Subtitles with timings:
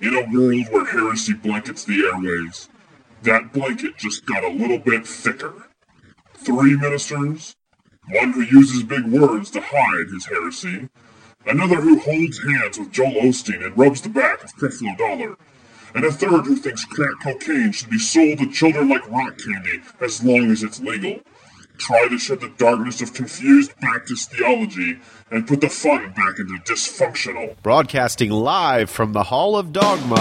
[0.00, 2.68] In a world where heresy blankets the airwaves,
[3.22, 5.66] that blanket just got a little bit thicker.
[6.34, 7.56] Three ministers,
[8.08, 10.88] one who uses big words to hide his heresy,
[11.46, 15.36] another who holds hands with Joel Osteen and rubs the back of Creflo Dollar,
[15.96, 19.80] and a third who thinks crack cocaine should be sold to children like rock candy
[20.00, 21.18] as long as it's legal.
[21.78, 24.98] Try to shed the darkness of confused Baptist theology
[25.30, 27.54] and put the fun back into dysfunctional.
[27.62, 30.16] Broadcasting live from the Hall of Dogma.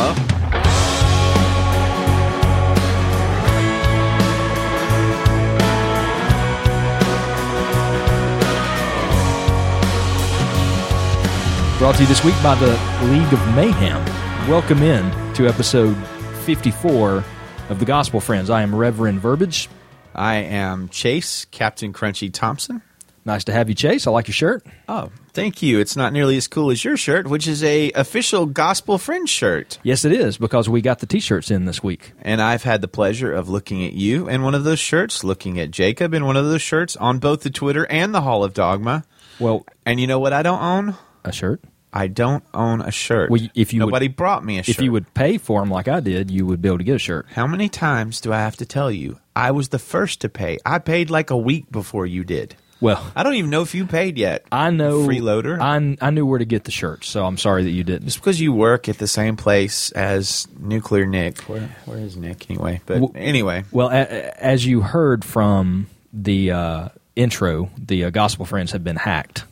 [11.79, 12.71] Brought to you this week by the
[13.05, 14.05] League of Mayhem.
[14.47, 15.97] Welcome in to episode
[16.45, 17.23] 54
[17.69, 18.51] of the Gospel Friends.
[18.51, 19.69] I am Reverend Verbiage.
[20.17, 22.81] I am Chase, Captain Crunchy Thompson.
[23.23, 24.07] Nice to have you, Chase.
[24.07, 24.65] I like your shirt.
[24.87, 25.79] Oh, thank you.
[25.79, 29.79] It's not nearly as cool as your shirt, which is a official Gospel Friends shirt.
[29.83, 32.13] Yes, it is because we got the t-shirts in this week.
[32.21, 35.59] And I've had the pleasure of looking at you in one of those shirts, looking
[35.59, 38.53] at Jacob in one of those shirts on both the Twitter and the Hall of
[38.53, 39.03] Dogma.
[39.39, 40.95] Well, And you know what I don't own?
[41.25, 41.61] a shirt.
[41.97, 43.31] I don't own a shirt.
[43.31, 44.75] Well, if you would- Nobody brought me a shirt.
[44.77, 46.95] If you would pay for them like I did, you would be able to get
[46.95, 47.25] a shirt.
[47.33, 49.17] How many times do I have to tell you?
[49.35, 50.59] I was the first to pay.
[50.65, 52.55] I paid like a week before you did.
[52.79, 54.45] Well, I don't even know if you paid yet.
[54.51, 55.59] I know freeloader.
[55.59, 58.05] I, I knew where to get the shirts, so I'm sorry that you didn't.
[58.05, 61.39] Just because you work at the same place as Nuclear Nick.
[61.49, 62.79] Where, where is Nick anyway?
[62.85, 68.09] But Well- anyway, Well, a, a- as you heard from the uh, intro, the uh,
[68.11, 69.45] Gospel Friends have been hacked.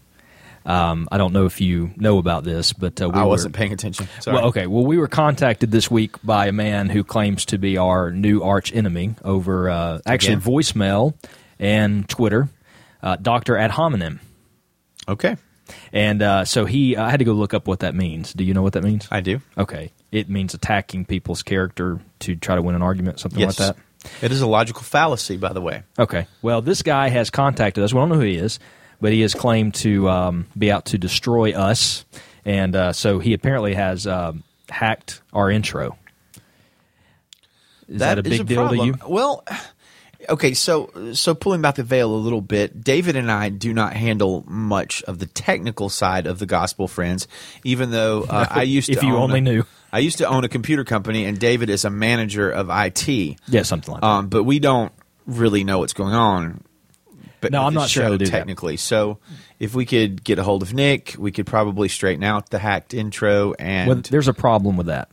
[0.65, 3.71] Um, I don't know if you know about this, but uh, we I wasn't paying
[3.71, 4.07] attention.
[4.19, 4.35] Sorry.
[4.37, 4.65] Well, okay.
[4.67, 8.41] Well, we were contacted this week by a man who claims to be our new
[8.41, 10.51] arch enemy over uh, actually Again?
[10.53, 11.13] voicemail
[11.59, 12.49] and Twitter,
[13.03, 14.19] uh, Doctor Ad hominem.
[15.07, 15.37] Okay,
[15.93, 18.33] And uh, so he, I had to go look up what that means.
[18.33, 19.07] Do you know what that means?
[19.11, 19.39] I do.
[19.55, 23.59] Okay, it means attacking people's character to try to win an argument, something Yes.
[23.59, 23.83] like that.
[24.23, 25.83] It is a logical fallacy, by the way.
[25.97, 26.25] Okay.
[26.41, 27.93] Well, this guy has contacted us.
[27.93, 28.59] We don't know who he is,
[29.01, 32.05] but he has claimed to um, be out to destroy us,
[32.43, 35.97] and uh, so he apparently has um, hacked our intro.
[37.87, 38.79] Is that, a big deal problem.
[38.79, 38.95] to you?
[39.07, 39.43] Well,
[40.29, 43.93] okay, so so pulling back the veil a little bit, David and I do not
[43.93, 47.27] handle much of the technical side of the Gospel Friends,
[47.63, 48.93] even though uh, I used to.
[48.93, 49.63] If you own only a- knew.
[49.93, 53.07] I used to own a computer company, and David is a manager of IT.
[53.47, 54.07] Yeah, something like that.
[54.07, 54.91] Um, but we don't
[55.25, 56.64] really know what's going on.
[57.51, 58.31] No, I'm not sure how show to do that.
[58.31, 58.77] technically.
[58.77, 59.19] So
[59.59, 62.93] if we could get a hold of Nick, we could probably straighten out the hacked
[62.93, 63.53] intro.
[63.59, 65.09] And well, there's a problem with that.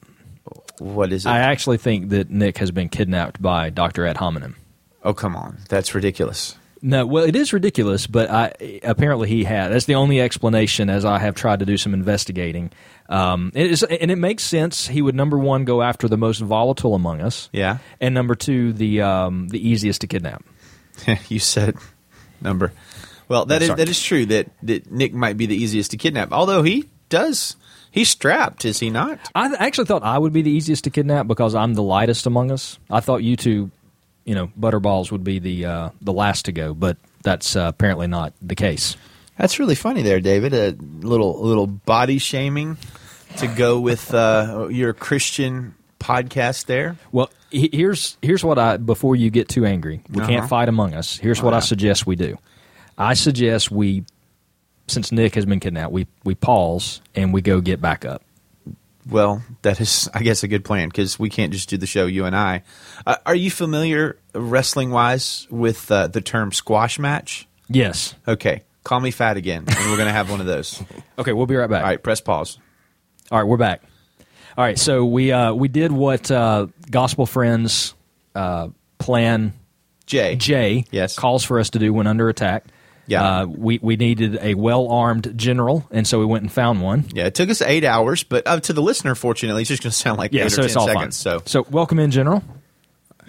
[0.79, 1.29] what is it?
[1.31, 4.57] I actually think that Nick has been kidnapped by Doctor Ad hominem.
[5.05, 6.57] oh, come on, that's ridiculous.
[6.85, 9.69] No, well, it is ridiculous, but I, apparently he had.
[9.69, 10.91] That's the only explanation.
[10.91, 12.73] As I have tried to do some investigating,
[13.09, 14.89] um, it is, and it makes sense.
[14.89, 18.73] He would number one go after the most volatile among us, Yeah, and number two
[18.73, 20.45] the um, the easiest to kidnap.
[21.29, 21.77] you said
[22.43, 22.73] number.
[23.29, 23.77] Well, that is sorry.
[23.79, 24.27] that is true.
[24.27, 26.33] That that Nick might be the easiest to kidnap.
[26.33, 27.57] Although he does,
[27.91, 29.19] he's strapped, is he not?
[29.35, 32.51] I actually thought I would be the easiest to kidnap because I'm the lightest among
[32.51, 32.79] us.
[32.91, 33.71] I thought you two,
[34.25, 38.07] you know, butterballs would be the uh, the last to go, but that's uh, apparently
[38.07, 38.97] not the case.
[39.39, 40.53] That's really funny there, David.
[40.53, 40.77] A
[41.07, 42.77] little little body shaming
[43.39, 46.97] to go with uh, your Christian podcast there.
[47.13, 50.03] Well, here's here's what I before you get too angry.
[50.11, 50.29] We Uh-huh.
[50.31, 51.17] can't fight among us.
[51.19, 52.39] Here's what I suggest we do.
[52.99, 54.05] I suggest we,
[54.89, 58.23] since Nick has been kidnapped, we we pause and we go get back up.
[59.09, 62.07] Well, that is, I guess, a good plan because we can't just do the show,
[62.07, 62.63] you and I.
[63.05, 67.49] Uh, are you familiar, wrestling wise, with uh, the term squash match?
[67.69, 68.15] Yes.
[68.29, 70.81] Okay, call me fat again, and we're going to have one of those.
[71.19, 71.83] Okay, we'll be right back.
[71.83, 72.59] All right, press pause.
[73.31, 73.83] All right, we're back.
[74.57, 77.95] All right, so we uh, we did what uh, Gospel Friends
[78.35, 78.69] uh,
[78.99, 79.55] plan
[80.07, 80.37] Jay.
[80.37, 81.17] J Yes.
[81.19, 82.65] calls for us to do when under attack.
[83.07, 83.41] Yeah.
[83.41, 87.07] uh, we we needed a well armed general, and so we went and found one.
[87.15, 89.91] Yeah, it took us eight hours, but uh, to the listener, fortunately, it's just going
[89.91, 91.23] to sound like Yeah, eight so or it's ten all seconds.
[91.23, 91.41] fine.
[91.41, 92.45] So, so welcome in, general.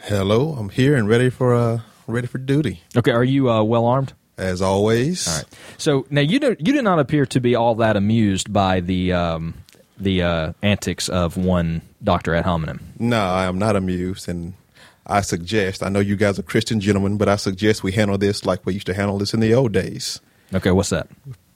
[0.03, 3.86] Hello, I'm here and ready for uh ready for duty Okay, are you uh, well
[3.86, 4.12] armed?
[4.38, 5.27] as always.
[5.27, 5.45] All right.
[5.77, 9.13] So now you don't, you did not appear to be all that amused by the
[9.13, 9.53] um,
[10.03, 12.79] the uh, antics of one Doctor Ad hominem.
[13.00, 14.53] No, I am not amused, and
[15.07, 15.83] I suggest.
[15.83, 18.73] I know you guys are Christian gentlemen, but I suggest we handle this like we
[18.73, 20.19] used to handle this in the old days.
[20.53, 21.07] Okay, what's that?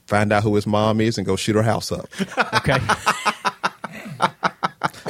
[0.08, 2.08] Find out who his mom is and go shoot her house up.
[2.56, 2.78] Okay,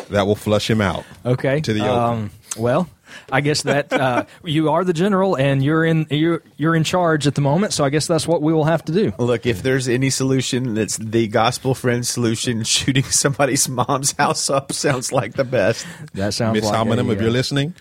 [0.10, 1.04] that will flush him out.
[1.26, 1.62] okay.
[1.62, 2.04] To the open.
[2.04, 2.90] um, well,
[3.32, 7.28] I guess that uh, you are the general and you're in you're you're in charge
[7.28, 7.74] at the moment.
[7.74, 9.14] So I guess that's what we will have to do.
[9.20, 14.72] Look, if there's any solution that's the gospel friend solution, shooting somebody's mom's house up
[14.72, 15.86] sounds like the best.
[16.14, 17.74] That sounds Miss like Almanum, a, if you're listening,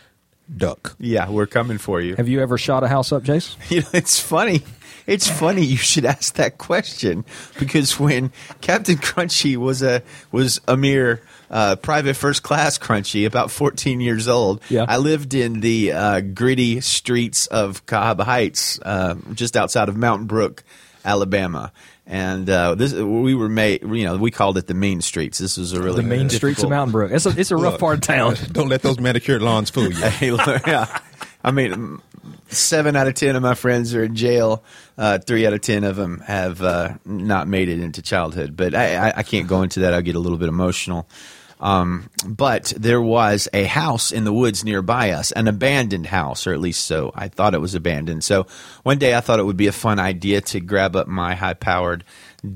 [0.54, 0.96] duck.
[0.98, 2.16] Yeah, we're coming for you.
[2.16, 3.56] Have you ever shot a house up, Chase?
[3.68, 4.62] You know, it's funny.
[5.06, 7.24] It's funny you should ask that question
[7.60, 13.50] because when Captain Crunchy was a was a mere uh, private first class Crunchy, about
[13.50, 14.84] 14 years old, Yeah.
[14.88, 20.26] I lived in the uh, gritty streets of Cahaba Heights, uh, just outside of Mountain
[20.26, 20.64] Brook,
[21.04, 21.72] Alabama.
[22.08, 25.38] And uh, this we were made, you know, we called it the mean streets.
[25.38, 27.10] This was a really The main streets of Mountain Brook.
[27.10, 27.80] It's a it's a rough Look.
[27.80, 28.36] part of town.
[28.52, 29.96] Don't let those manicured lawns fool you.
[30.10, 30.30] Hey,
[30.68, 31.00] yeah.
[31.42, 32.00] I mean,
[32.46, 34.62] seven out of ten of my friends are in jail.
[34.96, 38.56] Uh, three out of ten of them have uh, not made it into childhood.
[38.56, 39.92] But I, I, I can't go into that.
[39.92, 41.08] I'll get a little bit emotional.
[41.58, 46.52] Um, but there was a house in the woods nearby us, an abandoned house, or
[46.52, 48.24] at least so I thought it was abandoned.
[48.24, 48.46] So
[48.82, 52.04] one day I thought it would be a fun idea to grab up my high-powered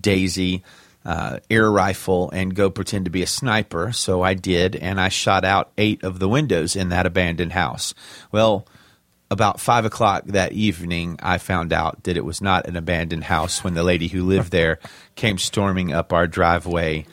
[0.00, 0.62] Daisy
[1.02, 3.90] uh, air rifle and go pretend to be a sniper.
[3.92, 7.94] So I did, and I shot out eight of the windows in that abandoned house.
[8.30, 8.66] Well,
[9.30, 13.64] about five o'clock that evening, I found out that it was not an abandoned house
[13.64, 14.78] when the lady who lived there
[15.14, 17.06] came storming up our driveway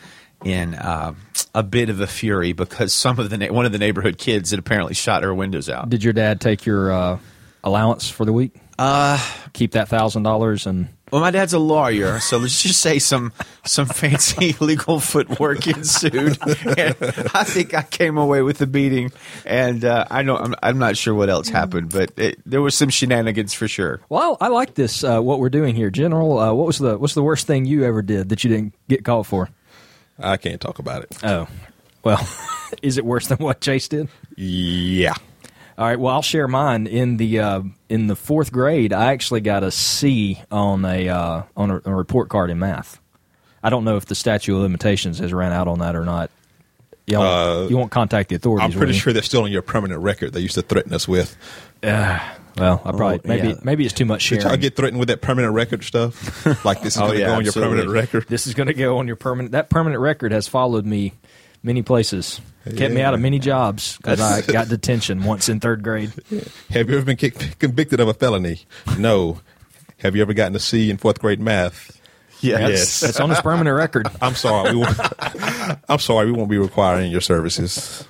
[0.43, 1.13] in uh,
[1.55, 4.51] a bit of a fury because some of the na- one of the neighborhood kids
[4.51, 5.89] had apparently shot her windows out.
[5.89, 7.19] Did your dad take your uh,
[7.63, 8.53] allowance for the week?
[8.79, 9.19] Uh,
[9.53, 13.33] keep that thousand dollars and Well, my dad's a lawyer, so let's just say some
[13.65, 16.37] some fancy legal footwork ensued.
[16.77, 16.95] And
[17.33, 19.11] I think I came away with the beating,
[19.47, 22.75] and uh, I know I'm, I'm not sure what else happened, but it, there was
[22.75, 23.99] some shenanigans for sure.
[24.09, 25.03] well, I like this.
[25.03, 26.37] Uh, what we're doing here, General.
[26.37, 29.03] Uh, what was the what's the worst thing you ever did that you didn't get
[29.03, 29.49] called for?
[30.19, 31.17] I can't talk about it.
[31.23, 31.47] Oh,
[32.03, 32.27] well,
[32.81, 34.07] is it worse than what Chase did?
[34.35, 35.13] Yeah.
[35.77, 35.99] All right.
[35.99, 36.87] Well, I'll share mine.
[36.87, 41.43] In the uh, in the fourth grade, I actually got a C on a uh,
[41.55, 42.99] on a, a report card in math.
[43.61, 46.31] I don't know if the statute of limitations has ran out on that or not.
[47.05, 48.73] You won't, Uh, you won't contact the authorities.
[48.73, 51.35] I'm pretty sure that's still on your permanent record they used to threaten us with.
[52.57, 53.55] Well, I probably Oh, maybe yeah.
[53.63, 54.47] maybe it's too much Did sharing.
[54.47, 56.45] y'all get threatened with that permanent record stuff?
[56.65, 58.25] Like this is Oh, going to yeah, go on your permanent record?
[58.27, 59.51] this is going to go on your permanent.
[59.51, 61.13] That permanent record has followed me
[61.63, 62.41] many places.
[62.75, 66.11] Kept me out of many jobs because I got detention once in third grade.
[66.69, 68.61] Have you ever been kick- convicted of a felony?
[68.97, 69.39] No.
[69.99, 71.97] Have you ever gotten a C in fourth grade math?
[72.41, 72.99] Yes.
[72.99, 74.07] That's on his permanent record.
[74.21, 74.71] I'm sorry.
[74.73, 74.99] We won't,
[75.89, 76.25] I'm sorry.
[76.27, 78.05] We won't be requiring your services.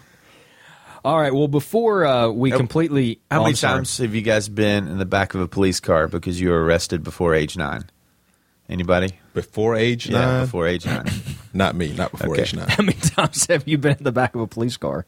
[1.06, 1.34] All right.
[1.34, 3.78] Well, before uh, we completely, How many sorry.
[3.78, 6.64] times have you guys been in the back of a police car because you were
[6.64, 7.86] arrested before age nine?
[8.70, 9.12] Anybody?
[9.34, 10.46] Before age Yeah, nine?
[10.46, 11.06] before age nine.
[11.54, 11.94] Not me.
[11.94, 12.42] Not before Okay.
[12.42, 12.68] age nine.
[12.68, 15.06] How many times have you been in the back of a police car?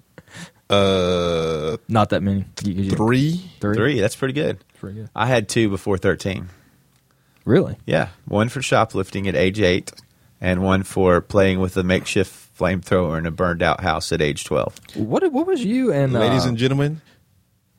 [0.70, 2.46] Uh, Not that many.
[2.64, 3.50] You- you- three.
[3.60, 3.76] Three.
[3.76, 4.00] Three.
[4.00, 4.60] That's pretty good.
[4.80, 5.10] Pretty good.
[5.16, 6.50] I had two before thirteen.
[7.44, 7.78] Really?
[7.86, 9.92] Yeah, one for shoplifting at age eight,
[10.40, 14.44] and one for playing with a makeshift flamethrower in a burned out house at age
[14.44, 14.76] twelve.
[14.96, 15.32] What?
[15.32, 17.02] What was you and Ladies uh, and gentlemen,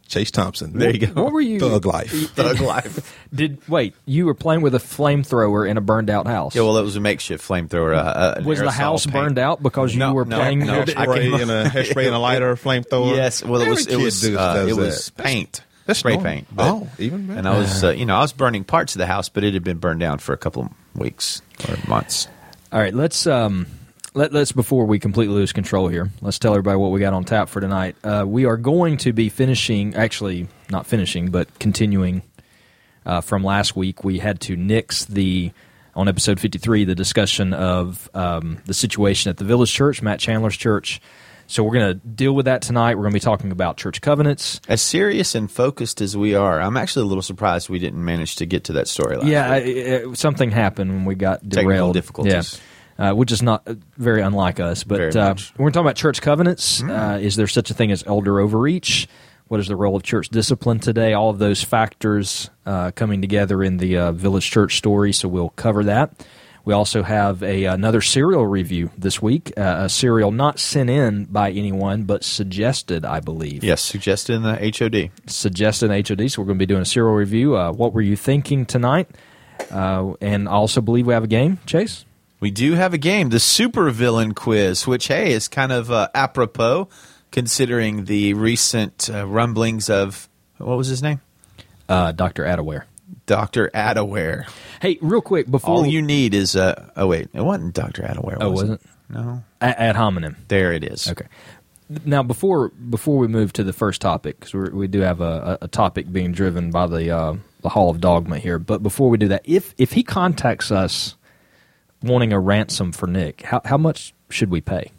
[0.09, 0.77] Chase Thompson.
[0.77, 1.23] There you go.
[1.23, 1.61] What were you?
[1.61, 2.11] Thug life.
[2.35, 3.17] Thug life.
[3.35, 3.95] Did wait?
[4.07, 6.57] You were playing with a flamethrower in a burned out house.
[6.57, 7.95] Yeah, well, it was a makeshift flamethrower.
[7.95, 8.01] Uh,
[8.41, 9.15] uh, was the house paint.
[9.15, 10.61] burned out because you No, were no, playing?
[10.67, 10.81] no.
[10.81, 13.15] with- I Hairspray came- and a hairspray and a lighter, flamethrower.
[13.15, 15.23] Yes, well, it Every was it was uh, does it was that.
[15.25, 15.63] paint.
[15.87, 16.31] That's spray normal.
[16.33, 16.47] paint.
[16.51, 17.39] but- Oh, even better.
[17.39, 19.55] And I was, uh, you know, I was burning parts of the house, but it
[19.55, 22.27] had been burned down for a couple of weeks or months.
[22.73, 23.67] All right, let's um,
[24.15, 26.11] let let's before we completely lose control here.
[26.21, 27.97] Let's tell everybody what we got on tap for tonight.
[28.03, 32.23] Uh, we are going to be finishing, actually not finishing, but continuing
[33.07, 34.05] uh, from last week.
[34.05, 35.53] We had to nix the
[35.95, 40.21] on episode fifty three the discussion of um, the situation at the Village Church, Matt
[40.21, 41.01] Chandler's church.
[41.47, 42.95] So we're going to deal with that tonight.
[42.95, 44.61] We're going to be talking about church covenants.
[44.69, 48.37] As serious and focused as we are, I'm actually a little surprised we didn't manage
[48.37, 49.87] to get to that story last yeah, week.
[49.89, 51.95] I, I, something happened when we got Technical derailed.
[51.95, 52.55] difficulties.
[52.55, 52.61] Yeah.
[53.01, 53.67] Uh, which is not
[53.97, 54.85] very unlike us.
[54.85, 56.83] But uh, we're talking about church covenants.
[56.83, 59.09] Uh, is there such a thing as elder overreach?
[59.49, 61.15] What is the role of church discipline today?
[61.15, 65.15] All of those factors uh, coming together in the uh, village church story.
[65.15, 66.13] So we'll cover that.
[66.67, 69.51] We also have a another cereal review this week.
[69.57, 74.43] Uh, a cereal not sent in by anyone, but suggested, I believe Yes, suggested in
[74.43, 75.11] the HOD.
[75.27, 76.31] suggested in HOD.
[76.31, 77.57] So we're going to be doing a cereal review.
[77.57, 79.09] Uh, what were you thinking tonight?
[79.71, 82.05] Uh, and I also believe we have a game, Chase.
[82.41, 86.09] We do have a game, the Super Villain quiz, which hey is kind of uh,
[86.15, 86.89] apropos
[87.31, 90.29] considering the recent uh, rumblings of
[90.59, 91.21] what was his name,
[91.89, 92.45] Uh, Dr.
[92.45, 92.85] Attaware.
[93.27, 94.49] Doctor Attaware.
[94.81, 98.39] Hey, real quick before All you need is uh, oh wait, it wasn't Doctor Attaware.
[98.41, 98.81] Oh, was wasn't?
[99.09, 100.37] No, A- ad hominem.
[100.49, 101.09] there it is.
[101.11, 101.27] Okay.
[102.05, 105.69] now before before we move to the first topic, because we do have a, a
[105.69, 108.59] topic being driven by the uh, the Hall of Dogma here.
[108.59, 111.17] But before we do that, if if he contacts us
[112.03, 114.91] wanting a ransom for Nick, how how much should we pay?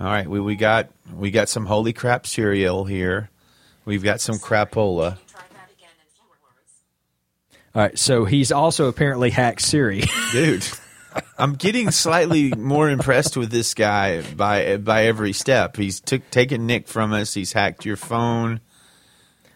[0.00, 3.30] All right, we, we got we got some holy crap cereal here.
[3.84, 5.18] We've got some crapola.
[7.74, 10.04] All right, so he's also apparently hacked Siri.
[10.32, 10.66] Dude,
[11.38, 15.76] I'm getting slightly more impressed with this guy by by every step.
[15.76, 17.34] He's took taken Nick from us.
[17.34, 18.60] He's hacked your phone.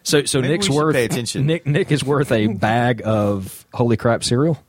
[0.03, 1.47] So so Maybe Nick's worth pay attention.
[1.47, 4.63] Nick Nick is worth a bag of holy crap cereal.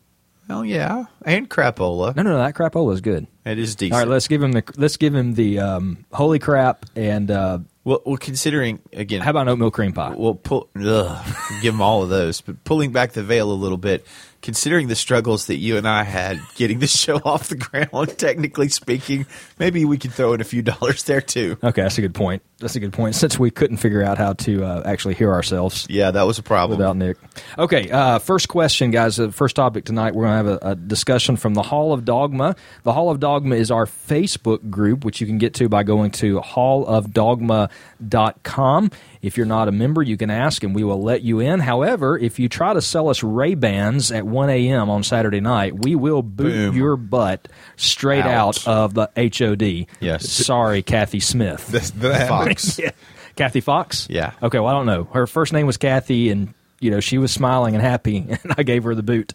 [0.49, 2.15] Oh yeah, and crapola.
[2.15, 3.27] No, no, no that crapola is good.
[3.45, 3.93] It is decent.
[3.93, 7.59] All right, let's give him the let's give him the um, holy crap and uh,
[7.83, 10.13] well, well, considering again, how about an oatmeal cream pie?
[10.15, 12.41] Well, pull, ugh, give them all of those.
[12.41, 14.05] But pulling back the veil a little bit,
[14.41, 18.69] considering the struggles that you and I had getting the show off the ground, technically
[18.69, 19.25] speaking,
[19.57, 21.57] maybe we could throw in a few dollars there too.
[21.63, 22.43] Okay, that's a good point.
[22.59, 23.15] That's a good point.
[23.15, 25.87] Since we couldn't figure out how to uh, actually hear ourselves.
[25.89, 26.77] Yeah, that was a problem.
[26.77, 27.15] Without Nick.
[27.57, 29.15] Okay, uh, first question, guys.
[29.15, 32.03] The first topic tonight, we're going to have a, a, discussion from the Hall of
[32.03, 32.57] Dogma.
[32.83, 36.11] The Hall of Dogma is our Facebook group, which you can get to by going
[36.11, 38.91] to hallofdogma.com.
[39.21, 41.59] If you're not a member, you can ask and we will let you in.
[41.59, 44.89] However, if you try to sell us Ray Bans at 1 a.m.
[44.89, 46.75] on Saturday night, we will boot Boom.
[46.75, 48.65] your butt straight Out.
[48.65, 49.87] out of the HOD.
[49.99, 50.29] Yes.
[50.29, 51.67] Sorry, Kathy Smith.
[51.67, 52.79] That's, that Fox.
[52.79, 52.91] Yeah.
[53.35, 54.07] Kathy Fox?
[54.09, 54.33] Yeah.
[54.43, 55.05] Okay, well, I don't know.
[55.05, 58.63] Her first name was Kathy, and, you know, she was smiling and happy, and I
[58.63, 59.33] gave her the boot.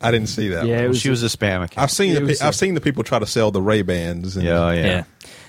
[0.00, 0.66] I didn't see that.
[0.66, 1.78] Yeah, was, she was a spam account.
[1.78, 3.82] I've seen the was pe- a- I've seen the people try to sell the Ray
[3.82, 4.36] Bans.
[4.36, 4.84] yeah, yeah.
[4.84, 5.04] yeah.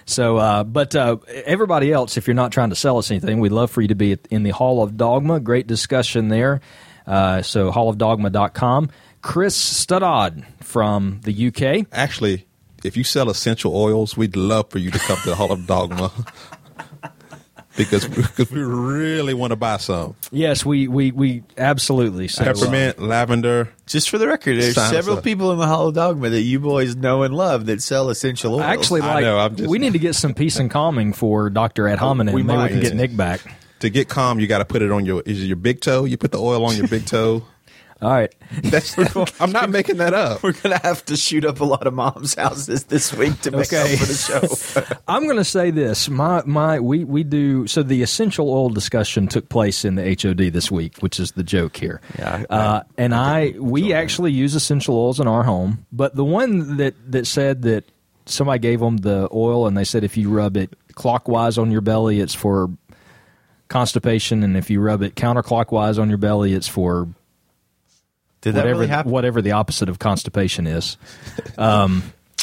[0.06, 3.52] So, uh, but uh, everybody else, if you're not trying to sell us anything, we'd
[3.52, 5.40] love for you to be in the Hall of Dogma.
[5.40, 6.60] Great discussion there.
[7.06, 8.90] Uh, so, hallofdogma.com.
[9.22, 11.88] Chris Studard from the UK.
[11.92, 12.46] Actually,
[12.84, 15.66] if you sell essential oils, we'd love for you to come to the Hall of
[15.68, 16.12] Dogma.
[17.76, 22.28] because because we really want to buy some Yes, we we, we absolutely.
[22.28, 23.70] So, uh, peppermint, lavender.
[23.88, 24.90] Just for the record, there's Sansa.
[24.92, 28.10] several people in the Hall of Dogma that you boys know and love that sell
[28.10, 28.62] essential oils.
[28.64, 29.24] I actually I like.
[29.24, 32.34] know, I'm just- we need to get some peace and calming for Doctor Ad hominem.
[32.36, 32.64] We Maybe might.
[32.66, 33.42] we can get Nick back.
[33.80, 36.06] To get calm, you got to put it on your is it your big toe.
[36.06, 37.44] You put the oil on your big toe.
[38.04, 38.34] All right.
[38.64, 38.96] That's
[39.42, 40.44] I'm not making that up.
[40.44, 43.72] we're gonna have to shoot up a lot of moms' houses this week to make
[43.74, 43.94] Okay.
[43.94, 44.96] up for the show.
[45.08, 46.10] I'm going to say this.
[46.10, 50.52] My my we we do so the essential oil discussion took place in the HOD
[50.54, 52.02] this week, which is the joke here.
[52.20, 56.26] Yeah, I- uh, and I we actually use essential oils in our home, but the
[56.26, 57.86] one that that said that
[58.26, 61.82] somebody gave them the oil and they said if you rub it clockwise on your
[61.82, 62.70] belly, it's for
[63.70, 67.08] constipation, and if you rub it counterclockwise on your belly, it's for
[68.44, 69.12] Did that whatever really happen?
[69.12, 70.98] whatever the opposite of constipation is.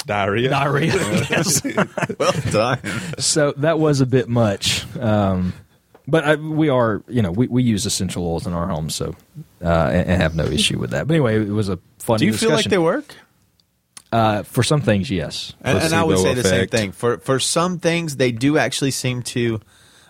[0.06, 0.48] Diarrhea.
[0.48, 0.92] Diarrhea.
[1.30, 1.62] yes.
[2.18, 2.80] well done.
[3.18, 4.84] so that was a bit much.
[4.96, 5.52] Um,
[6.06, 9.14] but I, we are, you know, we, we use essential oils in our home, so
[9.62, 11.06] uh, and, and have no issue with that.
[11.06, 12.18] But anyway, it was a fun.
[12.18, 13.14] Do you feel like they work?
[14.10, 15.52] Uh, for some things, yes.
[15.60, 16.92] And, and I would say Placebo the same thing.
[16.92, 19.60] For for some things, they do actually seem to,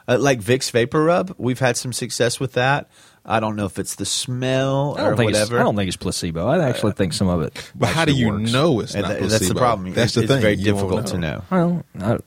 [0.09, 1.35] uh, like Vicks VapoRub.
[1.37, 2.89] We've had some success with that.
[3.25, 5.57] I don't know if it's the smell I or don't think whatever.
[5.57, 6.47] it's, I don't think it's placebo.
[6.49, 7.71] I actually uh, think some of it.
[7.75, 8.53] But how do you works.
[8.53, 9.29] know it's not that- placebo?
[9.29, 9.93] that's the problem.
[9.95, 10.41] That's It's- the it's thing.
[10.43, 11.43] very You won't difficult to know.
[11.51, 12.19] Well, I,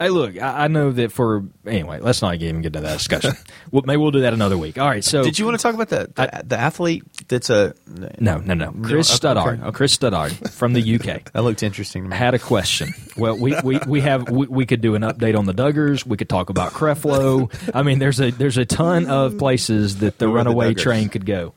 [0.00, 2.00] hey, look, I, I know that for anyway.
[2.00, 3.32] Let's not even get into that discussion.
[3.70, 4.78] well, maybe we'll do that another week.
[4.78, 5.04] All right.
[5.04, 7.74] So Did you want to talk about the the, the athlete that's a
[8.18, 8.72] No, no, no.
[8.82, 9.54] Chris okay, Studard.
[9.54, 9.70] okay, okay.
[9.72, 11.32] Chris Studard from the UK.
[11.32, 12.16] that looked interesting to me.
[12.16, 12.94] had a question.
[13.16, 16.06] Well, we, we, we have we, we could do an update on the Duggars.
[16.06, 17.52] We could talk about Creflo.
[17.74, 20.74] I mean, there's a there's a ton of places that the Who are the runaway
[20.74, 21.54] train could go.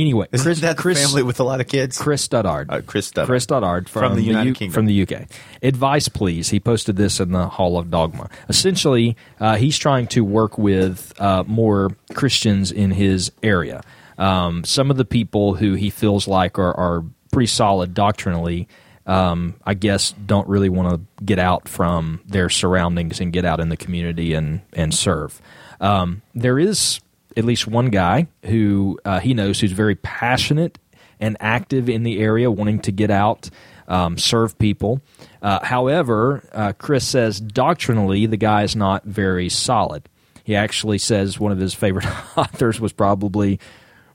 [0.00, 1.98] Anyway, Isn't Chris that the Chris family with a lot of kids?
[1.98, 2.66] Chris Studard.
[2.68, 3.26] Uh, Chris Studard.
[3.26, 4.74] Chris Studard from, From the United U- Kingdom.
[4.74, 5.26] From the UK.
[5.62, 6.50] Advice, please.
[6.50, 8.30] He posted this in the Hall of Dogma.
[8.48, 13.82] Essentially, uh, he's trying to work with uh, more Christians in his area.
[14.18, 18.68] Um, some of the people who he feels like are, are pretty solid doctrinally,
[19.06, 23.60] um, I guess, don't really want to get out from their surroundings and get out
[23.60, 25.40] in the community and, and serve.
[25.80, 27.00] Um, there is
[27.38, 30.78] at least one guy who uh, he knows who's very passionate
[31.20, 33.48] and active in the area, wanting to get out,
[33.86, 35.00] um, serve people.
[35.40, 40.08] Uh, however, uh, Chris says doctrinally the guy is not very solid.
[40.42, 43.60] He actually says one of his favorite authors was probably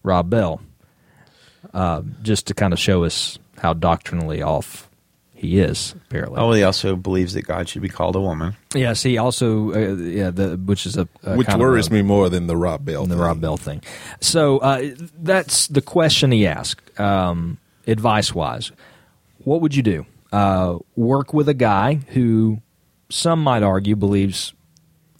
[0.03, 0.61] Rob Bell,
[1.73, 4.89] uh, just to kind of show us how doctrinally off
[5.43, 5.93] he is.
[6.07, 8.55] Apparently, Oh, he also believes that God should be called a woman.
[8.73, 12.29] yes, he also uh, yeah, the, which is a, a Which worries a- me more
[12.29, 13.05] than the Rob Bell.
[13.05, 13.23] the thing.
[13.23, 13.81] Rob Bell thing.
[14.21, 16.99] So uh, that's the question he asked.
[16.99, 18.71] Um, advice wise,
[19.39, 20.05] what would you do?
[20.31, 22.59] Uh, work with a guy who
[23.09, 24.53] some might argue believes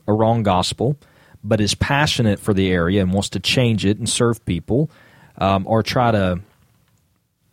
[0.07, 0.97] a wrong gospel,
[1.43, 4.89] but is passionate for the area and wants to change it and serve people,
[5.37, 6.39] um, or try to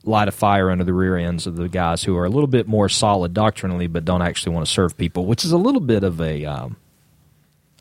[0.04, 2.66] light a fire under the rear ends of the guys who are a little bit
[2.66, 6.02] more solid doctrinally, but don't actually want to serve people, which is a little bit
[6.04, 6.76] of a um,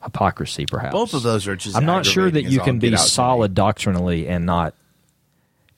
[0.04, 0.94] hypocrisy, perhaps.
[0.94, 1.76] Both of those are just.
[1.76, 3.10] I'm not sure that you can be get out to me.
[3.10, 4.74] solid doctrinally and not.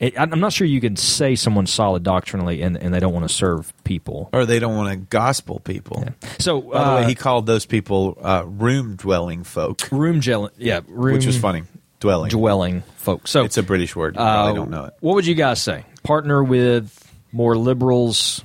[0.00, 3.28] It, I'm not sure you can say someone's solid doctrinally and, and they don't want
[3.28, 4.30] to serve people.
[4.32, 6.04] or they don't want to gospel people.
[6.40, 10.50] So, By the uh, way, he called those people uh, room dwelling folk, room gel,
[10.58, 11.62] yeah, room which was funny.
[12.00, 12.30] Dwelling.
[12.30, 13.30] dwelling folks.
[13.30, 14.16] So It's a British word.
[14.16, 14.94] You uh, probably don't know it.
[14.98, 15.84] What would you guys say?
[16.02, 18.42] Partner with more liberals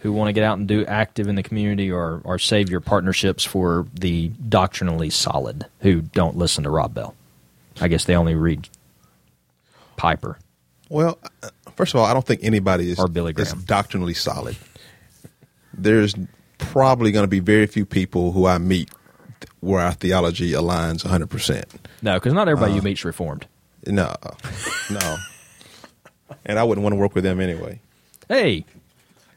[0.00, 2.80] who want to get out and do active in the community, or or save your
[2.80, 7.14] partnerships for the doctrinally solid who don't listen to Rob Bell?
[7.80, 8.68] I guess they only read
[9.96, 10.38] Piper.
[10.88, 11.18] Well,
[11.74, 13.64] first of all, I don't think anybody is, Or Billy is Graham.
[13.66, 14.56] doctrinally solid.
[15.74, 16.14] There's
[16.58, 18.90] probably going to be very few people who I meet
[19.60, 21.64] where our theology aligns 100%.
[22.02, 22.76] No, because not everybody Uh.
[22.76, 23.46] you meet's reformed.
[23.86, 24.14] No,
[24.90, 25.16] no.
[26.44, 27.80] And I wouldn't want to work with them anyway.
[28.28, 28.64] Hey,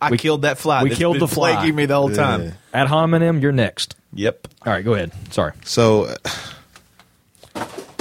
[0.02, 0.84] I we- killed that fly.
[0.84, 1.54] we That's killed been the fly.
[1.56, 2.44] plaguing me the whole time.
[2.44, 2.52] Yeah.
[2.74, 3.96] ad hominem, you're next.
[4.14, 4.48] Yep.
[4.66, 5.12] All right, go ahead.
[5.32, 5.54] Sorry.
[5.66, 6.16] So, uh,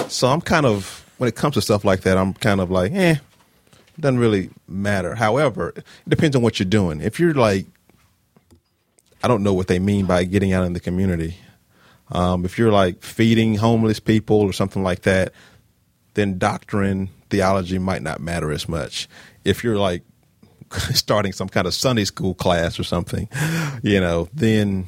[0.08, 2.92] so I'm kind of when it comes to stuff like that, I'm kind of like,
[2.92, 5.14] eh, it doesn't really matter.
[5.16, 7.00] However, it depends on what you're doing.
[7.00, 7.66] If you're like,
[9.22, 11.36] I don't know what they mean by getting out in the community.
[12.12, 15.32] Um, if you're like feeding homeless people or something like that,
[16.14, 19.08] then doctrine, theology might not matter as much.
[19.44, 20.02] If you're like
[20.92, 23.28] starting some kind of Sunday school class or something,
[23.82, 24.86] you know, then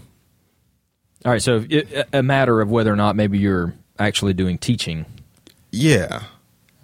[1.25, 5.07] All right, so it, a matter of whether or not maybe you're actually doing teaching.
[5.71, 6.25] Yeah.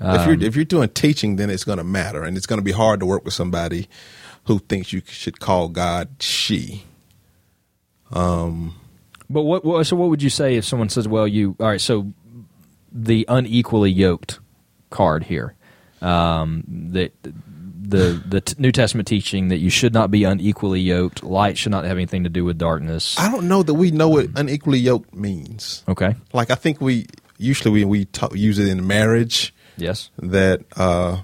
[0.01, 2.65] if you're if you're doing teaching, then it's going to matter, and it's going to
[2.65, 3.89] be hard to work with somebody
[4.45, 6.85] who thinks you should call God she.
[8.13, 8.77] Um.
[9.29, 11.81] But what, what so what would you say if someone says, "Well, you all right?"
[11.81, 12.13] So
[12.93, 14.39] the unequally yoked
[14.97, 15.55] card here,
[16.00, 21.23] um, that the the t- New Testament teaching that you should not be unequally yoked.
[21.23, 23.17] Light should not have anything to do with darkness.
[23.19, 25.85] I don't know that we know what unequally yoked means.
[25.88, 26.15] Okay.
[26.33, 27.07] Like I think we
[27.38, 30.11] usually we we ta- use it in marriage Yes.
[30.18, 31.20] that uh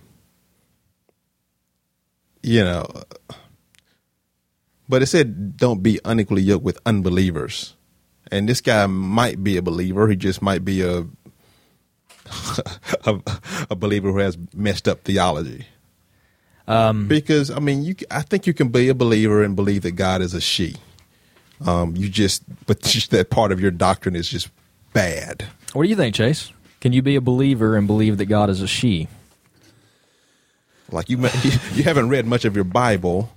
[2.43, 2.87] you know
[4.89, 7.75] but it said don't be unequally yoked with unbelievers
[8.31, 11.07] and this guy might be a believer he just might be a
[13.07, 13.21] a,
[13.71, 15.67] a believer who has messed up theology
[16.69, 19.93] um, because i mean you i think you can be a believer and believe that
[19.93, 20.77] god is a she
[21.67, 24.49] um, you just but just that part of your doctrine is just
[24.93, 26.53] bad What do you think, Chase?
[26.81, 29.07] Can you be a believer and believe that God is a she?
[30.91, 31.19] like you
[31.75, 33.31] you haven't read much of your bible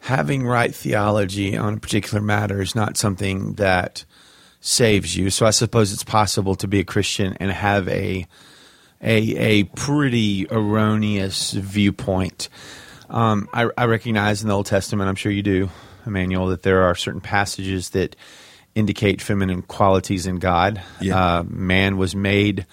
[0.00, 4.04] Having right theology on a particular matter is not something that
[4.66, 5.28] saves you.
[5.28, 8.26] So I suppose it's possible to be a Christian and have a
[9.02, 12.48] a a pretty erroneous viewpoint.
[13.10, 15.68] Um, I, I recognize in the Old Testament, I'm sure you do,
[16.06, 18.16] Emmanuel, that there are certain passages that
[18.74, 20.80] indicate feminine qualities in God.
[20.98, 21.38] Yeah.
[21.38, 22.66] Uh, man was made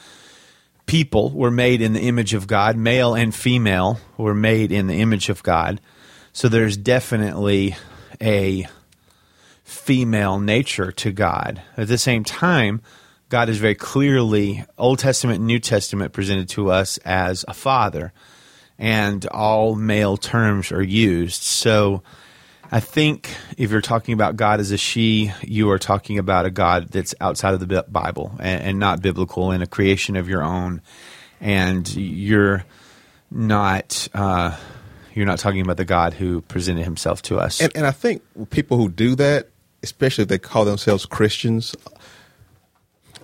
[0.85, 5.01] people were made in the image of God, male and female were made in the
[5.01, 5.81] image of God.
[6.31, 7.75] So there's definitely
[8.21, 8.65] a
[9.71, 11.61] female nature to God.
[11.77, 12.81] At the same time,
[13.29, 18.11] God is very clearly, Old Testament and New Testament, presented to us as a father,
[18.77, 21.41] and all male terms are used.
[21.41, 22.03] So
[22.69, 26.51] I think if you're talking about God as a she, you are talking about a
[26.51, 30.43] God that's outside of the Bible and, and not biblical and a creation of your
[30.43, 30.81] own.
[31.39, 32.65] And you're
[33.31, 34.57] not uh,
[35.13, 37.61] you're not talking about the God who presented Himself to us.
[37.61, 39.49] And, and I think people who do that,
[39.83, 41.75] especially if they call themselves Christians,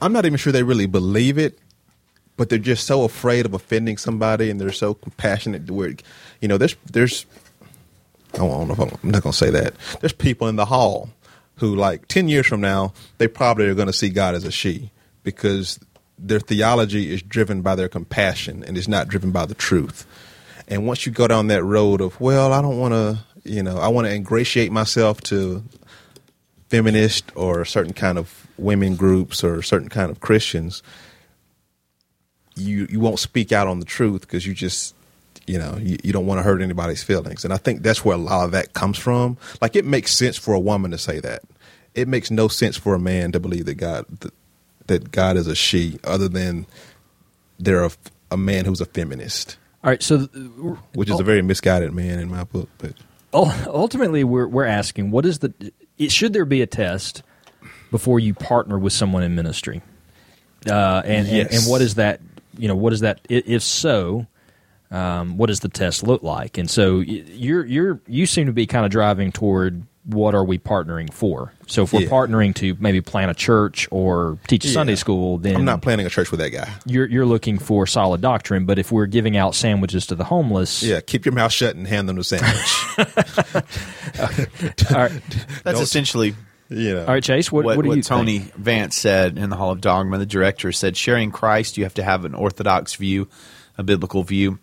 [0.02, 1.60] I'm not even sure they really believe it,
[2.36, 5.70] but they're just so afraid of offending somebody, and they're so compassionate.
[5.72, 5.96] Where,
[6.42, 7.26] you know, there's there's
[8.34, 9.74] I don't know if I'm, I'm not going to say that.
[10.02, 11.10] There's people in the hall
[11.56, 14.52] who, like, ten years from now, they probably are going to see God as a
[14.52, 14.92] she
[15.24, 15.80] because
[16.20, 20.06] their theology is driven by their compassion and is not driven by the truth.
[20.68, 23.78] And once you go down that road of, well, I don't want to, you know,
[23.78, 25.64] I want to ingratiate myself to
[26.70, 30.84] feminist or certain kind of women groups or certain kind of Christians,
[32.56, 34.96] you you won't speak out on the truth because you just
[35.46, 37.46] you know you, you don't want to hurt anybody's feelings.
[37.46, 39.38] And i think that's where a lot of that comes from.
[39.62, 41.44] Like it makes sense for a woman to say that.
[41.94, 44.34] It makes no sense for a man to believe that god that,
[44.88, 46.66] that god is a she other than
[47.60, 47.92] they're a,
[48.32, 49.58] a man who's a feminist.
[49.84, 50.20] All right, so
[50.94, 52.94] which is a oh very misguided man in my book but
[53.34, 55.54] oh, ultimately we're we're asking what is the
[55.98, 57.24] it, should there be a test
[57.92, 59.82] before you partner with someone in ministry?
[60.70, 61.64] Uh, and, and Yes.
[61.64, 62.20] and what is that?
[62.58, 63.22] You know, what is that?
[63.30, 64.26] If so,
[64.92, 66.58] um, what does the test look like?
[66.58, 70.58] And so you're you're you seem to be kind of driving toward what are we
[70.58, 71.54] partnering for?
[71.68, 72.08] So if we're Yeah.
[72.10, 76.06] partnering to maybe plant a church or teach a Sunday school, then I'm not planning
[76.06, 76.70] a church with that guy.
[76.86, 78.66] you're you're looking for solid doctrine.
[78.66, 81.86] But if we're giving out sandwiches to the homeless, Yeah, keep your mouth shut and
[81.86, 82.98] hand them the sandwich.
[84.92, 85.22] all right,
[85.64, 86.36] That's Don't- essentially
[86.70, 87.02] you know.
[87.02, 88.56] all right, Chase, what, what, what do what you Tony think?
[88.56, 90.18] Vance said in the Hall of Dogma.
[90.18, 93.28] The director said, sharing Christ, you have to have an orthodox view,
[93.78, 94.60] a biblical view.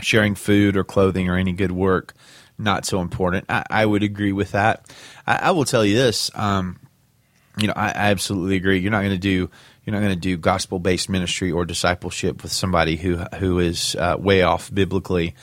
[0.00, 2.14] Sharing food or clothing or any good work,
[2.58, 3.46] not so important.
[3.48, 4.86] I, I would agree with that.
[5.26, 6.30] I, I will tell you this.
[6.34, 6.80] Um,
[7.56, 8.78] you know, I, I absolutely agree.
[8.78, 9.50] You're not going to do
[9.88, 13.96] you're not going to do gospel based ministry or discipleship with somebody who who is
[13.96, 15.34] uh, way off biblically.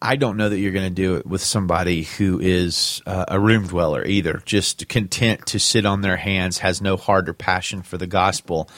[0.00, 3.40] I don't know that you're going to do it with somebody who is uh, a
[3.40, 7.82] room dweller either, just content to sit on their hands, has no heart or passion
[7.82, 8.70] for the gospel.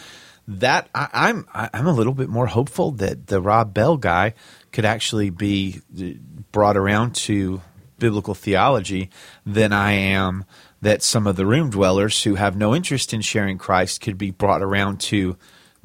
[0.47, 4.33] That I, I'm I'm a little bit more hopeful that the Rob Bell guy
[4.73, 7.63] could actually be uh, brought around to
[8.01, 9.09] biblical theology
[9.47, 10.45] than I am
[10.83, 14.33] that some of the room dwellers who have no interest in sharing Christ could be
[14.33, 15.37] brought around to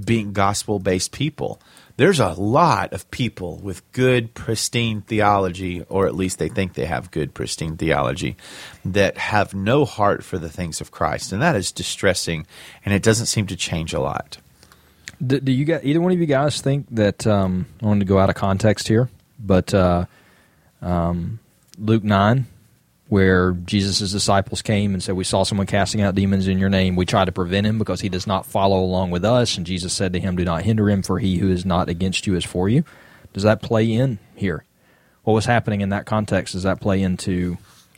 [0.03, 1.61] being gospel based people.
[1.97, 6.87] There's a lot of people with good, pristine theology, or at least they think they
[6.87, 8.35] have good, pristine theology,
[8.83, 11.31] that have no heart for the things of Christ.
[11.31, 12.47] And that is distressing,
[12.83, 14.39] and it doesn't seem to change a lot.
[15.23, 18.05] Do, do you got either one of you guys think that um, I wanted to
[18.07, 20.05] go out of context here, but uh,
[20.83, 21.39] um,
[21.77, 22.47] Luke nine,
[23.07, 26.95] where Jesus' disciples came and said, "We saw someone casting out demons in your name.
[26.95, 29.93] We tried to prevent him because he does not follow along with us." And Jesus
[29.93, 32.45] said to him, "Do not hinder him, for he who is not against you is
[32.45, 32.83] for you."
[33.33, 34.63] Does that play in here?
[35.23, 36.53] What was happening in that context?
[36.53, 37.57] Does that play into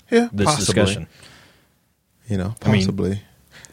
[0.10, 0.66] yeah, this possibly.
[0.66, 1.08] discussion?
[2.30, 3.22] You know, I mean- possibly.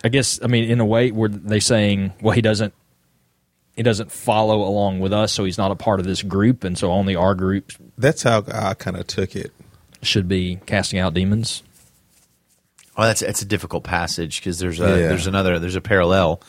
[0.04, 2.74] I guess I mean in a way were they saying, well, he doesn't
[3.76, 6.76] he doesn't follow along with us, so he's not a part of this group, and
[6.76, 9.50] so only our group That's how I kind of took it.
[10.02, 11.62] should be casting out demons.
[12.96, 15.08] Well, that's that's a difficult passage because there's a Yeah.
[15.08, 16.42] there's another there's a parallel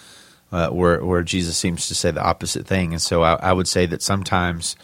[0.52, 3.68] uh, where where Jesus seems to say the opposite thing, and so I, I would
[3.68, 4.76] say that sometimes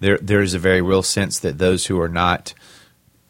[0.00, 2.54] there there is a very real sense that those who are not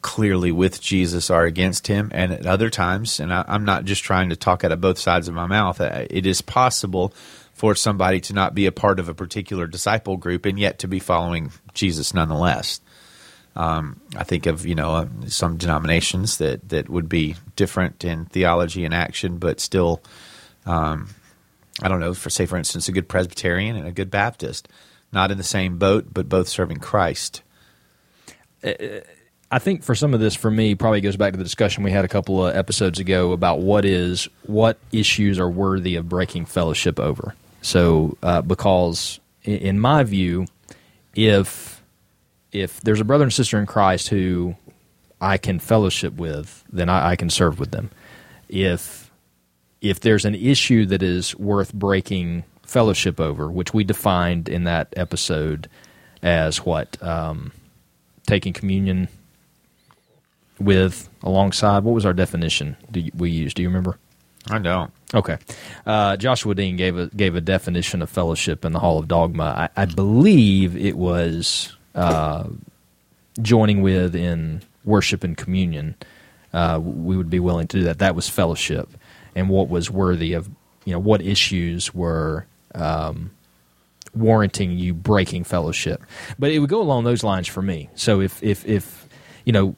[0.01, 4.03] clearly with Jesus are against him, and at other times, and I, I'm not just
[4.05, 5.81] trying to talk out of both sides of my mouth.
[5.81, 7.13] uh, It is possible
[7.57, 10.87] for somebody to not be a part of a particular disciple group and yet to
[10.87, 12.83] be following Jesus nonetheless.
[13.57, 18.27] Um, I think of you know uh, some denominations that that would be different in
[18.27, 20.03] theology and action, but still,
[20.67, 21.09] um,
[21.83, 22.13] I don't know.
[22.13, 24.69] For say, for instance, a good Presbyterian and a good Baptist,
[25.11, 27.43] not in the same boat, but both serving Christ.
[28.63, 31.93] I think for some of this, for me, probably goes back to the discussion we
[31.93, 36.45] had a couple of episodes ago about what is what issues are worthy of breaking
[36.45, 37.35] fellowship over.
[37.67, 40.47] So, uh, because in my view,
[41.17, 41.83] if
[42.53, 44.55] if there's a brother and sister in Christ who
[45.21, 47.91] I can fellowship with, then I, I can serve with them.
[48.49, 49.11] If
[49.81, 54.95] if there's an issue that is worth breaking fellowship over, which we defined in that
[54.97, 55.69] episode
[56.23, 57.51] as what um,
[58.29, 59.09] taking communion
[60.61, 61.83] with alongside.
[61.83, 63.57] What was our definition do you, we used?
[63.57, 63.99] Do you remember?
[64.49, 64.93] I don't.
[65.15, 65.39] Okay,
[65.87, 69.71] uh, Joshua Dean gave a gave a definition of fellowship in the Hall of Dogma.
[69.77, 72.49] I, I believe it was uh,
[73.41, 75.95] joining with in worship and communion.
[76.53, 77.99] Uh, we would be willing to do that.
[77.99, 78.89] That was fellowship,
[79.37, 80.51] and what was worthy of
[80.85, 83.31] you know what issues were um,
[84.15, 86.03] warranting you breaking fellowship.
[86.39, 87.91] But it would go along those lines for me.
[87.95, 89.09] So if if if
[89.45, 89.77] you know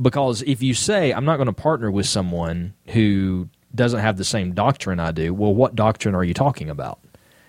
[0.00, 4.24] because if you say I'm not going to partner with someone who doesn't have the
[4.24, 6.98] same doctrine I do, well, what doctrine are you talking about?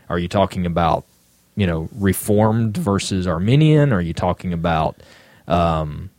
[0.09, 1.05] Are you talking about
[1.55, 3.91] you know Reformed versus Arminian?
[3.93, 4.97] Are you talking about
[5.47, 6.09] um,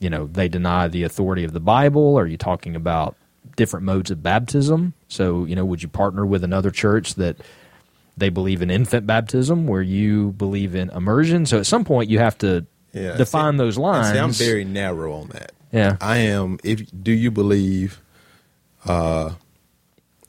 [0.00, 2.18] you know they deny the authority of the Bible?
[2.18, 3.16] Are you talking about
[3.56, 4.92] different modes of baptism?
[5.08, 7.36] So you know, would you partner with another church that
[8.16, 11.46] they believe in infant baptism, where you believe in immersion?
[11.46, 14.12] So at some point, you have to Yeah, define see- those lines.
[14.12, 15.52] See, I'm very narrow on that.
[15.72, 15.96] Yeah.
[16.00, 16.58] I am.
[16.64, 18.00] If do you believe
[18.84, 19.30] uh,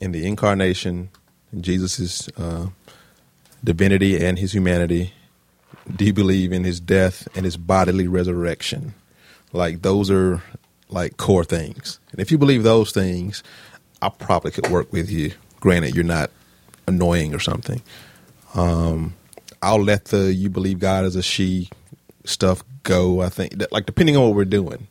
[0.02, 1.10] in the incarnation,
[1.58, 2.66] Jesus' uh,
[3.62, 5.12] divinity and his humanity?
[5.94, 8.94] Do you believe in his death and his bodily resurrection?
[9.52, 10.42] Like those are
[10.88, 12.00] like core things.
[12.10, 13.44] And if you believe those things,
[14.02, 15.32] I probably could work with you.
[15.60, 16.30] Granted, you're not
[16.88, 17.80] annoying or something.
[18.54, 19.14] Um,
[19.62, 21.70] I'll let the you believe God is a she
[22.24, 23.22] stuff go.
[23.22, 24.88] I think like depending on what we're doing.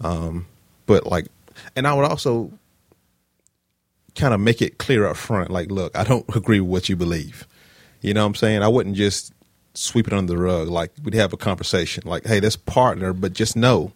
[0.00, 0.46] Um,
[0.86, 1.26] but like
[1.74, 2.52] And I would also
[4.18, 6.96] kind of make it clear up front like, look, I don't agree with what you
[6.96, 7.46] believe.
[8.02, 8.62] You know what I'm saying?
[8.62, 9.32] I wouldn't just
[9.74, 10.68] sweep it under the rug.
[10.68, 13.92] Like, we'd have a conversation like, hey, let's partner, but just know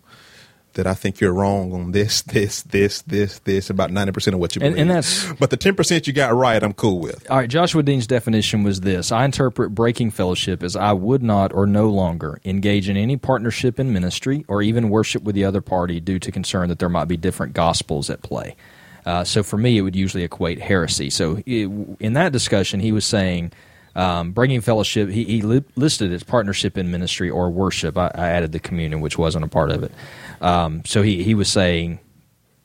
[0.74, 4.56] that I think you're wrong on this, this, this, this, this, about 90% of what
[4.56, 4.80] you And- believe.
[4.80, 7.30] and that's- but the 10% you got right, I'm cool with.
[7.30, 11.52] All right, Joshua Dean's definition was this I interpret breaking fellowship as I would not
[11.52, 15.60] or no longer engage in any partnership in ministry or even worship with the other
[15.60, 18.56] party due to concern that there might be different gospels at play.
[19.04, 21.10] Uh, so for me, it would usually equate heresy.
[21.10, 21.68] So it,
[22.00, 23.52] in that discussion, he was saying
[23.96, 27.98] um, breaking fellowship, he, he li- listed as partnership in ministry or worship.
[27.98, 29.92] I, I added the communion, which wasn't a part of it.
[30.40, 31.98] Um, so he, he was saying,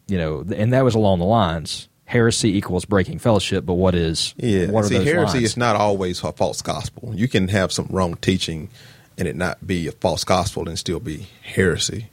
[0.08, 4.34] you know, and that was along the lines heresy equals breaking fellowship, but what is
[4.38, 4.68] Yeah.
[4.68, 5.44] what are See, those heresy lines?
[5.44, 7.12] is not always a false gospel.
[7.14, 8.70] You can have some wrong teaching
[9.18, 12.08] and it not be a false gospel and still be heresy.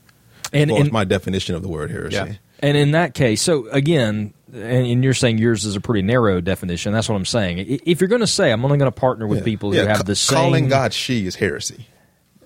[0.53, 2.17] And- well, and- it's my definition of the word heresy.
[2.17, 2.33] Yeah.
[2.65, 6.41] And in that case, so again, and, and you're saying yours is a pretty narrow
[6.41, 6.93] definition.
[6.93, 7.59] That's what I'm saying.
[7.85, 9.45] If you're going to say I'm only going to partner with Yeah.
[9.45, 11.89] people who Yeah, have ca- the same, calling God she is heresy,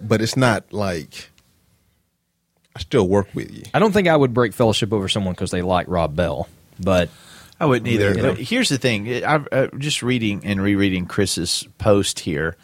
[0.00, 1.30] but it's not like
[2.74, 3.62] I still work with you.
[3.74, 6.48] I don't think I would break fellowship over someone because they like Rob Bell.
[6.80, 7.10] But
[7.60, 8.14] I wouldn't either.
[8.14, 8.22] Yeah.
[8.22, 12.56] But here's the thing: I, uh, just reading and rereading Chris's post here.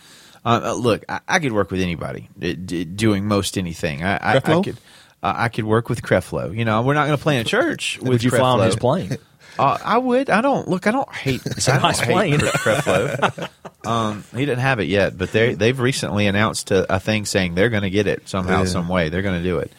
[0.45, 4.03] Uh, uh, look, I, I could work with anybody uh, d- doing most anything.
[4.05, 4.64] I, I, I Creflo?
[4.64, 4.77] could.
[5.25, 6.55] Uh, I could work with Creflo.
[6.55, 8.61] You know, we're not going to play in a church with would you fly on
[8.61, 9.17] his plane?
[9.59, 10.29] Uh, I would.
[10.29, 10.87] I don't look.
[10.87, 11.41] I don't hate.
[11.67, 12.41] I don't nice plane.
[12.41, 13.49] Creflo.
[13.87, 17.55] um, he didn't have it yet, but they they've recently announced a, a thing saying
[17.55, 18.65] they're going to get it somehow, Yeah.
[18.67, 19.09] some way.
[19.09, 19.73] They're going to do it.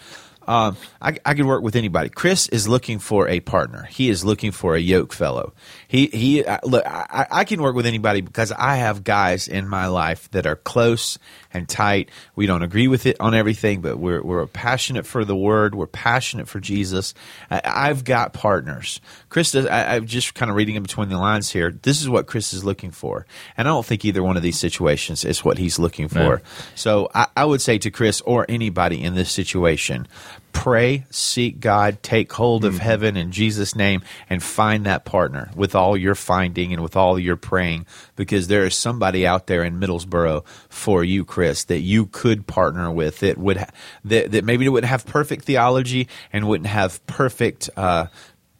[0.47, 2.09] Um, I, I could work with anybody.
[2.09, 3.83] Chris is looking for a partner.
[3.83, 5.53] He is looking for a yoke fellow.
[5.95, 6.43] He he.
[6.43, 10.29] Uh, look, I, I can work with anybody because I have guys in my life
[10.31, 11.17] that are close
[11.53, 12.09] and tight.
[12.35, 15.73] We don't agree with it on everything, but we're we're passionate for the word.
[15.73, 17.13] We're passionate for Jesus.
[17.49, 18.99] I, I've got partners.
[19.29, 19.67] Chris does.
[19.67, 21.71] I, I'm just kind of reading in between the lines here.
[21.71, 24.59] This is what Chris is looking for, and I don't think either one of these
[24.59, 26.17] situations is what he's looking for.
[26.17, 26.39] No.
[26.75, 30.09] So I, I would say to Chris or anybody in this situation,
[30.55, 35.75] pray, seek God, take hold of heaven in Jesus' name, and find that partner with
[35.75, 39.79] all your finding and with all your praying, because there is somebody out there in
[39.79, 43.69] Middlesbrough for you, Chris, that you could partner with that would ha-
[44.05, 47.69] that, that maybe wouldn't have perfect theology and wouldn't have perfect.
[47.75, 48.07] Uh,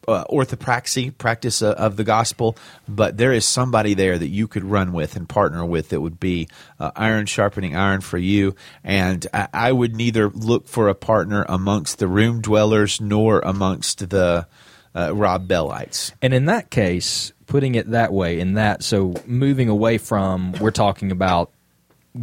[0.08, 2.56] uh, orthopraxy, practice uh, of the gospel,
[2.88, 6.20] but there is somebody there that you could run with and partner with that would
[6.20, 6.48] be
[6.80, 8.56] uh, iron sharpening iron for you.
[8.84, 14.10] And I, I would neither look for a partner amongst the room dwellers nor amongst
[14.10, 14.48] the
[14.96, 16.13] uh, Rob Bellites.
[16.22, 20.72] And in that case, putting it that way, in that, so moving away from, we're
[20.72, 21.52] talking about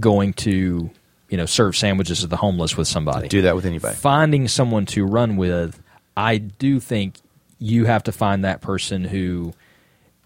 [0.01, 0.90] going to,
[1.29, 3.29] you know, serve sandwiches to the homeless with somebody.
[3.29, 3.95] Do that with anybody.
[3.97, 5.83] Finding someone to run with,
[6.16, 7.16] I do think
[7.62, 9.55] you have to find that person who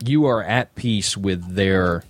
[0.05, 2.03] you are at peace with their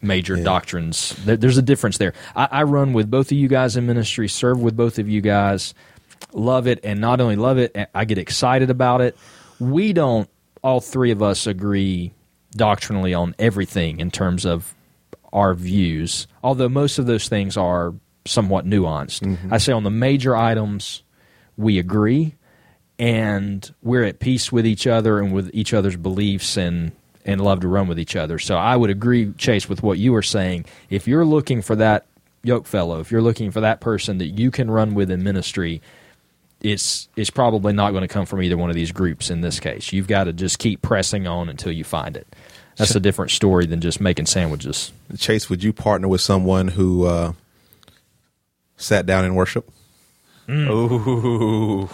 [0.00, 1.14] major doctrines.
[1.24, 2.14] There's a difference there.
[2.36, 5.20] I, I run with both of you guys in ministry, serve with both of you
[5.20, 5.74] guys,
[6.32, 9.16] love it, and not only love it, I get excited about it.
[9.58, 10.30] We don't,
[10.62, 12.12] all three of us agree
[12.52, 14.74] doctrinally on everything in terms of
[15.32, 17.92] our views, although most of those things are
[18.24, 19.22] somewhat nuanced.
[19.22, 19.52] Mm-hmm.
[19.52, 21.02] I say on the major items,
[21.56, 22.34] we agree
[22.98, 26.92] and we're at peace with each other and with each other's beliefs and
[27.24, 28.38] and love to run with each other.
[28.38, 30.64] So I would agree, Chase, with what you were saying.
[30.88, 32.06] If you're looking for that
[32.42, 35.82] yoke fellow, if you're looking for that person that you can run with in ministry,
[36.62, 39.60] it's it's probably not going to come from either one of these groups in this
[39.60, 39.92] case.
[39.92, 42.26] You've got to just keep pressing on until you find it.
[42.76, 44.92] That's a different story than just making sandwiches.
[45.18, 47.32] Chase, would you partner with someone who uh,
[48.76, 49.68] sat down in worship?
[50.48, 51.90] Ooh.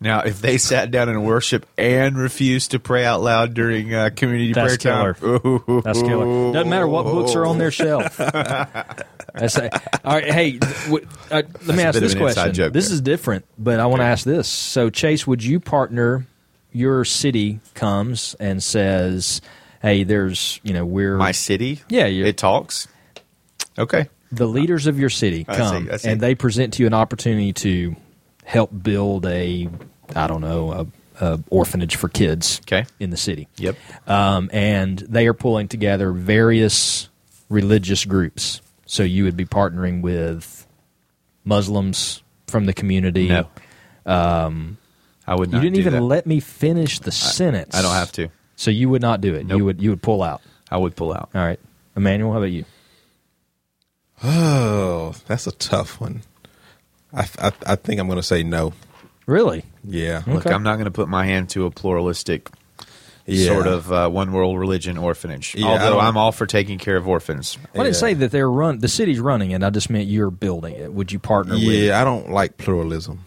[0.00, 4.10] Now, if they sat down and worship and refused to pray out loud during uh,
[4.14, 5.82] community That's prayer time, ooh.
[5.84, 6.52] That's killer.
[6.52, 8.16] Doesn't matter what books are on their shelf.
[9.34, 9.70] That's a,
[10.04, 10.32] all right.
[10.32, 12.52] Hey, w- uh, let me ask this question.
[12.72, 12.94] This there.
[12.94, 14.46] is different, but I want to ask this.
[14.48, 16.26] So, Chase, would you partner?
[16.70, 19.40] Your city comes and says,
[19.82, 22.86] "Hey, there's you know we're my city, Yeah, it talks.
[23.78, 24.08] Okay.
[24.30, 26.08] the leaders of your city I come see, I see.
[26.10, 27.96] and they present to you an opportunity to
[28.48, 29.68] help build a
[30.16, 30.86] I don't know a,
[31.24, 32.86] a orphanage for kids Okay.
[32.98, 33.46] in the city.
[33.58, 33.76] Yep.
[34.06, 37.10] um, and they are pulling together various
[37.50, 38.62] religious groups.
[38.86, 40.66] So you would be partnering with
[41.44, 43.28] Muslims from the community.
[43.28, 43.48] No.
[44.06, 46.00] I would you didn't do even that.
[46.02, 47.74] let me finish the sentence.
[47.76, 48.30] I don't have to.
[48.56, 49.44] So you would not do it.
[49.46, 49.58] Nope.
[49.58, 50.40] You would you would pull out.
[50.70, 51.28] I would pull out.
[51.34, 51.60] All right,
[51.94, 52.64] Emmanuel, how about you?
[54.22, 56.22] Oh, that's a tough one.
[57.12, 58.72] I I, I think I'm going to say no.
[59.26, 59.64] Really?
[59.84, 60.22] Yeah.
[60.26, 60.54] Look, Okay.
[60.54, 62.48] I'm not going to put my hand to a pluralistic
[63.26, 63.46] Yeah.
[63.52, 65.54] sort of uh, one world religion orphanage.
[65.54, 67.58] Yeah, I Although don't- I'm all for taking care of orphans.
[67.74, 67.92] I didn't Yeah.
[67.92, 68.78] say that they're run.
[68.78, 69.62] The city's running it.
[69.62, 70.92] I just meant you're building it.
[70.94, 71.62] Would you partner with?
[71.62, 73.20] Yeah, I don't like pluralism.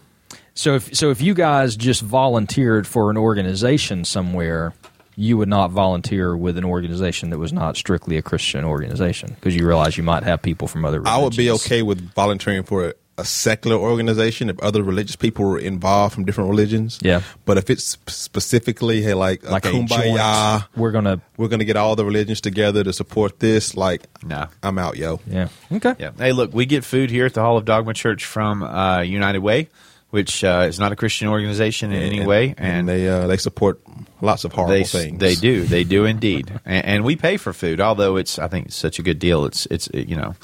[0.54, 4.74] So if so, if you guys just volunteered for an organization somewhere,
[5.16, 9.54] you would not volunteer with an organization that was not strictly a Christian organization because
[9.56, 11.00] you realize you might have people from other.
[11.06, 11.66] I would be religions.
[11.66, 16.24] okay with volunteering for a, a secular organization if other religious people were involved from
[16.24, 16.98] different religions.
[17.02, 17.22] Yeah.
[17.44, 20.64] But if it's specifically hey, like, like a a kumbaya, joint.
[20.76, 21.20] We're gonna.
[21.36, 24.46] we're going to get all the religions together to support this, like, No.
[24.62, 25.20] I'm out, yo.
[25.26, 25.48] Yeah.
[25.70, 25.94] Okay.
[25.98, 26.12] Yeah.
[26.16, 29.40] Hey, look, we get food here at the Hall of Dogma Church from uh, United
[29.40, 29.68] Way,
[30.10, 33.80] which uh, is not a Christian organization in any way, and, they uh, they support
[34.20, 35.18] lots of horrible they things.
[35.18, 37.80] they do they do indeed, and, and we pay for food.
[37.80, 39.46] Although it's I think it's such a good deal.
[39.46, 40.34] It's it's you know,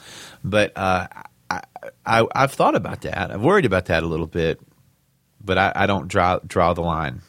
[0.42, 1.08] but uh,
[2.08, 3.30] I, I've thought about that.
[3.30, 4.60] I've worried about that a little bit,
[5.44, 7.20] but I, I don't draw draw the line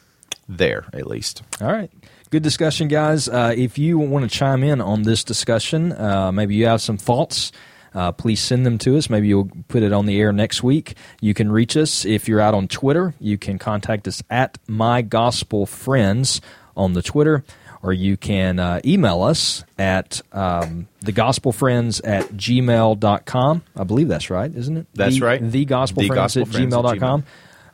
[0.48, 1.42] there at least.
[1.60, 1.90] All right.
[2.30, 3.28] Good discussion, guys.
[3.28, 6.96] Uh, if you want to chime in on this discussion, uh, maybe you have some
[6.96, 7.50] thoughts.
[7.92, 9.10] Uh, please send them to us.
[9.10, 10.94] Maybe you'll put it on the air next week.
[11.20, 13.14] You can reach us if you're out on Twitter.
[13.18, 16.40] You can contact us at My Gospel Friends
[16.76, 17.44] on the Twitter,
[17.82, 23.62] or you can uh, email us at um, thegospelfriends at gmail.com.
[23.76, 24.86] I believe that's right, isn't it?
[24.94, 25.42] That's The- right.
[25.42, 27.24] Thegospelfriends at Thegospelfriends at gmail.com.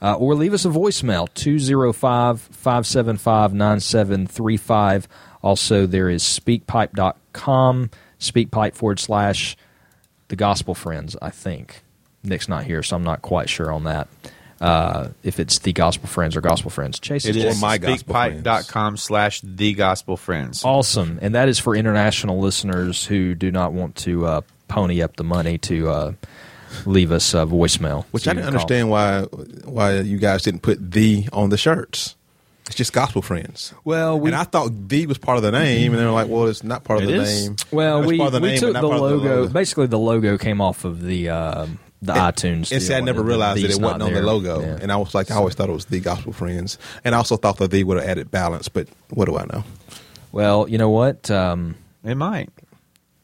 [0.02, 5.08] Uh, or leave us a voicemail 205 575 9735.
[5.42, 7.90] Also, there is speakpipe.com,
[8.20, 9.56] speakpipe forward slash
[10.28, 11.82] the gospel friends, I think.
[12.22, 14.08] Nick's not here, so I'm not quite sure on that.
[14.60, 16.98] Uh, if it's the gospel friends or gospel friends.
[16.98, 20.64] Chase It is Or is My Gospel speakpipe.com slash the gospel friends.
[20.64, 21.18] awesome.
[21.20, 25.24] And that is for international listeners who do not want to uh, pony up the
[25.24, 26.12] money to uh,
[26.86, 28.06] leave us a voicemail.
[28.12, 29.22] Which So I didn't understand why
[29.64, 32.16] why you guys didn't put the on the shirts.
[32.66, 33.74] It's just gospel friends.
[33.84, 36.28] Well, we and I thought the was part of the name, and they were like,
[36.28, 37.44] "Well, it's not part of It the is.
[37.46, 39.48] name." Well, It's we, part of the we name, took the not part of logo.
[39.48, 41.66] Basically, the logo came off of the uh,
[42.02, 42.70] the iTunes.
[42.72, 44.78] And see, I never and realized that it wasn't not on the logo, Yeah.
[44.82, 47.36] and I was like, I always thought it was the Gospel Friends, and I also
[47.36, 48.68] thought that the would have added balance.
[48.68, 49.64] But what do I know?
[50.32, 51.30] well, you know what?
[51.30, 52.50] Um, It might.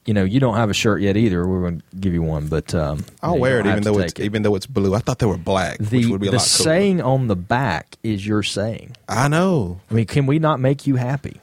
[0.06, 1.46] you know, you don't have a shirt yet either.
[1.46, 4.14] We're going to give you one, but um, I'll you wear it even though it's
[4.14, 4.24] it.
[4.24, 4.94] even though it's blue.
[4.94, 7.36] I thought they were black, which the would be a the lot saying on the
[7.36, 8.96] back is your saying.
[9.08, 9.80] I know.
[9.90, 11.40] I mean, can we not make you happy?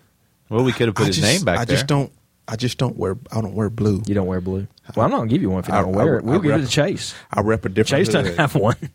[0.50, 1.76] Well, we could have put I his just, name back I there.
[1.76, 2.12] just don't.
[2.50, 3.16] I just don't wear.
[3.32, 4.02] I don't wear blue.
[4.08, 4.68] You don't wear blue.
[4.96, 6.24] Well, I'm not gonna give you one if you I, don't wear I, it.
[6.24, 7.14] We'll give rep, it to Chase.
[7.32, 8.08] I rep a different.
[8.08, 8.24] Chase hood.
[8.24, 8.76] doesn't have one.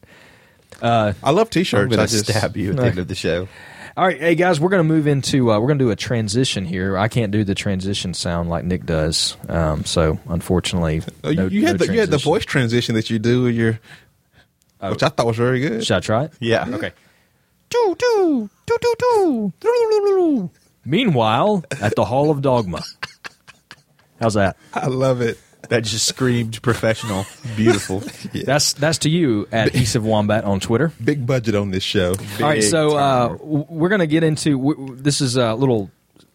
[0.83, 1.95] Uh, I love t-shirts.
[1.95, 3.47] I'm I just, stab you at the end of the show.
[3.97, 6.99] All right, hey guys, we're gonna move into uh, we're gonna do a transition here.
[6.99, 11.61] I can't do the transition sound like Nick does, um, so unfortunately, oh, no, you,
[11.61, 13.79] you, no had the, you, had the, voice transition that you do with your,
[14.81, 14.90] oh.
[14.90, 15.87] which I thought was very good.
[15.87, 16.33] Should I try it?
[16.40, 16.69] Yeah.
[16.69, 16.75] yeah.
[16.77, 16.93] Okay.
[17.71, 20.51] Do do do do do.
[20.85, 22.83] Meanwhile, at the Hall of Dogma.
[24.20, 24.57] How's that?
[24.72, 25.38] I love it.
[25.70, 27.24] That just screamed professional.
[27.57, 28.00] Beautiful.
[28.35, 30.92] That's that's to you at East of Wombat on Twitter.
[31.03, 32.14] Big budget on this show.
[32.40, 33.38] All right, so uh, time.
[33.38, 35.90] w- we're going to get into w- w- this is a little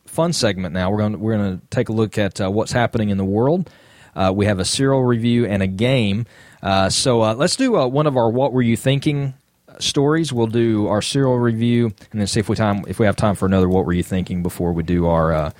[0.08, 0.90] fun segment now.
[0.90, 3.26] We're going to, we're going to take a look at uh, what's happening in the
[3.26, 3.70] world.
[4.16, 6.26] Uh, we have a cereal review and a game.
[6.64, 9.36] Uh, so uh, let's do uh, one of our "What Were You Thinking"
[9.78, 10.34] stories.
[10.34, 13.36] We'll do our cereal review and then see if we time if we have time
[13.36, 15.52] for another "What Were You Thinking" before we do our uh,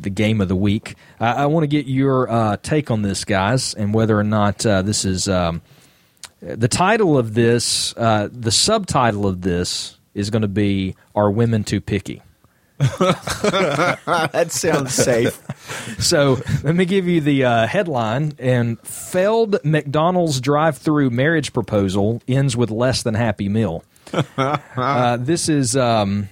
[0.00, 0.94] the game of the week.
[1.18, 4.64] I, I want to get your uh, take on this, guys, and whether or not
[4.64, 5.28] uh, this is.
[5.28, 5.62] Um,
[6.42, 11.64] the title of this, uh, the subtitle of this is going to be "Are Women
[11.64, 12.22] Too Picky?"
[12.78, 15.38] that sounds safe.
[15.98, 22.56] So let me give you the uh, headline: "And failed McDonald's drive-through marriage proposal ends
[22.56, 23.84] with less than happy meal."
[24.38, 26.30] uh, this is um,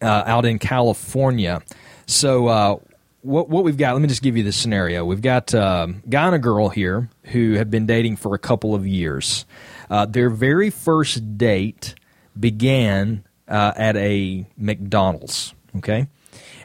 [0.00, 1.62] uh, out in California.
[2.10, 2.76] So uh,
[3.22, 3.92] what what we've got?
[3.92, 5.04] Let me just give you the scenario.
[5.04, 8.74] We've got um, guy and a girl here who have been dating for a couple
[8.74, 9.46] of years.
[9.88, 11.94] Uh, their very first date
[12.38, 15.54] began uh, at a McDonald's.
[15.76, 16.08] Okay,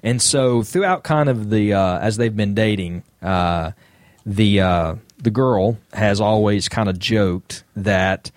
[0.01, 3.71] and so throughout kind of the uh, as they've been dating, uh,
[4.25, 8.31] the the girl has always kind of joked that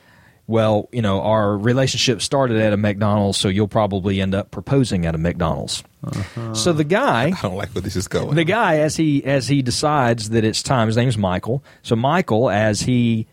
[0.47, 5.07] well, you know, our relationship started at a McDonald's, so you'll probably end up proposing
[5.07, 5.85] at a McDonald's.
[6.55, 8.35] So the guy, I don't like where this is going.
[8.35, 11.63] the guy, as he as he decides that it's time, his name's Michael.
[11.83, 13.27] So Michael, as he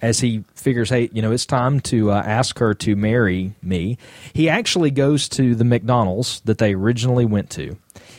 [0.00, 3.98] as he figures, hey, you know, it's time to uh, ask her to marry me.
[4.32, 7.76] He actually goes to the McDonald's that they originally went to,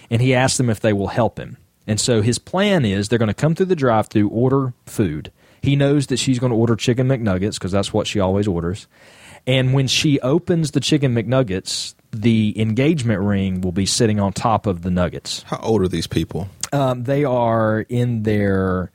[0.09, 1.57] and he asks them if they will help him.
[1.85, 5.31] And so his plan is they're going to come through the drive-through, order food.
[5.61, 8.87] He knows that she's going to order chicken McNuggets because that's what she always orders.
[9.45, 14.67] And when she opens the chicken McNuggets, the engagement ring will be sitting on top
[14.67, 15.43] of the nuggets.
[15.47, 16.47] How old are these people?
[16.71, 18.91] Um, they are in their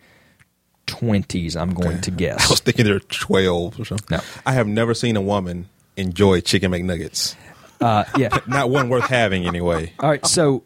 [0.86, 1.56] twenties.
[1.56, 2.46] I'm going to guess.
[2.46, 4.16] I was thinking they're 12 or something.
[4.16, 4.22] No.
[4.46, 7.34] I have never seen a woman enjoy chicken McNuggets.
[7.80, 8.38] Uh, yeah.
[8.46, 9.92] Not one worth having anyway.
[10.00, 10.24] All right.
[10.26, 10.64] So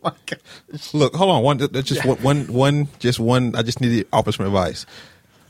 [0.93, 1.43] Look, hold on.
[1.43, 3.55] One, that's just one, one, one, just one.
[3.57, 4.87] I just need to offer some advice,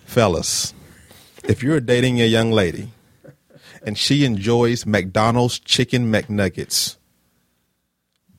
[0.06, 0.74] fellas.
[1.44, 2.90] If you're dating a young lady
[3.84, 6.96] and she enjoys McDonald's chicken McNuggets,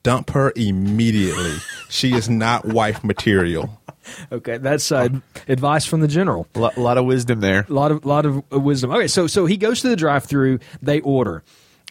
[0.04, 1.56] dump her immediately.
[1.90, 3.82] she is not wife material.
[4.32, 5.08] okay, that's uh,
[5.48, 6.48] advice from the general.
[6.56, 7.66] A lot, lot of wisdom there.
[7.70, 8.92] A lot of lot of wisdom.
[8.92, 10.60] Okay, so so he goes to the drive-through.
[10.82, 11.44] They order.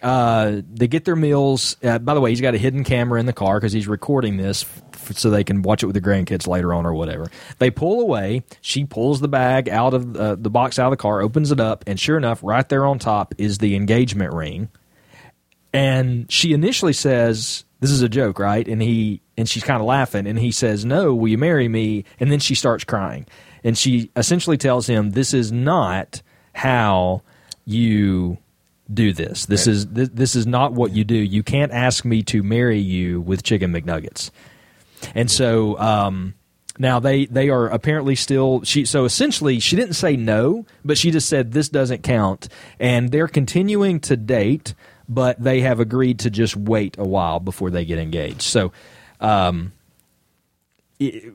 [0.02, 1.76] Uh, they get their meals.
[1.82, 4.36] Uh, by the way, he's got a hidden camera in the car because he's recording
[4.36, 4.82] this f-
[5.18, 7.30] so they can watch it with the grandkids later on or whatever.
[7.58, 8.42] They pull away.
[8.60, 11.60] She pulls the bag out of uh, the box out of the car, opens it
[11.60, 14.68] up, and sure enough, right there on top is the engagement ring.
[15.72, 19.86] And she initially says, "This is a joke, right?" And he and she's kind of
[19.86, 23.26] laughing, and he says, "No, will you marry me?" And then she starts crying,
[23.64, 26.20] and she essentially tells him, "This is not
[26.54, 27.22] how
[27.64, 28.36] you
[28.92, 29.46] do this.
[29.46, 31.14] This is this, this is not what you do.
[31.14, 34.30] You can't ask me to marry you with chicken McNuggets."
[35.14, 36.34] And so um,
[36.78, 41.10] now they they are apparently still she so essentially she didn't say no, but she
[41.10, 42.48] just said this doesn't count,
[42.80, 44.74] and they're continuing to date,
[45.08, 48.42] but they have agreed to just wait a while before they get engaged.
[48.42, 48.72] So,
[49.20, 49.72] um,
[51.00, 51.30] i-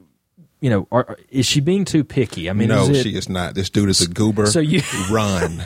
[0.60, 2.50] you know, are, are- is she being too picky?
[2.50, 3.54] I mean, no, is it, she is not.
[3.54, 4.48] This dude is a goober.
[4.48, 5.64] So you- run.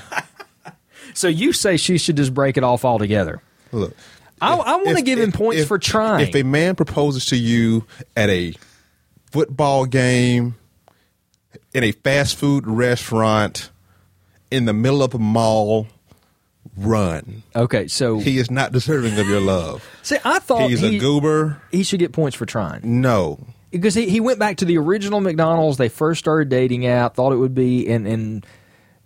[1.13, 3.41] so you say she should just break it off altogether?
[3.71, 3.95] Look,
[4.41, 6.27] I, I want to give him points if- for trying.
[6.27, 7.85] If a man proposes to you
[8.17, 8.53] at a
[9.31, 10.55] football game,
[11.73, 13.69] in a fast food restaurant,
[14.49, 15.87] in the middle of a mall,
[16.77, 17.43] run.
[17.55, 19.87] okay, so He is not deserving of your love.
[20.03, 21.61] see, I thought He's he, a goober.
[21.71, 22.81] he should get points for trying.
[23.01, 23.39] No.
[23.71, 27.31] because he, he went back to the original McDonald's they first started dating at, thought
[27.33, 28.45] it would be, and and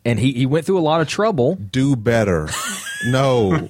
[0.03, 1.55] and he, he went through a lot of trouble.
[1.55, 2.49] Do better.
[3.05, 3.69] No.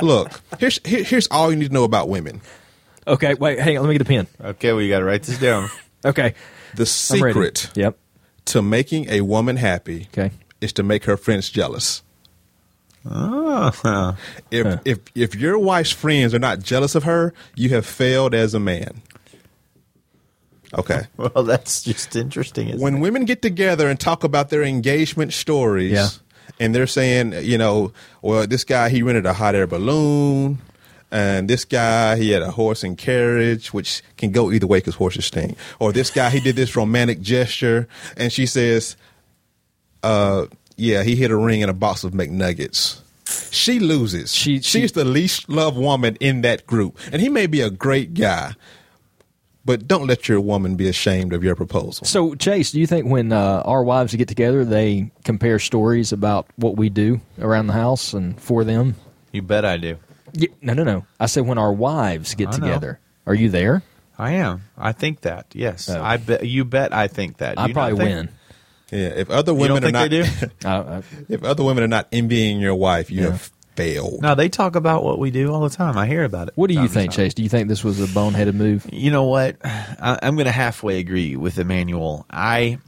[0.00, 2.40] Look, here's here, here's all you need to know about women.
[3.06, 4.26] Okay, wait, hang on, let me get a pen.
[4.40, 5.68] Okay, well, you got to write this down.
[6.04, 6.34] Okay,
[6.74, 7.96] The secret Yep.
[8.46, 10.32] to making a woman happy Okay.
[10.60, 12.02] is to make her friends jealous.
[13.08, 13.68] Oh,
[14.50, 14.78] If Huh.
[14.84, 18.58] if if your wife's friends are not jealous of her, you have failed as a
[18.58, 19.00] man.
[20.76, 21.02] Okay.
[21.16, 22.68] well, that's just interesting.
[22.68, 23.00] Isn't when it?
[23.00, 26.08] women get together and talk about their engagement stories, Yeah.
[26.62, 27.92] And they're saying, you know,
[28.22, 30.58] well, this guy he rented a hot air balloon,
[31.10, 34.94] and this guy he had a horse and carriage, which can go either way because
[34.94, 35.56] horses stink.
[35.78, 38.96] Or this guy he did this romantic gesture, and she says,
[40.02, 40.46] uh,
[40.76, 43.00] yeah, he hit a ring in a box of McNuggets.
[43.50, 44.34] She loses.
[44.34, 47.70] She- she- she's the least loved woman in that group, and he may be a
[47.70, 48.54] great guy.
[49.64, 52.04] But don't let your woman be ashamed of your proposal.
[52.04, 56.46] So Chase, do you think when uh, our wives get together, they compare stories about
[56.56, 58.96] what we do around the house and for them?
[59.30, 59.96] you bet I do.
[60.32, 61.06] Yeah, no, no, no.
[61.20, 62.58] I said when our wives get I know.
[62.58, 63.00] together.
[63.26, 63.82] Are you there?
[64.18, 64.62] I am.
[64.76, 65.46] I think that.
[65.52, 66.02] Yes, Oh.
[66.02, 66.44] I bet.
[66.46, 66.92] You bet.
[66.92, 67.56] I think that.
[67.56, 68.28] Do I you probably think- win.
[68.90, 70.52] Yeah, if other You women don't think are not, they do?
[70.68, 73.30] I, I, if other women are not envying your wife, you Yeah.
[73.30, 74.22] have failed.
[74.22, 75.96] No, they talk about what we do all the time.
[75.96, 76.54] I hear about it.
[76.56, 77.12] what do you think.
[77.12, 77.34] Chase?
[77.34, 78.86] Do you think this was a boneheaded move?
[78.92, 79.56] You know what?
[79.64, 82.26] I, I'm going to halfway agree with Emmanuel.
[82.30, 82.78] I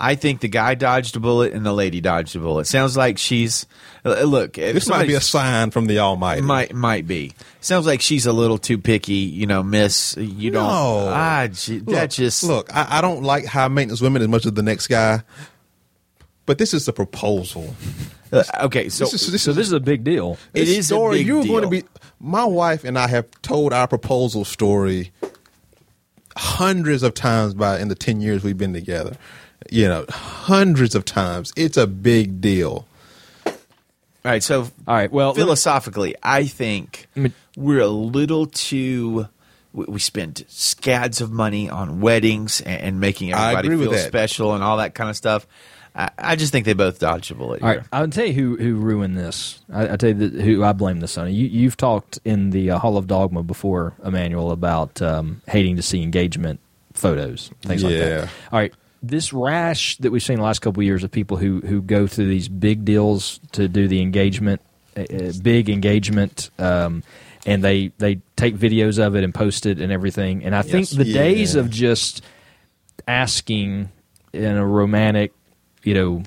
[0.00, 2.66] I think the guy dodged a bullet and the lady dodged a bullet.
[2.66, 3.66] Sounds like she's
[4.02, 4.54] uh, look.
[4.54, 6.40] this might be a sign from the Almighty.
[6.40, 7.34] might might be.
[7.60, 9.12] Sounds like she's a little too picky.
[9.12, 10.16] You know, Miss.
[10.16, 10.64] You don't.
[10.64, 11.10] No.
[11.12, 12.74] Ah, gee, look, that just look.
[12.74, 15.22] I, I don't like high maintenance women as much as the next guy,
[16.46, 17.74] but this is a proposal.
[18.32, 18.88] Uh, okay.
[18.88, 20.38] So This is this So this is a big deal.
[20.54, 21.18] It this a story.
[21.18, 21.84] big You're going to be.
[22.20, 25.10] My wife and I have told our proposal story
[26.36, 29.16] hundreds of times by in the ten years we've been together.
[29.70, 31.52] You know, hundreds of times.
[31.56, 32.86] It's a big deal.
[33.46, 33.52] all
[34.24, 34.42] right.
[34.42, 35.10] So All right.
[35.10, 39.26] Well, let me- philosophically, I think me- we're a little too.
[39.72, 44.54] We we spend scads of money on weddings and, and making I everybody feel special
[44.54, 45.46] and all that kind of stuff.
[45.94, 47.62] I, I just think they both dodged a bullet.
[47.62, 47.88] All right, here.
[47.92, 49.60] I'll tell you who who ruined this.
[49.72, 51.32] I, I tell you the, who I blame this on.
[51.32, 55.82] You you've talked in the uh, Hall of Dogma before, Emmanuel, about um, hating to
[55.82, 56.60] see engagement
[56.92, 58.28] photos, things like that.
[58.52, 58.72] All right,
[59.02, 62.06] this rash that we've seen the last couple of years of people who who go
[62.06, 64.60] through these big deals to do the engagement,
[64.96, 65.04] uh,
[65.42, 66.50] big engagement.
[66.58, 67.02] Um,
[67.46, 70.44] and they, they take videos of it and post it and everything.
[70.44, 70.90] And I think Yes.
[70.90, 72.22] the days of just
[73.08, 73.90] asking
[74.32, 75.32] in a romantic,
[75.82, 76.22] you know,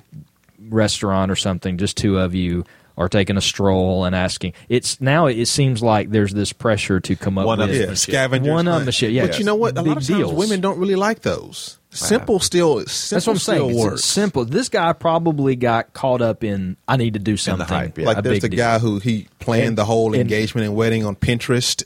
[0.69, 2.65] restaurant or something, just two of you,
[2.97, 4.53] are taking a stroll and asking.
[4.69, 8.51] It's now it seems like there's this pressure to come up One with Yeah, scavengers.
[8.51, 8.85] One hunt.
[8.87, 9.25] upmanship, yeah.
[9.25, 9.75] But you know what?
[9.77, 10.33] A lot of times deals.
[10.33, 11.79] women don't really like those.
[11.89, 12.85] Simple still.
[12.85, 13.75] Simple That's what I'm saying.
[13.77, 14.03] Works.
[14.03, 14.45] simple.
[14.45, 17.67] This guy probably got caught up in I need to do something.
[17.67, 18.05] hype, yeah.
[18.05, 18.57] Like there's the deal.
[18.57, 21.83] guy who he planned And- the whole and- engagement and wedding on Pinterest,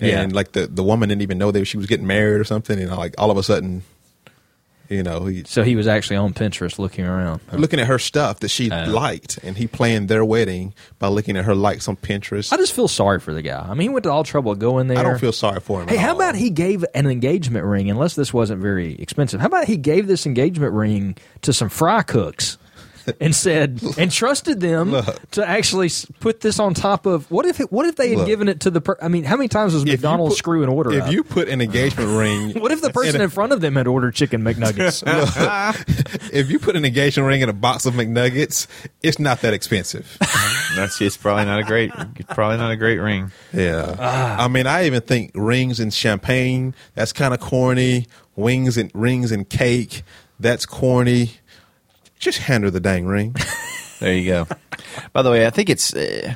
[0.00, 0.36] and Yeah.
[0.36, 2.90] like the the woman didn't even know that she was getting married or something, and
[2.90, 3.82] like all of a sudden,
[4.92, 7.40] you know, he So he was actually on Pinterest looking around.
[7.52, 8.90] looking at her stuff that she Uh.
[8.90, 12.52] liked, and he planned their wedding by looking at her likes on Pinterest.
[12.52, 13.64] I just feel sorry for the guy.
[13.68, 14.98] I mean, he went to all trouble going there.
[14.98, 15.88] I don't feel sorry for him.
[15.88, 16.16] Hey, how all.
[16.16, 17.90] about he gave an engagement ring?
[17.90, 22.02] Unless this wasn't very expensive, how about he gave this engagement ring to some fry
[22.02, 22.58] cooks
[23.20, 25.30] and said and trusted them Look.
[25.32, 25.90] to actually
[26.20, 28.26] put this on top of what if it, what if they had Look.
[28.26, 28.80] given it to the?
[28.80, 30.92] Per, I mean, how many times was McDonald's put- screw an order?
[30.92, 31.12] If up?
[31.12, 33.86] you put an engagement ring, what if the person in in front of them had
[33.86, 35.02] ordered chicken McNuggets?
[36.32, 38.66] if you put an engagement ring in a box of McNuggets,
[39.02, 40.16] it's not that expensive.
[40.76, 41.90] That's it's probably not a great,
[42.30, 43.30] probably not a great ring.
[43.52, 43.96] Yeah.
[43.98, 44.44] Ah.
[44.44, 48.06] I mean, I even think rings and champagne, that's kind of corny.
[48.36, 50.02] Wings and rings and cake,
[50.40, 51.32] that's corny.
[52.22, 53.34] Just hand her the dang ring.
[53.98, 54.46] There you go.
[55.12, 55.94] By the way, I think it's.
[55.94, 56.34] Uh,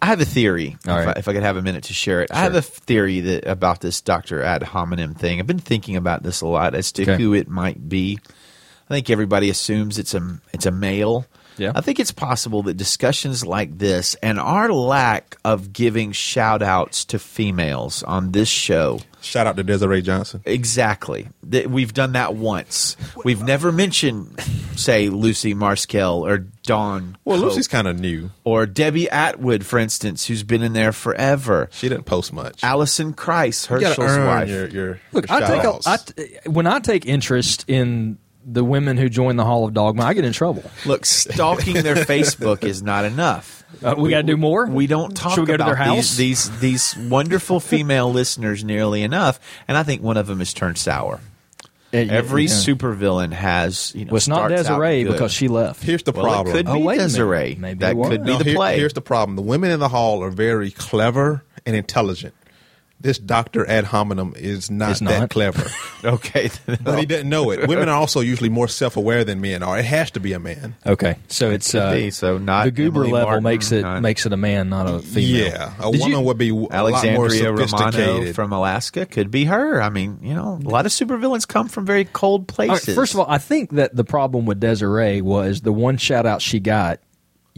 [0.00, 0.76] I have a theory.
[0.86, 1.16] All if, right.
[1.16, 3.48] I, if I could have a minute to share it, I have a theory that
[3.48, 5.40] about this Doctor ad hominem thing.
[5.40, 7.16] I've been thinking about this a lot as to Okay.
[7.20, 8.20] who it might be.
[8.88, 11.26] I think everybody assumes it's a it's a male.
[11.60, 11.72] Yeah.
[11.74, 17.04] I think it's possible that discussions like this and our lack of giving shout outs
[17.06, 20.40] to females on this show Shout out to Desiree Johnson.
[20.44, 21.28] Exactly.
[21.42, 22.96] We've done that once.
[23.24, 24.40] We've never mentioned,
[24.76, 27.18] say, Lucy Marskell or Dawn.
[27.24, 28.30] Well, Cope Lucy's kind of new.
[28.44, 31.68] or Debbie Atwood, for instance, who's been in there forever.
[31.72, 32.64] She didn't post much.
[32.64, 34.48] Allison Christ, You gotta Herschel's earn wife.
[34.48, 35.86] Your, your, Look, your I take a, shout-outs.
[35.86, 40.02] I t- when I take interest in the women who join the Hall of Dogma,
[40.04, 40.64] I get in trouble.
[40.86, 43.64] Look, stalking their Facebook is not enough.
[43.82, 44.66] Uh, we got to do more.
[44.66, 46.16] We don't talk we go to about their house?
[46.16, 49.38] These, these these wonderful female listeners nearly enough,
[49.68, 51.20] and I think one of them has turned sour.
[51.92, 52.48] Every Yeah.
[52.50, 55.82] supervillain has, you know, Well, it's not Desiree because she left.
[55.82, 56.54] Here's the well, problem.
[56.54, 56.98] it could Oh, be wait.
[56.98, 57.56] Desiree.
[57.58, 58.08] Maybe that it was.
[58.10, 58.76] could be No, the here- play.
[58.78, 59.34] Here's the problem.
[59.34, 62.34] The women in the hall are very clever and intelligent.
[63.02, 63.66] This Dr.
[63.66, 65.30] Ad hominem is not, Is that not?
[65.30, 65.64] clever.
[66.04, 66.50] okay,
[66.82, 67.66] but he didn't know it.
[67.66, 69.78] Women are also usually more self aware than men are.
[69.78, 70.76] It has to be a man.
[70.86, 73.82] Okay, so it's Could uh, be, so not the goober Emily level Martin, makes it
[73.82, 75.46] not- makes it a man, not a female.
[75.50, 75.72] Yeah.
[75.78, 78.34] A Did woman you- would be a lot more Alexandria Romano sophisticated.
[78.34, 79.80] from Alaska could be her.
[79.80, 82.94] I mean, you know, a lot of supervillains come from very cold All right, places.
[82.94, 86.42] first of all, I think that the problem with Desiree was the one shout out
[86.42, 87.00] she got.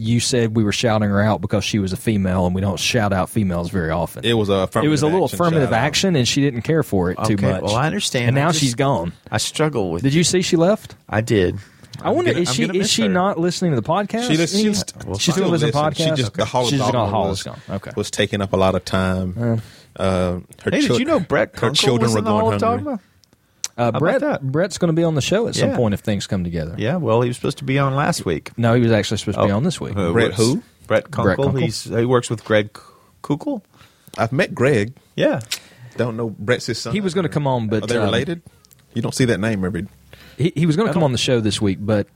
[0.03, 2.79] You said we were shouting her out because she was a female, and we don't
[2.79, 4.25] shout out females very often.
[4.25, 5.85] it was a affirmative It was a little action affirmative shout-out.
[5.85, 7.61] action, and she didn't care for it too much.
[7.61, 8.27] well, I understand.
[8.27, 9.13] And now just- she's gone.
[9.31, 10.03] I struggle with.
[10.03, 10.95] Did you see she left?
[11.07, 11.57] I did.
[12.01, 13.07] I wonder gonna- is I'm she is she her.
[13.09, 14.27] not listening to the podcast?
[14.27, 14.67] She just, she
[15.07, 15.97] Well, she still listens to listens.
[16.07, 16.15] podcasts.
[16.17, 17.09] She just the Hall She's just gone.
[17.09, 17.59] Hall was, is gone.
[17.69, 17.91] Okay.
[17.95, 19.61] was taking up a lot of time.
[19.95, 22.55] Uh, her Hey, did you know Brett her children was were in the Hall going
[22.55, 22.97] of hungry.
[23.77, 23.85] Dogma?
[23.85, 24.41] Uh, about Brett that?
[24.51, 25.75] Brett's going to be on the show at some Yeah.
[25.75, 26.75] point if things come together.
[26.77, 28.51] Yeah, well, he was supposed to be on last week.
[28.57, 29.95] No, he was actually supposed to be Oh, on this week.
[29.97, 30.61] uh, Brett who?
[30.87, 31.53] Brett Brett Kunkle.
[31.53, 31.61] Kunkle?
[31.61, 32.77] He's he works with Greg
[33.23, 33.61] Koukl.
[34.17, 34.93] I've met Greg.
[35.15, 35.39] Yeah,
[35.97, 36.93] Don't know Brett's his son.
[36.93, 38.41] He was going to come on, but Are they um, related?
[38.93, 39.87] You don't see that name every.
[40.37, 42.07] He, he was going to come on the show this week, but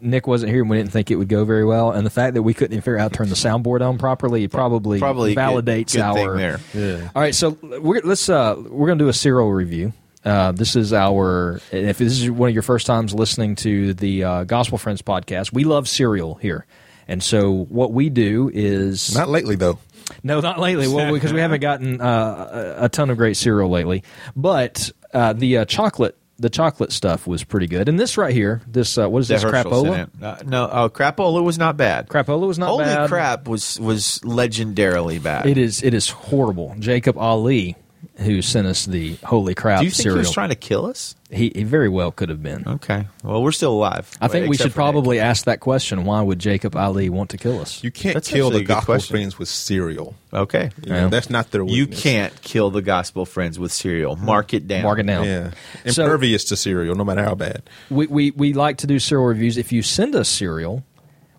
[0.00, 1.90] Nick wasn't here, and we didn't think it would go very well.
[1.90, 3.98] And the fact that we couldn't even figure out how to turn the soundboard on
[3.98, 6.14] properly probably, probably a good- validates good our.
[6.14, 6.60] thing there.
[6.74, 7.10] Yeah.
[7.14, 9.92] All right, so we're let's uh we're going to do a cereal review.
[10.28, 14.24] Uh, this is our if this is one of your first times listening to the
[14.24, 15.52] uh, Gospel Friends podcast.
[15.54, 16.66] We love cereal here,
[17.08, 19.78] and so what we do is Not lately though.
[20.22, 20.86] no, not lately.
[20.86, 24.04] Well, because we haven't gotten uh, a, a ton of great cereal lately.
[24.36, 27.88] But uh, the uh, chocolate, the chocolate stuff was pretty good.
[27.88, 30.22] And this right here, this uh, what is That this Herschel crapola?
[30.22, 32.08] Uh, no, oh, crapola was not bad.
[32.08, 32.96] Crapola was not Holy bad.
[32.98, 35.46] Holy crap was was legendarily bad.
[35.46, 35.82] It is.
[35.82, 36.76] It is horrible.
[36.78, 37.76] Jacob Ali,
[38.18, 40.86] who sent us the holy crap Do you think cereal, he was trying to kill
[40.86, 41.14] us?
[41.30, 42.66] he, he very well could have been.
[42.66, 43.06] Okay.
[43.22, 44.10] Well, we're still alive.
[44.20, 44.74] I think we should for Nick.
[44.74, 46.04] probably ask that question.
[46.04, 47.84] Why would Jacob Ali want to kill us?
[47.84, 49.14] You can't That's kill the gospel question.
[49.14, 50.14] friends with cereal.
[50.32, 50.70] Okay.
[50.82, 51.08] You know, Yeah.
[51.08, 54.12] that's not their You can't kill the gospel friends with cereal.
[54.14, 54.24] Uh-huh.
[54.24, 54.82] Mark it down.
[54.84, 55.24] Mark it down.
[55.24, 55.50] Yeah,
[55.86, 57.62] So- impervious to cereal, no matter how bad.
[57.90, 59.58] we, we, we like to do cereal reviews.
[59.58, 60.82] If you send us cereal,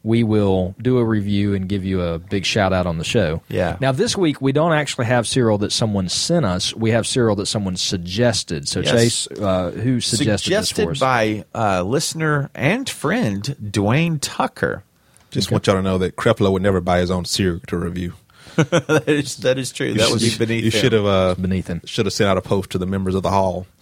[0.04, 3.42] we will do a review and give you a big shout out on the show.
[3.50, 3.78] Yeah.
[3.82, 6.74] Now this week we don't actually have cereal that someone sent us.
[6.76, 8.68] We have cereal that someone suggested.
[8.68, 8.92] So Yes.
[8.92, 11.00] Chase, uh, who suggested, this for Suggested us?
[11.00, 14.84] by uh, listener and friend Dwayne Tucker.
[15.32, 18.14] Just want y'all to know that Creflo would never buy his own cereal to review.
[18.56, 19.94] that is that is true.
[19.94, 20.64] That would be beneath.
[20.64, 20.82] You him.
[20.82, 21.82] should have uh, beneath him.
[21.86, 23.79] should have sent out a post to the members of the hall and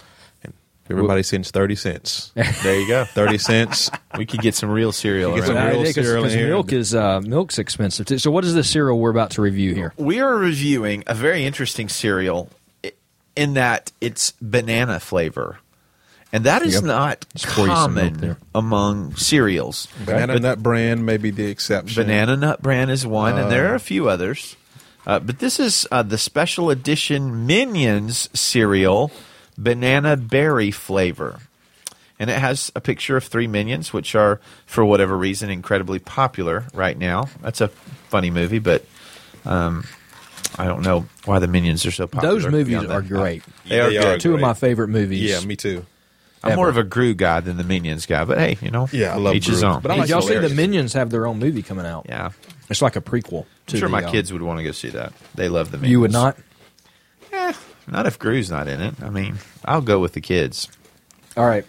[0.90, 2.32] Everybody sends thirty cents.
[2.36, 3.06] There you go.
[3.06, 3.90] Thirty cents.
[4.18, 5.36] We could get some real cereal.
[5.36, 5.94] Get some real here.
[5.94, 6.48] cereal in here.
[6.48, 8.06] milk is uh, milk's expensive.
[8.06, 8.18] Too.
[8.18, 9.94] So, what is the cereal we're about to review here?
[9.98, 12.50] We are reviewing a very interesting cereal
[13.36, 15.60] in that it's banana flavor.
[16.34, 16.84] And that is Yep.
[16.84, 19.88] not Just pour you some milk common among cereals.
[20.06, 22.04] Banana Nut Brand may be the exception.
[22.04, 24.58] Banana Nut Brand is one, and there are a few others.
[25.06, 29.10] Uh, but this is uh, the special edition Minions cereal,
[29.58, 31.40] banana berry flavor.
[32.20, 36.66] And it has a picture of three minions, which are, for whatever reason, incredibly popular
[36.74, 37.26] right now.
[37.42, 37.68] That's a
[38.10, 38.84] funny movie, but
[39.46, 39.86] um,
[40.58, 42.34] I don't know why the minions are so popular.
[42.40, 43.08] Those movies are that.
[43.08, 43.44] great.
[43.68, 44.06] They are They good.
[44.06, 45.22] are Two of my favorite movies.
[45.30, 45.86] Yeah, me too.
[46.44, 49.14] I'm more of a Gru guy than the Minions guy, but hey, you know, Yeah,
[49.14, 49.82] I love each his own.
[49.82, 50.50] But I Did like y'all see the.
[50.50, 52.06] Minions have their own movie coming out?
[52.08, 52.30] yeah,
[52.70, 53.46] It's like a prequel.
[53.68, 55.14] To I'm sure the, my uh, kids would want to go see that.
[55.36, 55.92] They love the Minions.
[55.92, 56.38] You would not.
[57.88, 58.96] Not if Gru's not in it.
[59.02, 60.68] I mean, I'll go with the kids.
[61.38, 61.66] All right,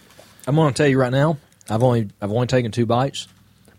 [0.47, 1.37] I'm going to tell you right now.
[1.69, 3.27] I've only I've only taken two bites,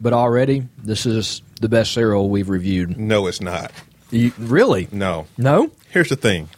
[0.00, 2.96] but already this is the best cereal we've reviewed.
[2.98, 3.72] No, it's not.
[4.10, 4.88] You, really?
[4.92, 5.26] No.
[5.36, 5.70] No.
[5.90, 6.48] Here's the thing.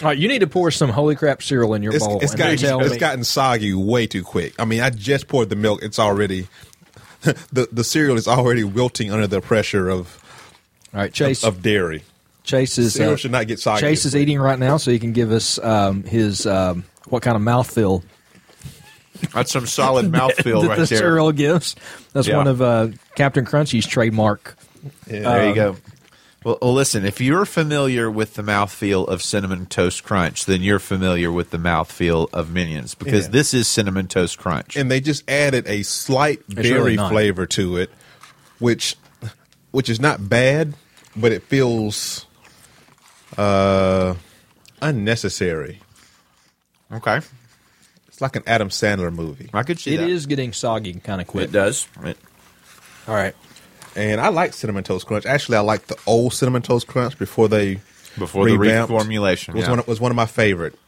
[0.00, 2.18] All right, you need to pour some holy crap cereal in your It's, bowl.
[2.20, 2.98] it's and then gotten tell it's me.
[2.98, 4.54] gotten soggy way too quick.
[4.58, 5.82] I mean, I just poured the milk.
[5.82, 6.48] It's already
[7.22, 10.18] the the cereal is already wilting under the pressure of
[10.92, 11.44] All right, Chase.
[11.44, 12.02] of dairy.
[12.44, 13.80] Chase is Cereal uh, should not get soggy.
[13.80, 17.36] Chase is eating right now, so he can give us um, his um, what kind
[17.36, 18.02] of mouthfeel
[19.32, 20.98] That's some solid mouthfeel that right the there.
[20.98, 21.76] cereal gives.
[22.12, 22.36] That's Yeah.
[22.38, 24.56] one of uh, Captain Crunchy's trademark.
[25.08, 25.20] Yeah.
[25.20, 25.76] There you Um, go.
[26.44, 30.80] Well, well, listen, if you're familiar with the mouthfeel of Cinnamon Toast Crunch, then you're
[30.80, 33.30] familiar with the mouthfeel of Minions because Yeah.
[33.30, 34.74] this is Cinnamon Toast Crunch.
[34.74, 37.12] and they just added a slight really berry not.
[37.12, 37.90] flavor to it,
[38.58, 38.96] which
[39.70, 40.74] which is not bad,
[41.14, 42.26] but it feels
[43.38, 44.14] uh
[44.80, 45.80] unnecessary.
[46.92, 47.20] okay.
[48.08, 49.48] It's like an Adam Sandler movie.
[49.54, 50.08] I could see It that.
[50.08, 51.44] is getting soggy kind of quick.
[51.44, 51.88] It does.
[52.04, 52.18] It-
[53.08, 53.34] All right.
[53.96, 55.24] And I like cinnamon toast crunch.
[55.26, 57.80] Actually, I like the old cinnamon toast crunch before they
[58.18, 58.92] Before the revamped.
[58.92, 59.70] reformulation, was yeah.
[59.70, 60.78] one of, was one of my favorite.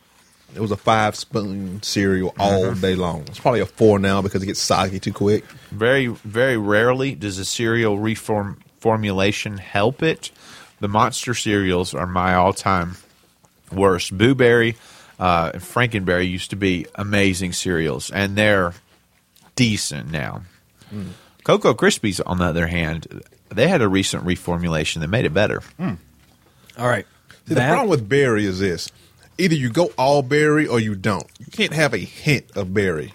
[0.54, 2.80] It was a five spoon cereal all Mm-hmm.
[2.80, 3.22] day long.
[3.22, 5.44] It's probably a four now because it gets soggy too quick.
[5.70, 10.30] Very, very rarely does a cereal reform formulation help it.
[10.84, 12.98] The monster cereals are my all-time
[13.72, 14.18] worst.
[14.18, 14.76] Boo Berry
[15.18, 18.74] uh, and Frankenberry used to be amazing cereals, and they're
[19.56, 20.42] decent now.
[21.42, 25.62] Cocoa Krispies, on the other hand, they had a recent reformulation that made it better.
[25.80, 25.96] All
[26.76, 27.06] right.
[27.48, 28.92] See, the problem with berry is this:
[29.38, 31.26] either you go all berry or you don't.
[31.38, 33.14] You can't have a hint of berry.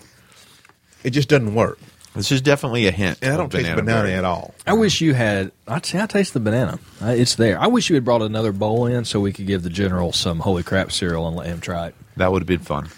[1.04, 1.78] It just doesn't work.
[2.16, 3.20] This is definitely a hint.
[3.22, 4.14] And I don't taste banana berry.
[4.14, 4.54] at all.
[4.66, 5.52] I wish you had.
[5.68, 6.80] I I taste the banana.
[7.02, 7.60] It's there.
[7.60, 10.40] I wish you had brought another bowl in so we could give the general some
[10.40, 11.96] holy crap cereal and let him try it.
[12.18, 12.90] That would have been fun.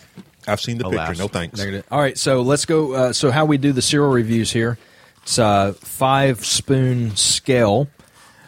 [0.47, 1.09] I've seen the Alas.
[1.09, 1.23] picture.
[1.23, 1.59] No thanks.
[1.59, 1.85] Negative.
[1.91, 2.93] All right, so let's go.
[2.93, 4.77] Uh, so how we do the cereal reviews here?
[5.23, 7.89] It's a five spoon scale,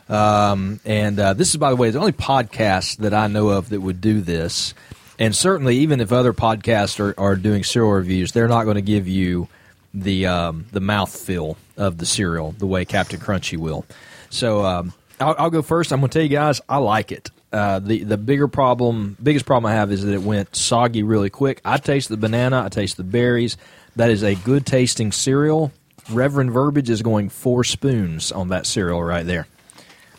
[0.09, 3.69] um, and uh, this is, by the way, the only podcast that I know of
[3.69, 4.73] that would do this.
[5.19, 8.81] And certainly, even if other podcasts are, are doing cereal reviews, they're not going to
[8.81, 9.47] give you
[9.93, 13.85] the um, the mouthfeel of the cereal the way Captain Crunchy will.
[14.29, 15.91] So um, I'll, I'll go first.
[15.91, 17.29] I'm going to tell you guys, I like it.
[17.51, 21.29] Uh, the the bigger problem, biggest problem I have is that it went soggy really
[21.29, 21.61] quick.
[21.63, 23.57] I taste the banana, I taste the berries.
[23.95, 25.71] That is a good tasting cereal.
[26.09, 29.47] Reverend Verbiage is going four spoons on that cereal right there.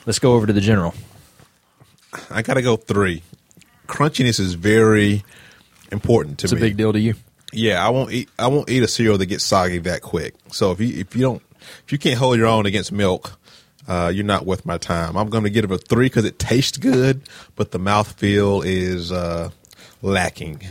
[0.07, 0.95] Let's go over to the general.
[2.31, 3.22] I got to go three.
[3.89, 5.25] Crunchiness is very
[5.91, 6.47] important to me.
[6.47, 7.14] It's a big deal to you.
[7.55, 8.29] Yeah, I won't eat.
[8.39, 10.35] I won't eat a cereal that gets soggy that quick.
[10.51, 11.43] So if you if you don't
[11.85, 13.39] if you can't hold your own against milk,
[13.87, 15.17] uh, you're not worth my time.
[15.17, 17.23] I'm going to give it a three because it tastes good,
[17.57, 19.51] but the mouthfeel is uh,
[20.03, 20.63] lacking.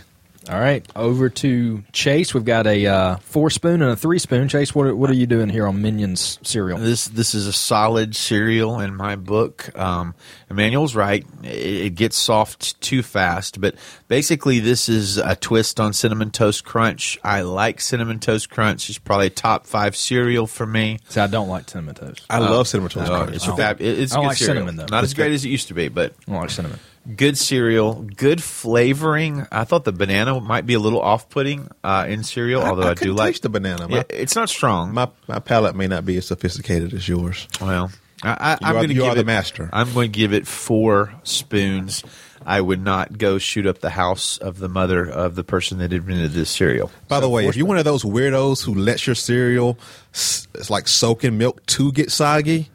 [0.49, 2.33] All right, over to Chase.
[2.33, 4.49] We've got a uh, four spoon and a three spoon.
[4.49, 6.77] Chase, what are, what are you doing here on Minions cereal?
[6.79, 9.71] This this is a solid cereal in my book.
[9.79, 10.15] Um,
[10.49, 11.47] Emmanuel's right; it,
[11.85, 13.61] it gets soft too fast.
[13.61, 13.75] But
[14.09, 17.17] basically, this is a twist on cinnamon toast crunch.
[17.23, 18.89] I like cinnamon toast crunch.
[18.89, 20.99] It's probably a top five cereal for me.
[21.07, 22.25] See, I don't like cinnamon toast.
[22.29, 23.35] I love cinnamon toast Uh, crunch.
[23.37, 24.55] it's I fab- don't- it- it's I don't good like cereal.
[24.55, 24.87] cinnamon, though.
[24.91, 25.35] Not as It's great good.
[25.35, 26.79] as it used to be, but I don't like cinnamon.
[27.15, 29.45] Good cereal, good flavoring.
[29.51, 32.91] I thought the banana might be a little off-putting uh, in cereal, I- although I
[32.91, 33.87] I, do like the banana.
[33.87, 34.93] My- Yeah, it's not strong.
[34.93, 37.47] My my palate may not be as sophisticated as yours.
[37.61, 37.91] Well,
[38.23, 39.69] I, I'm going to you give are the it, master.
[39.73, 42.03] I'm going to give it four spoons.
[42.45, 45.93] I would not go shoot up the house of the mother of the person that
[45.93, 46.91] invented this cereal.
[47.07, 49.77] By the way, if you're one of those weirdos who lets your cereal,
[50.11, 52.69] it's like soaking milk to get soggy,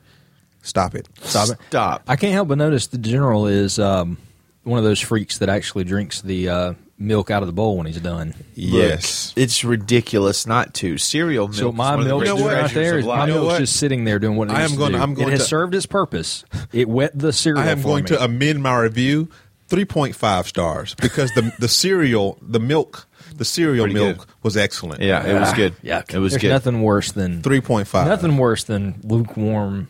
[0.63, 1.09] stop it.
[1.23, 1.59] Stop it.
[1.69, 2.03] Stop.
[2.09, 4.19] I can't help but notice the general is um,
[4.65, 7.87] one of those freaks that actually drinks the uh, milk out of the bowl when
[7.87, 8.35] he's done.
[8.55, 9.33] Yes.
[9.37, 10.99] It's ridiculous not to.
[10.99, 11.57] Cereal milk.
[11.57, 13.15] So my one of the milk great is right treasures there.
[13.17, 13.21] My.
[13.27, 13.59] You know milk's what?
[13.61, 15.47] just sitting there doing what it I am to gonna- I'm going it has to-
[15.47, 16.45] served its purpose.
[16.73, 17.63] It wet the cereal.
[17.65, 18.09] I am for going me.
[18.09, 19.29] to amend my review
[19.71, 23.07] 3.5 stars because the the cereal, the milk,
[23.37, 24.27] the cereal Pretty milk good.
[24.43, 25.03] was excellent.
[25.03, 25.75] Yeah, it was Ah, good.
[25.83, 26.13] yuck.
[26.15, 26.49] It was There's good.
[26.49, 28.07] nothing worse than 3.5.
[28.07, 29.89] nothing worse than lukewarm,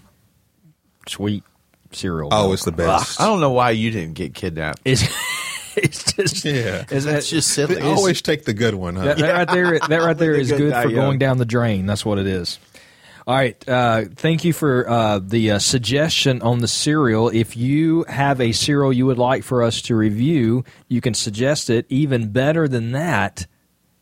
[1.09, 1.45] sweet
[1.93, 2.29] cereal.
[2.33, 2.55] Oh, milk.
[2.55, 3.21] it's the best.
[3.21, 4.81] I don't know why you didn't get kidnapped.
[4.85, 5.03] It's,
[5.77, 6.85] it's just Yeah.
[6.91, 7.77] It's, That's just silly.
[7.77, 9.05] They always take the good one, huh?
[9.05, 9.79] that, that right there.
[9.79, 11.05] That right there Only is the good good for young.
[11.05, 11.87] going down the drain.
[11.87, 12.59] That's what it is.
[13.27, 13.69] All right.
[13.69, 17.29] Uh, thank you for uh, the uh, suggestion on the cereal.
[17.29, 21.69] If you have a cereal you would like for us to review, you can suggest
[21.69, 21.85] it.
[21.91, 23.47] Even better than that,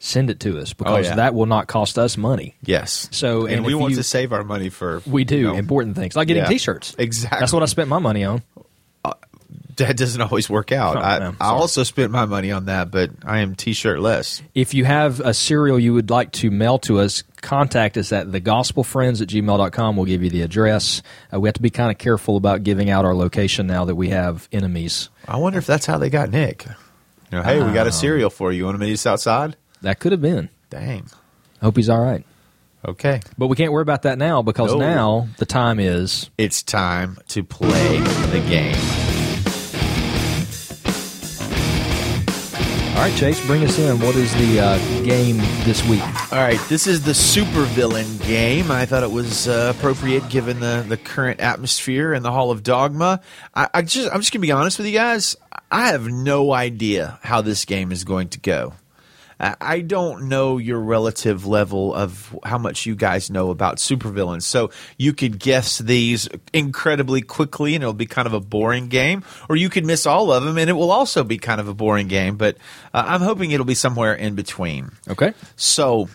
[0.06, 1.16] send it to us because Oh, yeah.
[1.16, 2.54] that will not cost us money.
[2.64, 3.08] Yes.
[3.10, 5.54] So, and, and we want you- to save our money for We do you know,
[5.54, 6.48] important things like getting Yeah.
[6.48, 6.94] T-shirts.
[6.98, 7.40] Exactly.
[7.40, 8.42] That's what I spent my money on.
[9.76, 10.96] that doesn't always work out.
[10.96, 14.42] Oh, I, no, I also spent my money on that, but I am t-shirt less.
[14.54, 18.26] If you have a cereal you would like to mail to us, contact us at
[18.28, 19.96] thegospelfriends at gmail.com.
[19.96, 21.02] We'll give you the address.
[21.32, 23.96] Uh, we have to be kind of careful about giving out our location now that
[23.96, 25.10] we have enemies.
[25.28, 26.64] I wonder if that's how they got Nick.
[27.30, 28.58] You know, hey, we got a cereal for you.
[28.58, 29.56] You want to meet us outside?
[29.86, 30.48] That could have been.
[30.68, 31.06] Dang.
[31.62, 32.26] Hope he's all right.
[32.84, 33.20] Okay.
[33.38, 34.78] But we can't worry about that now because No.
[34.80, 36.28] now the time is.
[36.36, 38.74] It's time to play the game.
[42.96, 44.00] All right, Chase, bring us in.
[44.00, 46.02] What is the uh, game this week?
[46.32, 48.72] All right, this is the supervillain game.
[48.72, 52.64] I thought it was uh, appropriate given the, the current atmosphere in the Hall of
[52.64, 53.20] Dogma.
[53.54, 55.36] I, I just I'm just gonna be honest with you guys.
[55.70, 58.72] I have no idea how this game is going to go.
[59.38, 64.44] I don't know your relative level of how much you guys know about supervillains.
[64.44, 69.24] So you could guess these incredibly quickly and it'll be kind of a boring game,
[69.48, 71.74] or you could miss all of them and it will also be kind of a
[71.74, 72.36] boring game.
[72.36, 72.56] But
[72.94, 74.92] uh, I'm hoping it'll be somewhere in between.
[75.08, 75.34] Okay.
[75.56, 76.08] So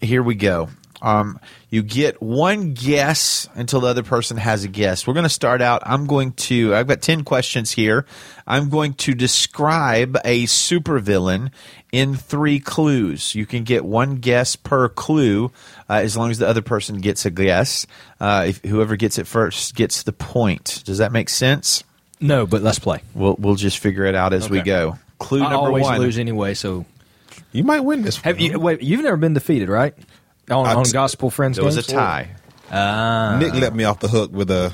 [0.00, 0.68] here we go.
[1.02, 1.40] Um,
[1.70, 5.06] you get one guess until the other person has a guess.
[5.06, 5.82] We're going to start out.
[5.86, 6.74] I'm going to.
[6.74, 8.04] I've got ten questions here.
[8.46, 11.52] I'm going to describe a supervillain
[11.92, 13.34] in three clues.
[13.34, 15.52] You can get one guess per clue,
[15.88, 17.86] uh, as long as the other person gets a guess.
[18.20, 20.82] Uh, if whoever gets it first gets the point.
[20.84, 21.84] Does that make sense?
[22.20, 23.00] No, but let's play.
[23.14, 24.98] We'll we'll just figure it out as we go.
[25.18, 25.94] Clue I number always one.
[25.94, 26.84] Always lose anyway, so
[27.52, 28.16] You might win this.
[28.18, 28.44] have one.
[28.44, 28.58] you?
[28.58, 29.94] Wait, you've never been defeated, right?
[30.50, 32.30] On, I on t- Gospel Friends There was a tie.
[32.70, 34.72] Ah, Nick let me off the hook with a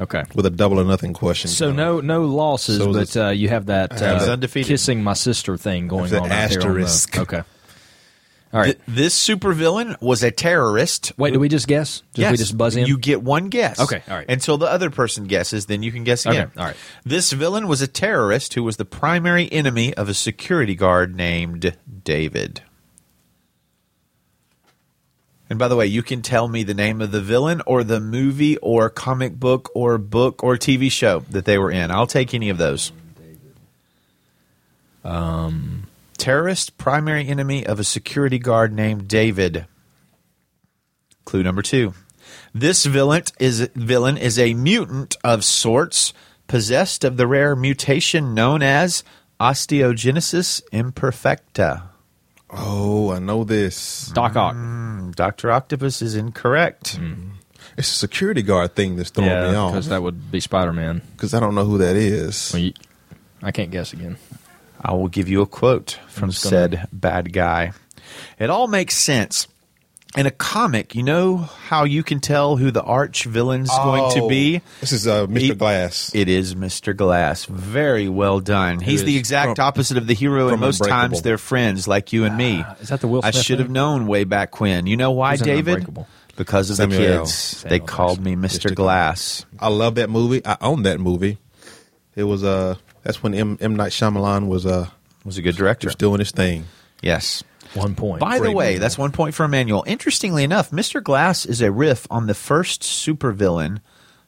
[0.00, 0.24] okay.
[0.34, 1.50] with a double or nothing question.
[1.50, 4.32] So no no losses, So but uh, you have that have uh.
[4.32, 4.68] Undefeated.
[4.68, 7.18] kissing my sister thing going That on out there on the- asterisk.
[7.18, 7.42] okay.
[8.52, 8.76] All right.
[8.86, 11.12] Th- this supervillain was a terrorist.
[11.18, 11.98] Wait, do we just guess?
[11.98, 12.30] Just Yes.
[12.30, 12.86] we just buzz in?
[12.86, 13.78] You get one guess.
[13.80, 14.30] Okay, all right.
[14.30, 16.46] Until the other person guesses, then you can guess again.
[16.52, 16.76] Okay, all right.
[17.04, 21.76] This villain was a terrorist who was the primary enemy of a security guard named
[22.04, 22.62] David.
[25.48, 28.00] And by the way, you can tell me the name of the villain or the
[28.00, 31.90] movie or comic book or book or TV show that they were in.
[31.90, 32.90] I'll take any of those.
[35.04, 35.86] Um,
[36.18, 39.66] terrorist primary enemy of a security guard named David.
[41.24, 41.94] Clue number two.
[42.52, 46.12] This villain is villain is a mutant of sorts,
[46.48, 49.04] possessed of the rare mutation known as
[49.38, 51.82] osteogenesis imperfecta.
[52.50, 54.06] Oh, I know this.
[54.14, 54.54] Doc Ock.
[54.54, 56.98] Mm, Doctor Octopus is incorrect.
[56.98, 57.30] Mm.
[57.76, 60.72] It's a security guard thing that's throwing me Yeah, off because that would be Spider
[60.72, 61.02] Man.
[61.12, 62.54] because I don't know who that is.
[63.42, 64.16] I can't guess again.
[64.80, 67.72] I will give you a quote from just gonna- said bad guy.
[68.38, 69.46] It all makes sense.
[70.16, 74.20] In a comic, you know how you can tell who the arch villain's going to
[74.22, 74.62] Oh, be?
[74.80, 75.38] This is uh, Mr.
[75.38, 76.10] He- Glass.
[76.14, 76.96] It is Mr.
[76.96, 77.44] Glass.
[77.44, 78.80] Very well done.
[78.80, 82.24] He's the exact from- opposite of the hero, and most times they're friends like you
[82.24, 82.64] and me.
[82.80, 84.86] is that the Will I should have known way back when.
[84.86, 85.86] You know why, Who's David?
[86.36, 87.20] Because of Samuel the L.
[87.24, 87.34] kids.
[87.34, 87.86] Samuel they L.
[87.86, 88.70] called me Mr.
[88.70, 88.74] Mr.
[88.74, 89.44] Glass.
[89.58, 90.40] I love that movie.
[90.46, 91.38] I own that movie.
[92.14, 94.88] It was uh that's when M, M Night Shyamalan was uh
[95.24, 95.88] Was a good director.
[95.88, 96.64] just doing his thing.
[97.02, 97.42] Yes.
[97.76, 98.20] One point.
[98.20, 98.78] By the way, movie.
[98.78, 99.84] that's one point for Emmanuel.
[99.86, 101.02] Interestingly enough, Mr.
[101.02, 103.80] Glass is a riff on the first supervillain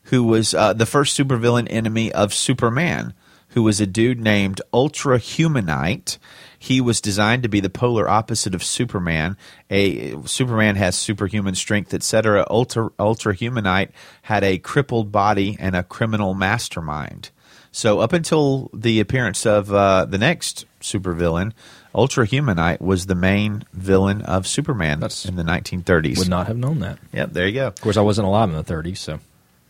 [0.04, 3.14] who was uh, the first supervillain enemy of Superman,
[3.48, 6.18] who was a dude named Ultra Humanite.
[6.58, 9.36] He was designed to be the polar opposite of Superman.
[9.70, 12.46] A Superman has superhuman strength, etc.
[12.50, 13.90] Ultra Ultra Humanite
[14.22, 17.30] had a crippled body and a criminal mastermind.
[17.70, 21.52] So up until the appearance of uh, the next supervillain,
[21.94, 26.18] Ultra Humanite was the main villain of Superman That's- in the 1930s.
[26.18, 26.98] Would not have known that.
[27.12, 27.66] Yep, there you go.
[27.68, 29.20] Of course, I wasn't alive in the 30s, so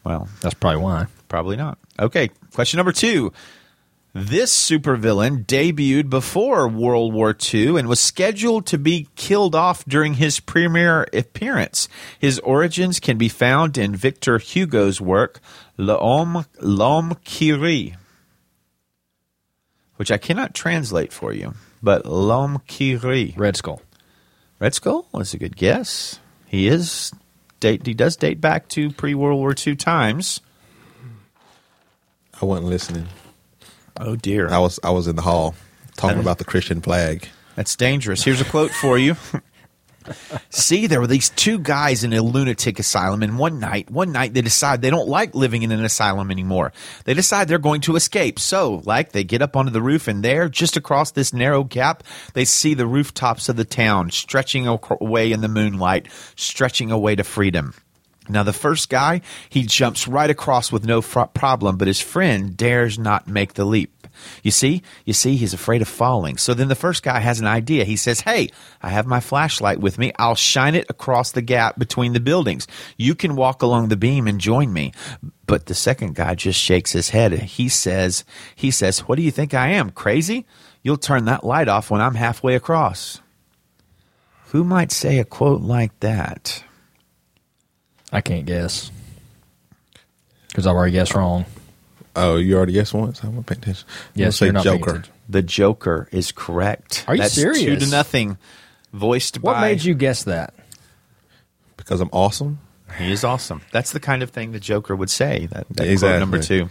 [0.04, 1.06] Well, that's probably why.
[1.28, 1.78] probably not.
[1.98, 3.32] Okay, question number two.
[4.14, 10.14] This supervillain debuted before World War II and was scheduled to be killed off during
[10.14, 11.88] his premiere appearance.
[12.18, 15.40] His origins can be found in Victor Hugo's work
[15.76, 17.94] L'Homme, L'Homme qui rit,
[19.96, 23.34] which I cannot translate for you, but L'Homme qui rit.
[23.36, 23.80] Red Skull.
[24.60, 26.18] Red Skull was a good guess.
[26.46, 27.12] He is
[27.60, 27.86] date.
[27.86, 30.40] He does date back to pre World War II times.
[32.40, 33.06] I wasn't listening.
[34.00, 35.54] Oh dear, I was I was in the hall
[35.96, 37.28] talking That is- about the Christian flag.
[37.56, 38.22] that's dangerous.
[38.22, 39.16] Here's a quote for you.
[40.50, 44.34] See, there were these two guys in a lunatic asylum, and one night, one night
[44.34, 46.72] they decide they don't like living in an asylum anymore.
[47.04, 48.38] They decide they're going to escape.
[48.38, 52.02] So, like, they get up onto the roof, and there, just across this narrow gap,
[52.34, 57.24] they see the rooftops of the town stretching away in the moonlight, stretching away to
[57.24, 57.74] freedom.
[58.28, 62.98] Now, the first guy, he jumps right across with no problem, but his friend dares
[62.98, 63.94] not make the leap.
[64.42, 66.36] You see, you see, he's afraid of falling.
[66.36, 67.84] So then the first guy has an idea.
[67.84, 68.50] He says, Hey,
[68.82, 70.12] I have my flashlight with me.
[70.18, 72.66] I'll shine it across the gap between the buildings.
[72.96, 74.92] You can walk along the beam and join me.
[75.46, 77.32] But the second guy just shakes his head.
[77.32, 79.90] He says, He says, What do you think I am?
[79.90, 80.46] Crazy?
[80.82, 83.20] You'll turn that light off when I'm halfway across.
[84.46, 86.64] Who might say a quote like that?
[88.10, 88.90] I can't guess
[90.48, 91.44] because I've already guessed wrong.
[92.18, 93.22] Oh, you already guessed once.
[93.22, 93.86] I'm gonna pay attention.
[93.88, 95.02] I'm Yes, gonna you're not say Joker.
[95.28, 97.04] The Joker is correct.
[97.06, 98.38] Are you That's Two to nothing.
[98.92, 99.60] Voiced What by.
[99.60, 100.54] What made you guess that?
[101.76, 102.58] because I'm awesome.
[102.98, 103.62] He is awesome.
[103.70, 105.46] That's the kind of thing the Joker would say.
[105.52, 106.18] That, that quote Exactly.
[106.20, 106.68] number two.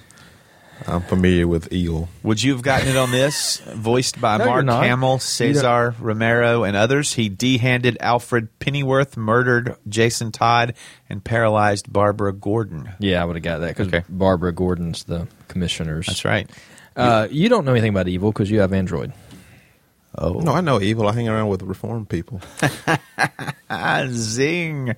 [0.85, 2.07] I'm familiar with Eagle.
[2.23, 3.57] Would you have gotten it on this?
[3.73, 4.65] Voiced by No, Mark.
[4.83, 7.13] Hamill, Cesar Romero, and others.
[7.13, 10.75] He de-handed Alfred Pennyworth, murdered Jason Todd,
[11.09, 12.89] and paralyzed Barbara Gordon.
[12.99, 14.03] Yeah, I would have got that because Okay.
[14.07, 16.05] Barbara Gordon's the commissioners.
[16.07, 16.49] That's right.
[16.95, 19.13] Uh, you don't know anything about evil because you have Android.
[20.19, 21.07] Oh, No, I know Evil.
[21.07, 22.41] I hang around with reformed people.
[24.11, 24.95] zing!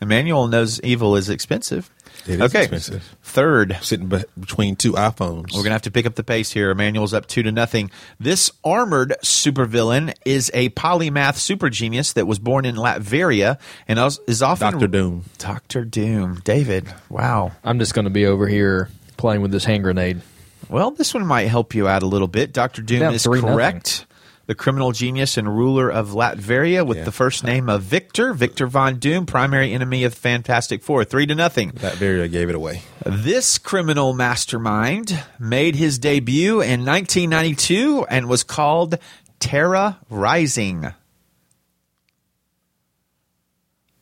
[0.00, 1.90] Emmanuel knows evil is expensive.
[2.28, 3.16] It is okay, expensive.
[3.22, 3.78] third.
[3.82, 5.54] Sitting be- between two iPhones.
[5.54, 6.70] We're gonna have to pick up the pace here.
[6.70, 7.90] Emmanuel's up two to nothing.
[8.20, 14.20] This armored supervillain is a polymath super genius that was born in Latveria and is-
[14.26, 15.24] is often Doctor Doom.
[15.38, 16.40] Doctor Doom.
[16.44, 16.92] David.
[17.08, 17.52] Wow.
[17.64, 20.20] I'm just going to be over here playing with this hand grenade.
[20.68, 22.52] Well, this one might help you out a little bit.
[22.52, 24.04] Doctor Doom is three, correct.
[24.48, 27.04] The criminal genius and ruler of Latveria with Yeah.
[27.04, 31.04] the first name of Victor, Victor Von Doom, primary enemy of Fantastic Four.
[31.04, 31.72] Three to nothing.
[31.74, 32.80] That very gave it away.
[33.04, 38.96] This criminal mastermind made his debut in 1992 and was called
[39.38, 40.94] Terra Ryzing.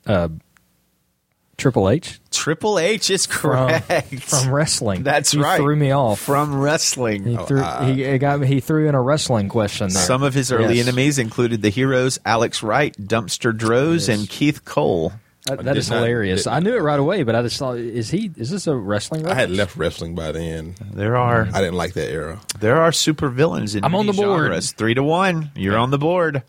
[0.07, 0.28] Uh,
[1.59, 4.14] Triple H Triple H is from, correct.
[4.22, 5.02] from wrestling.
[5.04, 5.57] That's He right.
[5.59, 6.20] Threw me off.
[6.20, 7.24] From wrestling.
[7.24, 7.61] he oh, threw.
[7.61, 8.44] Uh, he, he got.
[8.44, 10.02] He threw in a wrestling question there.
[10.02, 10.86] Some of his early Yes.
[10.86, 14.18] enemies included the heroes Alex Wright, Dumpster Droz, Yes.
[14.18, 15.12] and Keith Cole.
[15.46, 16.44] That, that Did is not- hilarious.
[16.44, 18.30] did- I knew it right away, but I just thought, is he?
[18.36, 19.26] Is this a wrestling?
[19.26, 20.74] I had left wrestling by then.
[20.92, 22.40] There are I didn't like that era.
[22.61, 24.42] there are super villains in I'm on the board.
[24.48, 24.72] genres.
[24.72, 25.52] Three to one.
[25.54, 26.42] You're on the board.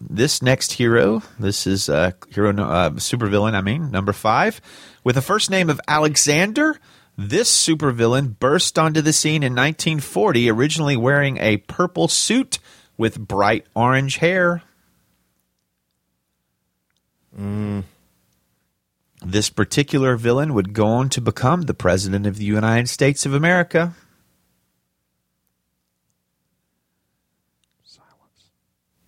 [0.00, 3.54] This next hero, this is uh, hero no- uh, supervillain.
[3.54, 4.60] I mean, number five,
[5.02, 6.78] with the first name of Alexander.
[7.16, 12.58] This supervillain burst onto the scene in 1940, originally wearing a purple suit
[12.96, 14.62] with bright orange hair.
[19.24, 23.32] This particular villain would go on to become the President of the United States of
[23.32, 23.94] America.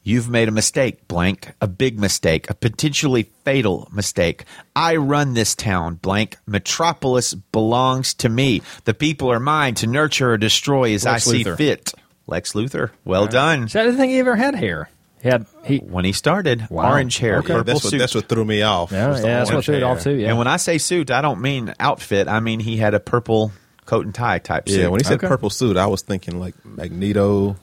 [0.06, 1.50] You've made a mistake, blank.
[1.60, 2.48] A big mistake.
[2.48, 4.44] A potentially fatal mistake.
[4.76, 6.36] I run this town, blank.
[6.46, 8.62] Metropolis belongs to me.
[8.84, 11.92] The people are mine to nurture or destroy as Lex I see fit.
[12.28, 12.90] Lex Luthor.
[13.04, 13.66] Well done.
[13.68, 14.88] See, I didn't think he ever had hair.
[15.22, 15.78] He had he.
[15.78, 16.90] When he started, Wow.
[16.90, 17.48] orange hair, Okay.
[17.54, 17.98] purple That's what, suit.
[17.98, 18.92] that's what threw me off.
[18.92, 20.12] Yeah, yeah, that's what orange threw it off too.
[20.14, 20.28] Yeah.
[20.28, 22.28] And when I say suit, I don't mean outfit.
[22.28, 23.50] I mean he had a purple
[23.86, 24.78] coat and tie type suit.
[24.82, 25.26] Yeah, when he said Okay.
[25.26, 27.56] purple suit, I was thinking like Magneto.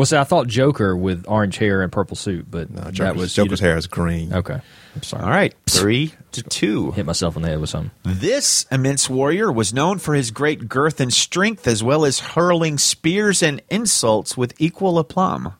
[0.00, 3.16] Well, see, I thought Joker with orange hair and purple suit, but No, that Joker's,
[3.20, 4.32] was Joker's hair is green.
[4.32, 4.58] Okay,
[4.96, 5.24] I'm sorry.
[5.24, 6.92] All right, three to two.
[6.92, 7.90] Hit myself in the head with something.
[8.02, 12.78] This immense warrior was known for his great girth and strength, as well as hurling
[12.78, 15.52] spears and insults with equal aplomb.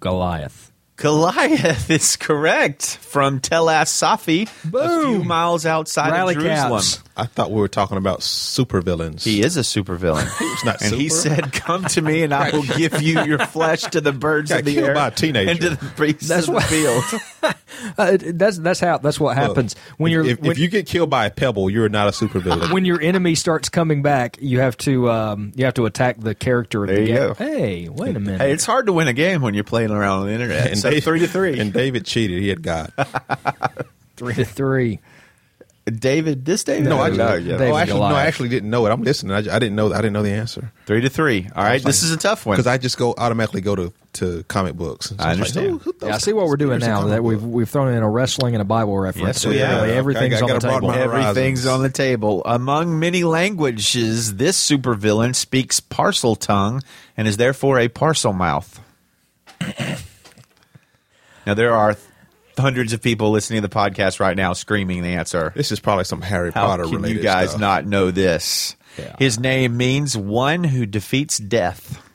[0.00, 0.67] Goliath.
[0.98, 4.42] Goliath is correct from Tel Asafi,
[4.74, 6.80] a few miles outside Rally of Jerusalem.
[6.80, 7.02] caps.
[7.16, 9.24] I thought we were talking about supervillains.
[9.24, 10.28] He is a supervillain.
[10.38, 11.34] He's not and he super.
[11.36, 14.60] said, "Come to me, and I will give you your flesh to the birds Got
[14.60, 15.50] of the killed air by a teenager.
[15.50, 17.54] and to the beasts That's of the what- field."
[17.96, 21.08] Uh, that's that's how that's what happens when you're if, when, if you get killed
[21.10, 22.72] by a pebble, you're not a supervillain.
[22.72, 24.36] when your enemy starts coming back.
[24.40, 27.16] You have to um, you have to attack the character of There the you game.
[27.28, 27.34] go.
[27.34, 28.40] Hey, wait a minute.
[28.40, 30.72] hey, it's hard to win a game when you're playing around on the internet.
[30.88, 31.58] So Dave- three to three.
[31.58, 32.40] And David cheated.
[32.40, 32.92] He had God.
[34.16, 35.00] three to three.
[35.90, 36.86] David, this David?
[36.88, 37.56] No, I, no, yeah.
[37.56, 38.90] David oh, actually, no, I actually didn't know it.
[38.90, 39.32] I'm listening.
[39.32, 39.90] I, ju- I didn't know.
[39.90, 41.48] I didn't know the answer three to three.
[41.56, 42.56] All right, this is a tough one.
[42.56, 45.06] because I just go automatically go to, to comic books.
[45.08, 45.66] So I was like, understand.
[45.80, 47.06] who- who Yeah, I see what we're doing now.
[47.06, 47.50] That we've book?
[47.50, 49.26] we've thrown in a wrestling and a Bible reference.
[49.28, 49.82] Yes, so yeah, have.
[49.84, 51.16] really everything's I on the gotta broaden table.
[51.18, 52.42] Everything's on the table.
[52.44, 56.82] Among many languages, this supervillain speaks Parseltongue
[57.16, 58.78] and is therefore a Parselmouth.
[61.48, 61.96] Now, there are
[62.58, 65.50] hundreds of people listening to the podcast right now screaming the answer.
[65.56, 67.60] This is probably some Harry How Potter can related you guys stuff.
[67.62, 68.76] not know this?
[68.98, 69.16] Yeah.
[69.18, 72.06] His name means one who defeats death.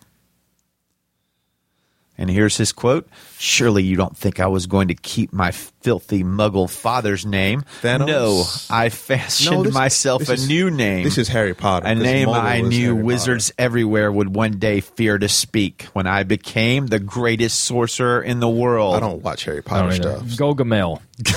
[2.15, 3.07] And here's his quote
[3.39, 7.63] Surely you don't think I was going to keep my filthy muggle father's name?
[7.81, 8.05] Thanos?
[8.05, 11.03] No, I fashioned No, this- myself this a is- new name.
[11.05, 14.79] this is Harry Potter, A name Muggle I knew Harry wizards everywhere would one day
[14.79, 18.95] fear to speak when I became the greatest sorcerer in the world.
[18.95, 20.39] I don't watch Harry Potter don't stuff.
[20.39, 21.01] Golgamel.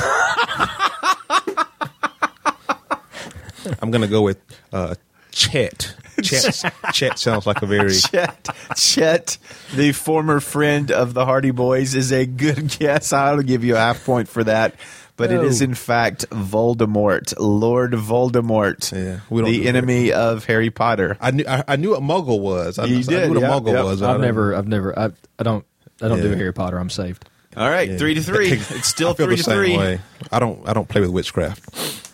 [3.80, 4.38] I'm gonna go with
[4.72, 4.94] uh,
[5.32, 5.94] Chet.
[6.22, 6.72] Chet.
[6.92, 7.92] Chet sounds like a very.
[7.94, 9.38] Chet, Chet,
[9.74, 13.12] the former friend of the Hardy Boys, is a good guess.
[13.12, 14.74] I'll give you a half point for that.
[15.18, 15.44] But it No.
[15.44, 15.64] is oh.
[15.64, 21.16] in fact Voldemort, Lord Voldemort, Yeah, the do enemy of Harry Potter.
[21.20, 21.44] I knew.
[21.48, 22.78] I, I knew what Muggle was.
[22.78, 23.82] I, You I did, knew what a Muggle yeah.
[23.82, 24.00] was.
[24.00, 25.64] but I I've never I've never I, I don't
[26.02, 26.36] I don't do Yeah.
[26.36, 26.76] Harry Potter.
[26.78, 27.26] I'm saved.
[27.56, 27.96] All right, Yeah.
[27.96, 28.52] three to three.
[28.70, 29.78] It's still I feel three the to same three.
[29.78, 30.00] way.
[30.30, 30.68] I don't.
[30.68, 32.05] I don't play with witchcraft.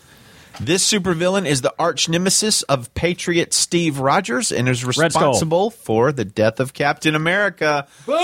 [0.61, 6.25] This supervillain is the arch nemesis of Patriot Steve Rogers and is responsible for the
[6.25, 7.87] death of Captain America.
[8.07, 8.17] Boom!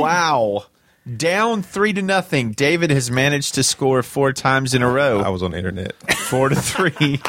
[0.00, 0.66] Wow.
[1.16, 2.52] Down three to nothing.
[2.52, 5.20] David has managed to score four times in a row.
[5.20, 5.94] I was on the internet.
[6.12, 7.20] Four to three.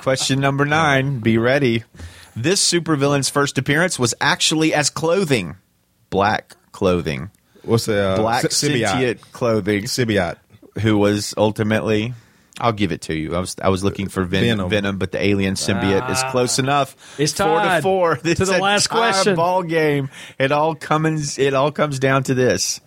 [0.00, 1.18] Question number nine.
[1.20, 1.84] Be ready.
[2.34, 5.56] This supervillain's first appearance was actually as clothing.
[6.08, 7.30] Black clothing.
[7.62, 8.88] What's the uh, Black symbiote?
[8.88, 9.82] sentient clothing.
[9.84, 10.36] Symbiote.
[10.80, 12.14] Who was ultimately
[12.60, 13.34] I'll give it to you.
[13.36, 14.98] I was I was looking for Ven- Venom, Venom.
[14.98, 16.30] but the alien symbiote is ah.
[16.30, 16.96] close enough.
[17.18, 18.16] It's four to tied four.
[18.22, 19.36] to It's the a last tie question.
[19.36, 20.10] Ball game.
[20.38, 21.38] It all comes.
[21.38, 22.80] It all comes down to this.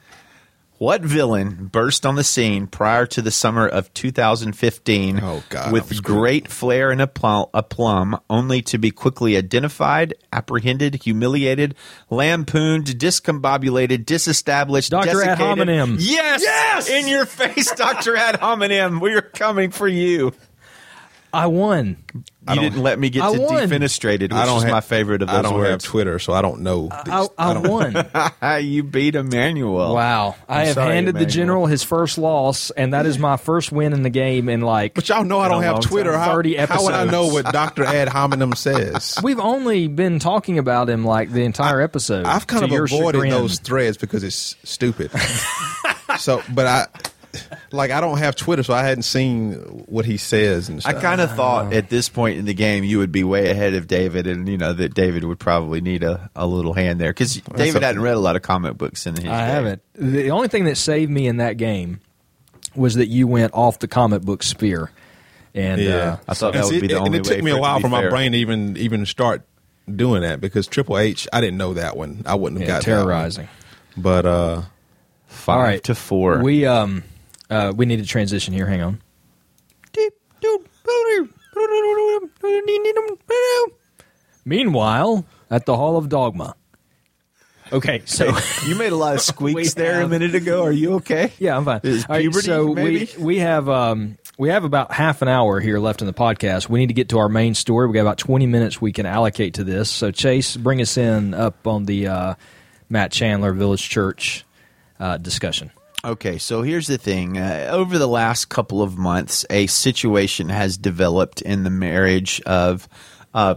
[0.82, 5.86] What villain burst on the scene prior to the summer of 2015 Oh, God, with
[5.86, 6.04] screwed.
[6.04, 11.76] great flair and aplomb, aplomb, only to be quickly identified, apprehended, humiliated,
[12.10, 15.22] lampooned, discombobulated, disestablished, Dr.
[15.22, 15.98] Ad hominem.
[16.00, 16.42] Yes!
[16.42, 16.90] Yes!
[16.90, 18.16] In your face, Dr.
[18.16, 19.00] Ad hominem.
[19.00, 20.34] We are coming for you.
[21.34, 21.98] I won.
[22.50, 23.54] You didn't let me get I to won.
[23.70, 25.82] defenestrated, which I don't is have, my favorite of those I don't have.
[25.82, 26.90] Twitter, so I don't know.
[26.92, 28.64] I, these- I don't- won.
[28.66, 29.94] you beat Emmanuel.
[29.94, 30.36] Wow.
[30.50, 33.72] I I'm have sorry, handed the general his first loss, and that is my first
[33.72, 36.12] win in the game in like But y'all know I don't have Twitter.
[36.12, 36.20] time.
[36.20, 39.18] How, 30 how would I know what Doctor Ad hominem says?
[39.24, 42.26] We've only been talking about him like the entire episode.
[42.26, 43.30] I've kind of avoided chagrin.
[43.32, 45.12] those threads because it's stupid.
[46.18, 46.88] so, but I
[47.72, 49.54] like I don't have Twitter, so I hadn't seen
[49.88, 52.98] what he says and I kind of thought at this point in the game you
[53.00, 56.30] would be way ahead of David, and you know that David would probably need a,
[56.36, 57.86] a little hand there because David okay.
[57.86, 59.26] hadn't read a lot of comic books in his.
[59.26, 59.54] I day.
[59.54, 59.82] haven't.
[59.94, 62.02] The only thing that saved me in that game
[62.76, 64.92] was that you went off the comic book sphere.
[65.54, 67.42] And yeah, uh, I thought that And would be the and only it took way
[67.42, 68.10] me a while be for my fair.
[68.10, 69.46] brain to even even start
[69.94, 72.24] doing that because Triple H, I didn't know that one.
[72.26, 73.06] I wouldn't have yeah, got that one.
[73.06, 73.48] terrorizing.
[73.98, 74.62] But uh,
[75.32, 75.84] Five All right.
[75.86, 76.40] to four.
[76.44, 77.04] We um
[77.52, 78.66] uh, we need to transition here.
[78.66, 79.02] Hang on.
[84.46, 86.56] Meanwhile, at the Hall of Dogma.
[87.72, 88.34] Okay, so
[88.66, 90.64] you made a lot of squeaks there a minute ago.
[90.64, 91.32] Are you okay?
[91.40, 91.82] yeah, I'm fine.
[91.84, 93.10] Is All right, puberty, so maybe?
[93.18, 96.68] we we have um we have about half an hour here left in the podcast.
[96.70, 97.88] We need to get to our main story.
[97.88, 99.90] We got about 20 minutes we can allocate to this.
[99.90, 102.36] So Chase, bring us in up on the uh,
[102.90, 104.46] Matt Chandler Village Church
[105.00, 105.72] uh, discussion.
[106.04, 107.38] Okay, so here's the thing.
[107.38, 112.90] Uh, over the last couple of months, a situation has developed in the marriage of
[113.36, 113.56] uh,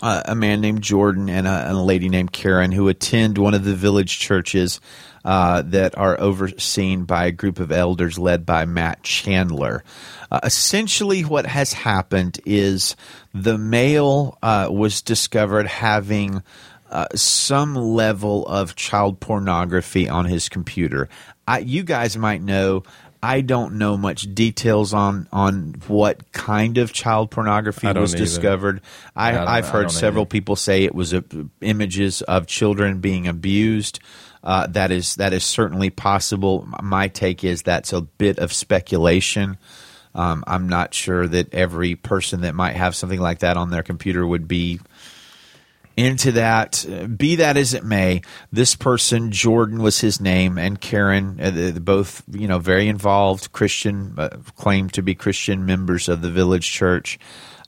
[0.00, 3.54] uh, a man named Jordan and a, and a lady named Karen who attend one
[3.54, 4.80] of the village churches
[5.24, 9.82] uh, that are overseen by a group of elders led by Matt Chandler.
[10.30, 12.94] Uh, essentially, what has happened is
[13.34, 16.44] the male uh, was discovered having
[16.90, 21.08] uh, some level of child pornography on his computer.
[21.46, 22.82] I, you guys might know.
[23.22, 28.24] I don't know much details on on what kind of child pornography was either.
[28.24, 28.82] discovered.
[29.16, 30.28] I, I I've heard several either.
[30.28, 31.22] people say it was uh
[31.60, 34.00] images of children being abused.
[34.44, 36.68] Uh, that is that is certainly possible.
[36.82, 39.56] My take is that's a bit of speculation.
[40.14, 43.82] Um, I'm not sure that every person that might have something like that on their
[43.82, 44.80] computer would be
[45.96, 46.86] into that.
[46.88, 48.20] Uh, Be that as it may,
[48.52, 54.14] this person, Jordan was his name, and Karen, uh, both you know very involved Christian,
[54.18, 57.18] uh, claimed to be Christian members of the village church.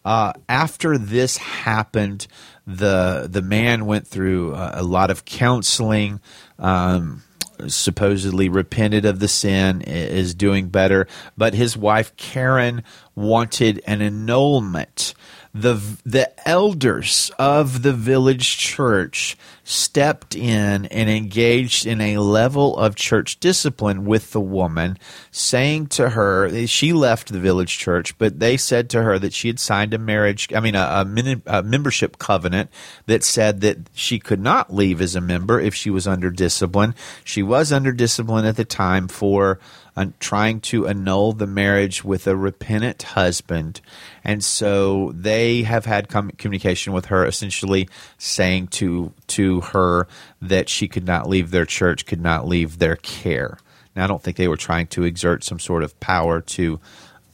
[0.05, 2.27] Uh, after this happened,
[2.67, 6.21] the the man went through uh, a lot of counseling.
[6.59, 7.23] Um,
[7.67, 12.85] supposedly repented of the sin is doing better but his wife Karen
[13.17, 15.13] wanted an annulment
[15.61, 22.97] the the elders of the village church stepped in and engaged in a level of
[22.97, 24.99] church discipline with the woman
[25.31, 29.49] saying to her she left the village church but they said to her that she
[29.49, 32.71] had signed a marriage i mean a, a, a membership covenant
[33.07, 36.95] that said that she could not leave as a member if she was under discipline.
[37.25, 39.59] She was under discipline at the time for
[40.21, 43.81] trying to annul the marriage with a repentant husband.
[44.25, 47.89] And so they have had com- communication with her, essentially
[48.19, 50.07] saying to to her
[50.41, 53.59] that she could not leave their church, could not leave their care.
[53.97, 56.79] Now, I don't think they were trying to exert some sort of power to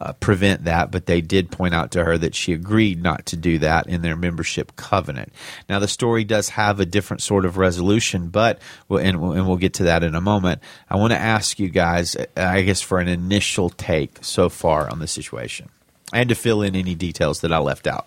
[0.01, 3.37] uh, prevent that, but they did point out to her that she agreed not to
[3.37, 5.33] do that in their membership covenant.
[5.69, 9.47] Now, the story does have a different sort of resolution, but we'll, and, we'll, and
[9.47, 10.61] we'll get to that in a moment.
[10.91, 14.99] I want to ask you guys, I guess, for an initial take so far on
[14.99, 15.69] the situation,
[16.13, 18.07] and to fill in any details that I left out.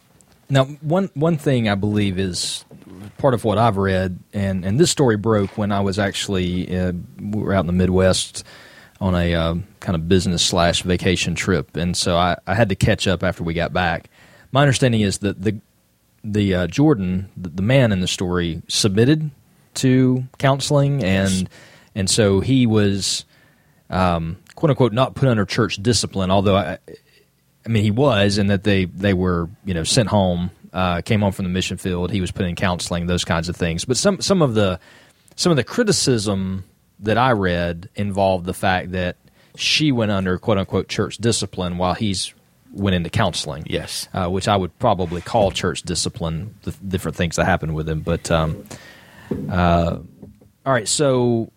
[0.50, 2.64] Now, one one thing I believe is
[3.18, 6.94] part of what I've read, and and this story broke when I was actually uh,
[7.20, 8.46] we were out in the Midwest
[9.00, 12.76] on a uh, kind of business slash vacation trip, and so I, I had to
[12.76, 14.10] catch up after we got back.
[14.52, 15.60] My understanding is that the
[16.24, 19.30] the uh, Jordan, the, the man in the story, submitted
[19.76, 21.50] to counseling, and
[21.96, 23.26] and so he was
[23.90, 26.32] um, quote unquote not put under church discipline.
[26.32, 26.78] Although I,
[27.66, 31.22] I mean, he was, in that they they were you know sent home, uh, came
[31.22, 32.12] home from the mission field.
[32.12, 33.86] He was put in counseling, those kinds of things.
[33.86, 34.80] But some some of the
[35.36, 36.64] some of the criticism
[37.00, 39.18] that I read involved the fact that
[39.56, 42.34] she went under quote unquote church discipline while he's
[42.72, 43.64] went into counseling.
[43.68, 44.08] Yes.
[44.14, 46.56] uh, which I would probably call church discipline.
[46.64, 48.64] The different things that happened with him, but um,
[49.50, 49.98] uh,
[50.66, 51.52] all right, so.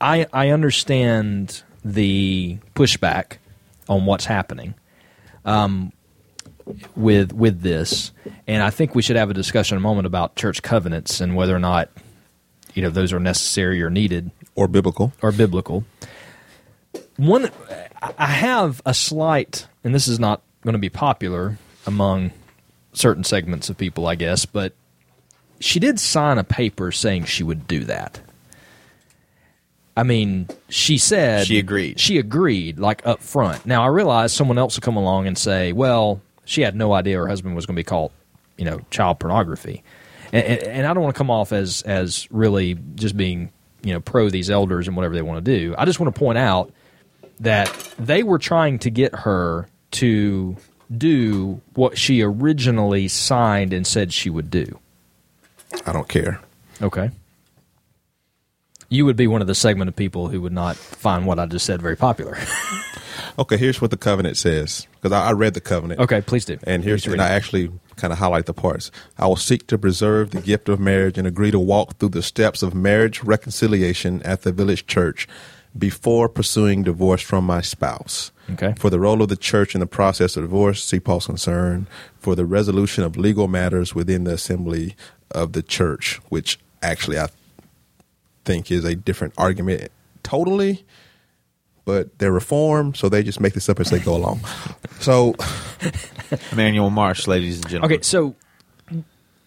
[0.00, 3.36] I I understand the pushback
[3.88, 4.74] on what's happening
[5.44, 5.92] um,
[6.96, 8.10] with with this,
[8.48, 11.36] and I think we should have a discussion in a moment about church covenants and
[11.36, 11.88] whether or not
[12.74, 15.12] you know those are necessary or needed or biblical.
[15.22, 15.84] or biblical.
[17.16, 17.50] One,
[18.18, 22.32] I have a slight, and this is not going to be popular among
[22.92, 24.74] certain segments of people, I guess, but
[25.60, 28.20] she did sign a paper saying she would do that.
[29.96, 32.00] I mean, she said She agreed.
[32.00, 33.66] She agreed, like up front.
[33.66, 37.18] Now I realize someone else will come along and say, "Well, she had no idea
[37.18, 38.10] her husband was going to be called,
[38.56, 39.82] you know, child pornography,"
[40.32, 43.52] and, and, I don't want to come off as as really just being,
[43.82, 45.74] you know, pro these elders and whatever they want to do.
[45.76, 46.72] I just want to point out
[47.40, 47.68] that
[47.98, 50.56] they were trying to get her to
[50.96, 54.78] do what she originally signed and said she would do.
[55.86, 56.40] I don't care.
[56.80, 57.10] Okay.
[58.88, 61.46] You would be one of the segment of people who would not find what I
[61.46, 62.36] just said very popular.
[63.38, 66.00] Okay, here's what the covenant says because I, I read the covenant.
[66.00, 66.58] okay, please do.
[66.64, 68.90] And here's and I actually kind of highlight the parts.
[69.18, 72.22] I will seek to preserve the gift of marriage and agree to walk through the
[72.22, 75.28] steps of marriage reconciliation at the village church
[75.76, 78.30] before pursuing divorce from my spouse.
[78.50, 78.74] Okay.
[78.78, 81.86] For the role of the church in the process of divorce, see Paul's concern.
[82.18, 84.94] For the resolution of legal matters within the assembly
[85.30, 87.28] of the church, which actually I
[88.44, 89.90] think is a different argument
[90.22, 90.84] totally.
[91.84, 94.40] But they're reformed, so they just make this up as they go along.
[95.00, 95.34] So
[96.52, 97.96] Emmanuel Marsh, ladies and gentlemen.
[97.96, 98.36] Okay, so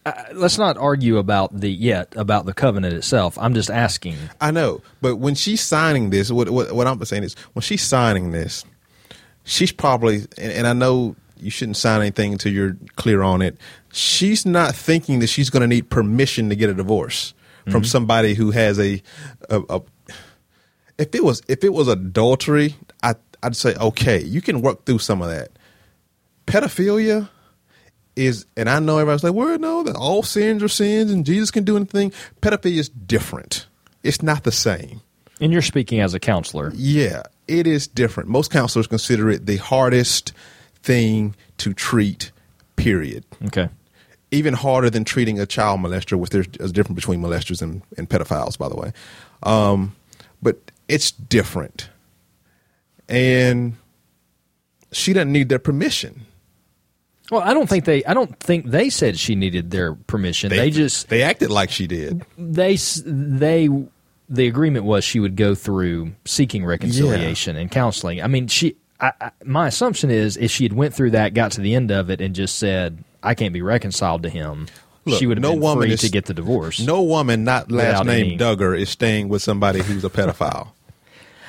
[0.05, 3.37] uh, let's not argue about the yet about the covenant itself.
[3.39, 4.17] I'm just asking.
[4.39, 7.81] I know, but when she's signing this, what what, what I'm saying is, when she's
[7.81, 8.65] signing this,
[9.45, 13.57] she's probably, and, and I know you shouldn't sign anything until you're clear on it.
[13.91, 17.33] She's not thinking that she's going to need permission to get a divorce
[17.71, 19.01] from somebody who has a,
[19.49, 19.81] a, a.
[20.97, 24.99] If it was if it was adultery, I I'd say okay, you can work through
[24.99, 25.49] some of that.
[26.47, 27.27] Pedophilia,
[28.15, 31.51] is, and I know everybody's like, well, no, that all sins are sins and Jesus
[31.51, 32.11] can do anything.
[32.41, 33.67] Pedophilia is different.
[34.03, 35.01] It's not the same.
[35.41, 36.71] And you're speaking as a counselor.
[36.75, 38.29] Yeah, it is different.
[38.29, 40.31] Most counselors consider it the hardest
[40.81, 42.31] thing to treat,
[42.75, 43.25] period.
[43.47, 43.69] Okay.
[44.31, 48.09] Even harder than treating a child molester, which there's a difference between molesters and, and
[48.09, 48.93] pedophiles, by the way.
[49.43, 49.95] Um,
[50.41, 51.89] but it's different.
[53.07, 53.75] And
[54.91, 56.25] she doesn't need their permission.
[57.31, 58.03] Well, I don't think they.
[58.05, 60.49] I don't think they said she needed their permission.
[60.49, 62.23] They, just they acted like she did.
[62.37, 63.67] they they
[64.29, 68.21] the agreement was she would go through seeking reconciliation and counseling.
[68.21, 68.75] I mean, she.
[68.99, 71.91] I, I, my assumption is if she had went through that, got to the end
[71.91, 74.67] of it, and just said, "I can't be reconciled to him,"
[75.05, 76.79] Look, she would have no been woman free is- to get the divorce.
[76.79, 80.69] No woman, not last name any- Duggar, is staying with somebody who's a pedophile.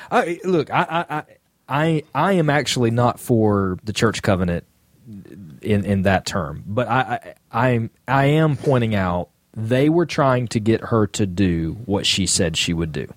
[0.09, 1.23] I, look, I, I,
[1.67, 4.65] I, I, am actually not for the church covenant
[5.61, 10.47] in in that term, but I, I, I'm, I am pointing out they were trying
[10.49, 13.11] to get her to do what she said she would do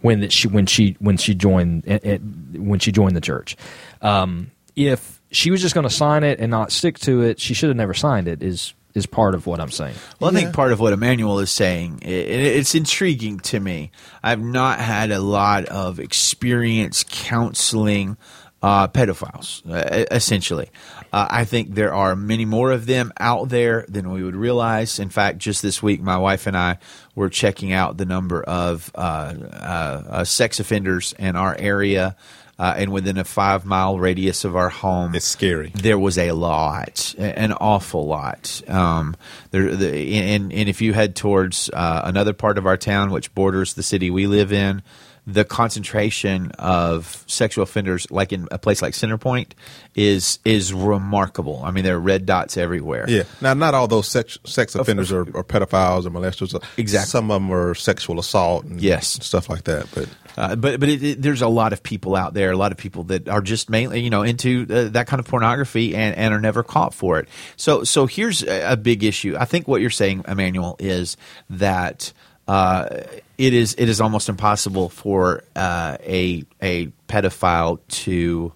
[0.00, 3.56] when that she when she when she joined eh, eh, when she joined the church.
[4.02, 7.54] Um, if she was just going to sign it and not stick to it, she
[7.54, 8.42] should have never signed it.
[8.42, 9.94] Is is part of what I'm saying.
[10.20, 10.40] Well, I Yeah.
[10.44, 13.90] think part of what Emmanuel is saying, i- i it's intriguing to me.
[14.22, 18.16] I've not had a lot of experience counseling
[18.62, 20.70] uh, pedophiles, uh, essentially.
[21.12, 24.98] Uh, I think there are many more of them out there than we would realize.
[24.98, 26.78] In fact, just this week, my wife and I
[27.14, 32.16] were checking out the number of uh, uh, uh, sex offenders in our area.
[32.58, 35.70] Uh, and within a five mile radius of our home, It's scary.
[35.74, 38.62] there was a lot, an awful lot.
[38.68, 39.16] Um,
[39.50, 43.34] there, the, and, and if you head towards uh, another part of our town, which
[43.34, 44.82] borders the city we live in,
[45.26, 49.52] the concentration of sexual offenders, like in a place like Centerpoint,
[49.94, 51.62] is is remarkable.
[51.64, 53.06] I mean, there are red dots everywhere.
[53.08, 53.22] Yeah.
[53.40, 56.54] Now, not all those sex, sex offenders are, are pedophiles or molesters.
[56.76, 57.08] Exactly.
[57.08, 59.24] Some of them are sexual assault and Yes.
[59.24, 59.86] stuff like that.
[59.94, 62.72] But Uh, but but it, it, there's a lot of people out there, a lot
[62.72, 66.14] of people that are just mainly you know into uh, that kind of pornography and,
[66.16, 67.28] and are never caught for it.
[67.56, 69.36] So so here's a, a big issue.
[69.38, 71.16] I think what you're saying, Emmanuel, is
[71.48, 72.12] that
[72.46, 73.02] uh,
[73.38, 78.52] it is it is almost impossible for uh, a a pedophile to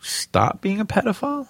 [0.00, 1.46] stop being a pedophile.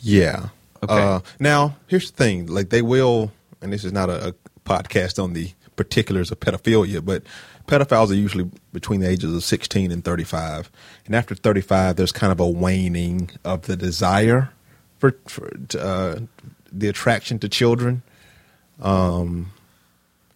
[0.00, 0.48] yeah.
[0.82, 1.02] Okay.
[1.02, 2.46] Uh, now, here's the thing.
[2.46, 4.34] Like, they will, and this is not a, a
[4.64, 7.22] podcast on the particulars of pedophilia, but
[7.66, 10.70] pedophiles are usually between the ages of 16 and 35.
[11.06, 14.50] And after 35, there's kind of a waning of the desire
[14.98, 16.20] for, for uh,
[16.70, 18.02] the attraction to children.
[18.80, 19.52] Um,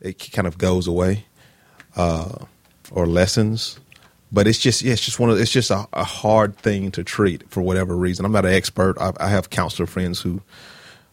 [0.01, 1.24] it kind of goes away
[1.97, 2.44] uh,
[2.90, 3.78] or lessens.
[4.32, 7.02] But it's just yeah, it's just one of it's just a, a hard thing to
[7.02, 8.24] treat for whatever reason.
[8.24, 8.97] I'm not an expert.
[9.01, 10.40] I, I have counselor friends who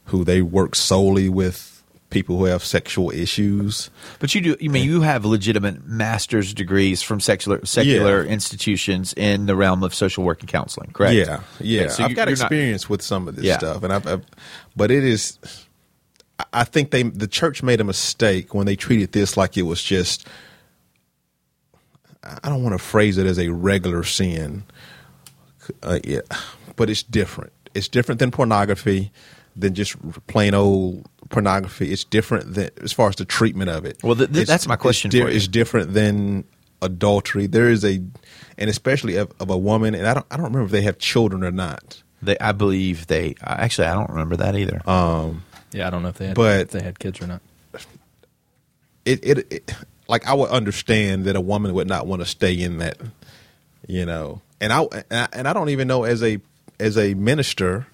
[0.05, 1.73] who they work solely with
[2.11, 3.89] people who have sexual issues.
[4.19, 4.55] But you do.
[4.59, 9.95] You mean you have legitimate master's degrees from secular secular institutions in the realm of
[9.95, 11.15] social work and counseling, correct?
[11.15, 11.81] Yeah, yeah.
[11.81, 13.57] Okay, so I've you- got you're not- experience with some of this Yeah.
[13.57, 14.26] stuff, and I've, I've,
[14.76, 15.39] but it is.
[16.53, 19.81] I- think they the church made a mistake when they treated this like it was
[19.81, 20.27] just.
[22.43, 24.64] I don't want to phrase it as a regular sin.
[25.81, 26.19] Uh, yeah,
[26.76, 27.53] but it's different.
[27.73, 29.11] It's different than pornography,
[29.55, 29.95] than just
[30.27, 31.91] plain old pornography.
[31.91, 33.97] It's different than as far as the treatment of it.
[34.03, 35.35] Well, th- th- that's my it's question di- for you.
[35.35, 36.43] It's different than
[36.81, 37.47] adultery.
[37.47, 38.01] There is a,
[38.57, 40.97] and especially of, of a woman, and I don't, I don't remember if they have
[40.97, 42.01] children or not.
[42.22, 43.35] They, I believe they.
[43.41, 44.81] Actually, I don't remember that either.
[45.72, 47.41] Yeah, I don't know if they had But- if they had kids or not.
[49.06, 49.73] It, it, it,
[50.10, 52.98] like I would understand that a woman would not want to stay in that,
[53.88, 56.39] you know, and I, and I, and I don't even know as a,
[56.77, 57.88] as a minister,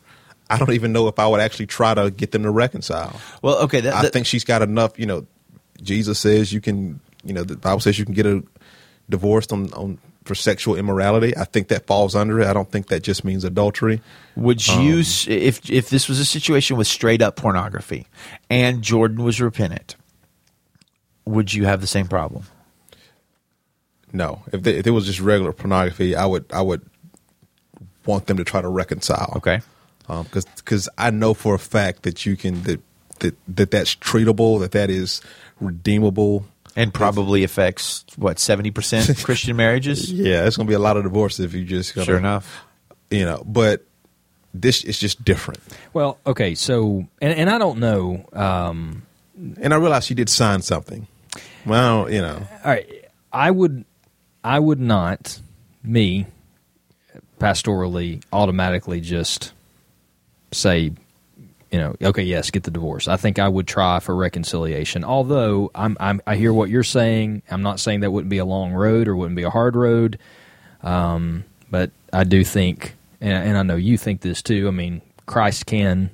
[0.49, 3.19] I don't even know if I would actually try to get them to reconcile.
[3.43, 3.81] well, okay.
[3.81, 4.97] That, I think she's got enough.
[4.97, 5.27] You know,
[5.81, 6.99] Jesus says you can.
[7.23, 8.43] You know, the Bible says you can get a
[9.09, 11.35] divorced on on for sexual immorality.
[11.35, 12.47] I think that falls under it.
[12.47, 14.01] I don't think that just means adultery.
[14.35, 18.07] Would Um, you, s if if this was a situation with straight up pornography,
[18.49, 19.95] and Jordan was repentant,
[21.25, 22.43] would you have the same problem?
[24.11, 26.81] No, if, they, if it was just regular pornography, I would I would
[28.05, 29.33] want them to try to reconcile.
[29.37, 29.61] Okay.
[30.07, 32.81] because because I know for a fact that you can that
[33.19, 35.21] that, that that's treatable, that that is
[35.59, 36.45] redeemable.
[36.75, 40.11] And probably affects what seventy percent Christian marriages.
[40.11, 42.63] Yeah, it's gonna be a lot of divorces if you just gonna, Sure enough.
[43.11, 43.43] you know.
[43.45, 43.85] But
[44.55, 45.59] this is just different.
[45.93, 48.27] Well, okay, so and, and I don't know.
[48.33, 49.03] Um,
[49.35, 51.07] And I realized she did sign something.
[51.65, 53.85] Well, you know, all right, I would,
[54.43, 55.39] I would not,
[55.83, 56.27] me,
[57.39, 59.53] pastorally, automatically just
[60.51, 60.91] say
[61.73, 63.07] you know, okay, yes, get the divorce.
[63.07, 65.03] I think I would try for reconciliation.
[65.03, 67.41] Although I'm, I'm I hear what you're saying.
[67.49, 70.19] I'm not saying that wouldn't be a long road or wouldn't be a hard road.
[70.83, 74.67] Um, but I do think, and, and I know you think this too.
[74.67, 76.11] I mean, Christ can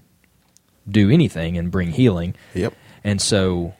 [0.89, 2.35] do anything and bring healing.
[2.53, 2.73] Yep.
[3.03, 3.73] And so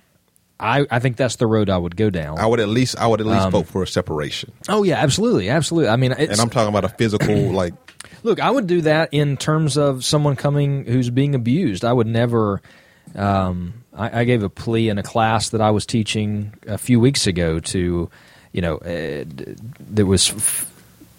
[0.60, 2.40] I, I think that's the road I would go down.
[2.40, 4.52] I would at least I would at least Um, vote for a separation.
[4.68, 5.90] oh yeah, absolutely, absolutely.
[5.90, 7.74] I mean, it's, And I'm talking about a physical like
[8.24, 11.86] Look, I would do that in terms of someone coming who's being abused.
[11.86, 12.62] I would never.
[13.16, 17.00] Um, I, I gave a plea in a class that I was teaching a few
[17.00, 18.10] weeks ago to,
[18.52, 19.26] you know, uh,
[19.92, 20.72] that was f-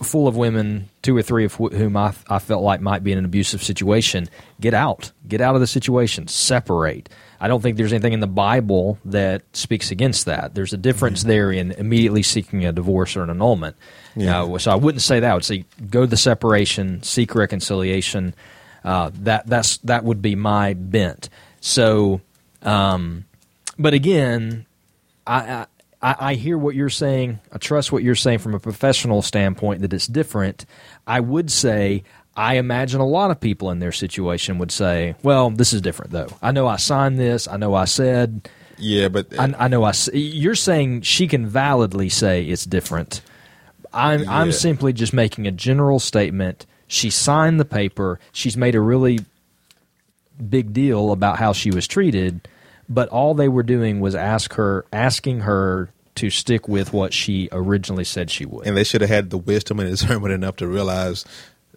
[0.03, 3.13] full of women, two or three of wh- whom I, I felt like might be
[3.13, 4.29] in an abusive situation.
[4.61, 5.11] Get out.
[5.27, 6.29] Get out of the situation.
[6.29, 7.09] Separate.
[7.41, 10.55] I don't think there's anything in the Bible that speaks against that.
[10.55, 13.77] There's a difference there in immediately seeking a divorce or an annulment.
[14.15, 14.43] Yeah.
[14.43, 15.31] Uh, so I wouldn't say that.
[15.31, 18.35] I would say go to the separation, seek reconciliation.
[18.85, 21.31] Uh, that that's that would be my bent.
[21.61, 22.21] So,
[22.63, 23.25] um,
[23.79, 24.67] but again,
[25.27, 25.67] I,
[26.03, 27.41] I I hear what you're saying.
[27.53, 30.67] I trust what you're saying from a professional standpoint that it's different.
[31.07, 32.05] I would say
[32.41, 36.13] I imagine a lot of people in their situation would say, "Well, this is different,
[36.13, 36.29] though.
[36.41, 37.47] I know I signed this.
[37.47, 38.49] I know I said."
[38.79, 39.93] yeah, but I, I know I.
[40.15, 43.21] You're saying she can validly say it's different.
[43.93, 46.65] I'm I'm simply just making a general statement.
[46.87, 48.19] She signed the paper.
[48.33, 49.21] She's made a really
[50.49, 52.49] big deal about how she was treated,
[52.89, 57.51] but all they were doing was ask her asking her to stick with what she
[57.53, 58.67] originally said she would.
[58.67, 61.25] and they should have had the wisdom and discernment enough to realize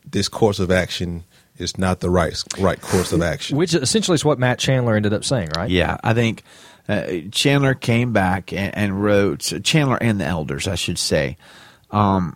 [0.09, 1.23] this course of action
[1.57, 3.57] is not the right right course of action.
[3.57, 5.69] Which essentially is what Matt Chandler ended up saying, right?
[5.69, 6.43] Yeah, I think
[6.87, 11.37] uh, Chandler came back and, and wrote Chandler and the elders, I should say,
[11.91, 12.35] um,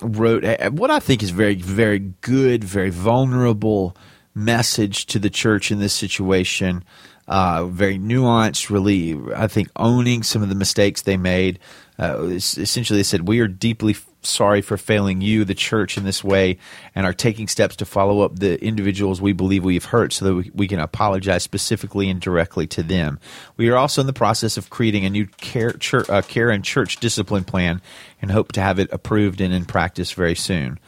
[0.00, 3.96] wrote a, what I think is very, very good, very vulnerable
[4.34, 6.84] message to the church in this situation.
[7.28, 9.18] Uh, very nuanced, really.
[9.34, 11.58] I think owning some of the mistakes they made.
[11.98, 16.04] Uh, essentially, they said, "We are deeply f- sorry for failing you, the church, in
[16.04, 16.58] this way,
[16.94, 20.24] and are taking steps to follow up the individuals we believe we have hurt, so
[20.24, 23.18] that we, we can apologize specifically and directly to them.
[23.56, 26.64] We are also in the process of creating a new care, church, uh, care and
[26.64, 27.80] church discipline plan,
[28.20, 30.78] and hope to have it approved and in practice very soon."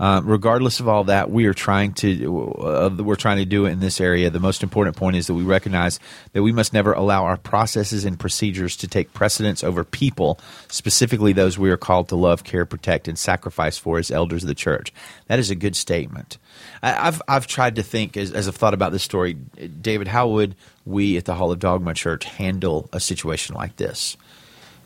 [0.00, 3.72] Uh, regardless of all that, we are trying to uh, we're trying to do it
[3.72, 4.30] in this area.
[4.30, 5.98] The most important point is that we recognize
[6.34, 10.38] that we must never allow our processes and procedures to take precedence over people,
[10.68, 14.48] specifically those we are called to love, care, protect, and sacrifice for as elders of
[14.48, 14.92] the church.
[15.26, 16.38] That is a good statement.
[16.80, 20.06] I, I've I've tried to think as, as I've thought about this story, David.
[20.06, 20.54] How would
[20.86, 24.16] we at the Hall of Dogma Church handle a situation like this?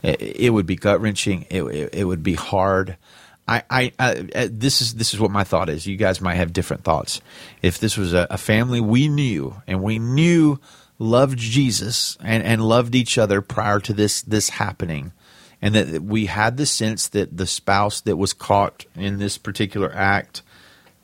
[0.03, 1.45] It, it would be gut wrenching.
[1.51, 2.97] It, it, it would be hard.
[3.47, 5.87] I, I, I, uh, this is this is what my thought is.
[5.87, 7.21] You guys might have different thoughts.
[7.61, 10.61] If this was a, a family we knew and we knew
[10.99, 15.13] loved Jesus and, and loved each other prior to this this happening,
[15.61, 19.93] and that we had the sense that the spouse that was caught in this particular
[19.93, 20.43] act,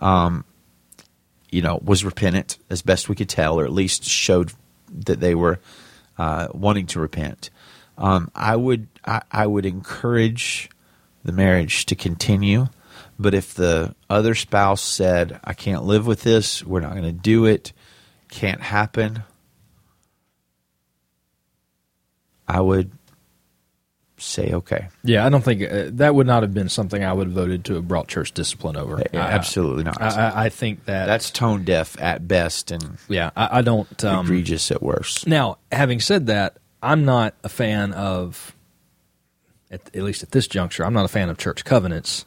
[0.00, 0.44] um,
[1.50, 4.52] you know, was repentant as best we could tell, or at least showed
[4.92, 5.58] that they were
[6.16, 7.50] uh, wanting to repent.
[7.96, 10.70] Um, I would I, I would encourage
[11.28, 12.68] the marriage to continue,
[13.18, 16.64] but if the other spouse said, "I can't live with this.
[16.64, 17.72] We're not going to do it.
[18.30, 19.22] Can't happen,"
[22.48, 22.90] I would
[24.16, 27.26] say, "Okay, Yeah, I don't think uh, that would not have been something I would
[27.26, 29.02] have voted to have brought church discipline over.
[29.12, 33.30] Yeah, I- absolutely not." I, I, think that That's tone deaf at best and yeah.
[33.36, 34.04] I, I don't.
[34.04, 35.26] Um, egregious at worst.
[35.26, 38.54] Now, having said that, I'm not a fan of,
[39.70, 42.24] at, at least at this juncture, I'm not a fan of church covenants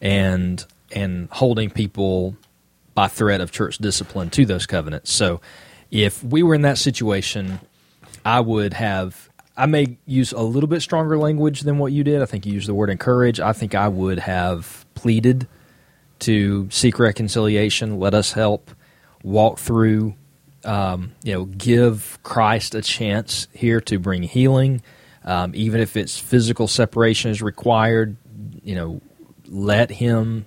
[0.00, 2.36] and and holding people
[2.94, 5.12] by threat of church discipline to those covenants.
[5.12, 5.40] So,
[5.90, 7.60] if we were in that situation,
[8.24, 9.28] I would have.
[9.56, 12.22] I may use a little bit stronger language than what you did.
[12.22, 13.40] I think you used the word encourage.
[13.40, 15.46] I think I would have pleaded
[16.20, 17.98] to seek reconciliation.
[17.98, 18.70] Let us help
[19.22, 20.14] walk through
[20.64, 24.82] um, you know, give Christ a chance here to bring healing,
[25.24, 28.16] um, even if it's physical separation is required.
[28.62, 29.00] You know,
[29.48, 30.46] let Him,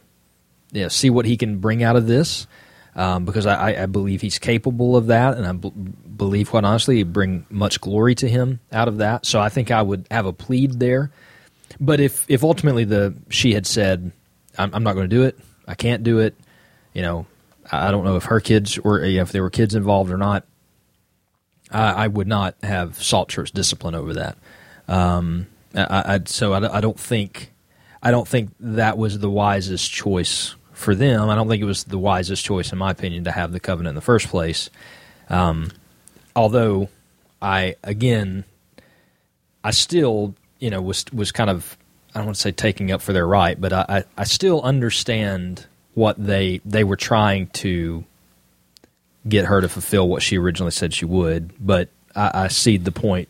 [0.71, 2.47] you know, see what He can bring out of this,
[2.95, 5.71] um, because I, I- believe He's capable of that, and I b-
[6.15, 9.25] believe, quite honestly, bring much glory to Him out of that.
[9.25, 11.11] So I think I would have a plead there.
[11.79, 14.11] But if if ultimately the she had said,
[14.57, 15.37] "I'm, I'm not going to do it.
[15.67, 16.35] I can't do it,"
[16.93, 17.25] you know,
[17.71, 20.45] I don't know if her kids were if there were kids involved or not.
[21.71, 24.37] I, I would not have sought church discipline over that.
[24.87, 27.51] Um, I, I, so I, I don't think
[28.01, 31.29] I don't think that was the wisest choice for them.
[31.29, 33.91] I don't think it was the wisest choice, in my opinion, to have the covenant
[33.91, 34.69] in the first place.
[35.29, 35.71] Um,
[36.35, 36.89] although
[37.41, 38.43] I again,
[39.63, 41.77] I still you know was was kind of
[42.13, 44.61] I don't want to say taking up for their right, but I, I, I still
[44.61, 48.03] understand what they they were trying to
[49.27, 51.53] get her to fulfill what she originally said she would.
[51.65, 53.29] But I, I see the point.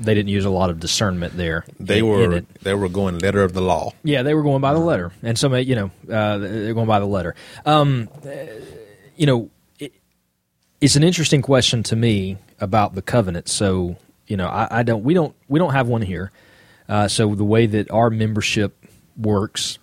[0.00, 1.64] They didn't use a lot of discernment there.
[1.78, 2.46] They in- in were it.
[2.62, 3.92] they were going letter of the law.
[4.02, 6.98] Yeah, they were going by the letter, and some, you know, uh, they're going by
[7.00, 7.34] the letter.
[7.64, 8.30] Um, uh,
[9.16, 9.92] you know, it,
[10.80, 13.48] it's an interesting question to me about the covenant.
[13.48, 13.96] So,
[14.26, 16.32] you know, I, I don't, we don't, we don't have one here.
[16.88, 18.74] Uh, so the way that our membership
[19.16, 19.78] works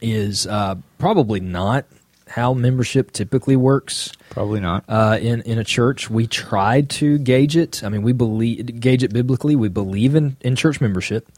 [0.00, 1.86] is uh, probably not
[2.28, 4.84] how membership typically works Probably not.
[4.88, 6.08] uh, in in a church.
[6.10, 7.82] We tried to gauge it.
[7.84, 9.56] I mean, we believe gauge it biblically.
[9.56, 11.28] We believe in in church membership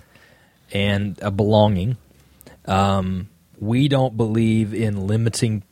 [0.72, 1.96] and a belonging.
[2.66, 5.62] Um, we don't believe in limiting,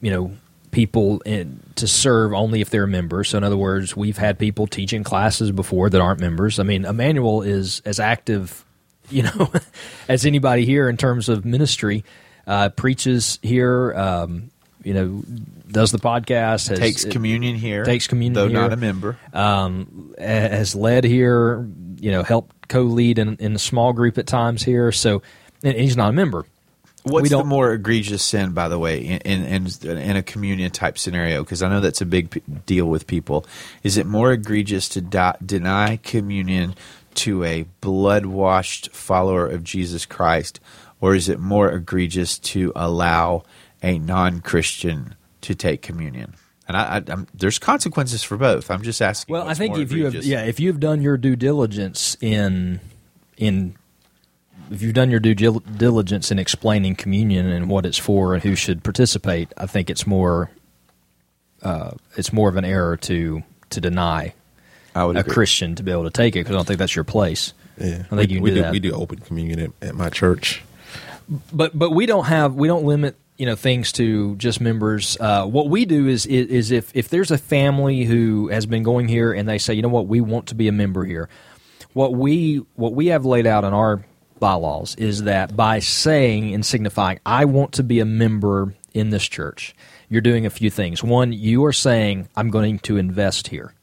[0.00, 0.36] you know,
[0.70, 3.30] people in, to serve only if they're members.
[3.30, 6.58] So, in other words, we've had people teaching classes before that aren't members.
[6.58, 8.64] I mean, Emmanuel is as active,
[9.10, 9.50] you know,
[10.08, 12.04] as anybody here in terms of ministry.
[12.44, 14.50] Uh, preaches here, um,
[14.84, 15.22] you know,
[15.70, 17.84] does the podcast, has, takes communion here.
[17.84, 18.60] takes communion though here.
[18.60, 19.16] not a member.
[19.32, 21.66] um, has led here,
[21.98, 24.92] you know, helped co-lead in, in a small group at times here.
[24.92, 25.22] So
[25.62, 26.46] and he's not a member.
[27.04, 30.98] What's the more egregious sin, by the way, in in, in, in a communion type
[30.98, 31.42] scenario?
[31.42, 33.44] Because I know that's a big p- deal with people.
[33.82, 36.76] Is it more egregious to di- deny communion
[37.14, 40.60] to a blood washed follower of Jesus Christ,
[41.00, 43.42] or is it more egregious to allow
[43.82, 46.34] a non Christian to take communion?
[46.68, 48.70] And I, I, I'm, there's consequences for both.
[48.70, 49.32] I'm just asking.
[49.32, 52.80] Well, I think more if you have, yeah, if you've done your due diligence in,
[53.36, 53.74] in,
[54.70, 58.54] if you've done your due diligence in explaining communion and what it's for and who
[58.54, 60.50] should participate, I think it's more,
[61.62, 64.34] uh, it's more of an error to to deny
[64.94, 65.34] I would a agree.
[65.34, 67.54] Christian to be able to take it because I don't think that's your place.
[67.78, 68.72] Yeah, I think we, you can we do that.
[68.72, 70.62] We do open communion at, at my church.
[71.52, 75.16] but but we don't have we don't limit you know things to just members.
[75.18, 78.84] Uh, what we do is, is is if if there's a family who has been
[78.84, 81.28] going here and they say you know what we want to be a member here,
[81.92, 84.04] what we what we have laid out in our
[84.38, 89.26] bylaws is that by saying and signifying I want to be a member in this
[89.26, 89.74] church,
[90.08, 91.02] you're doing a few things.
[91.02, 93.74] One, you are saying I'm going to invest here.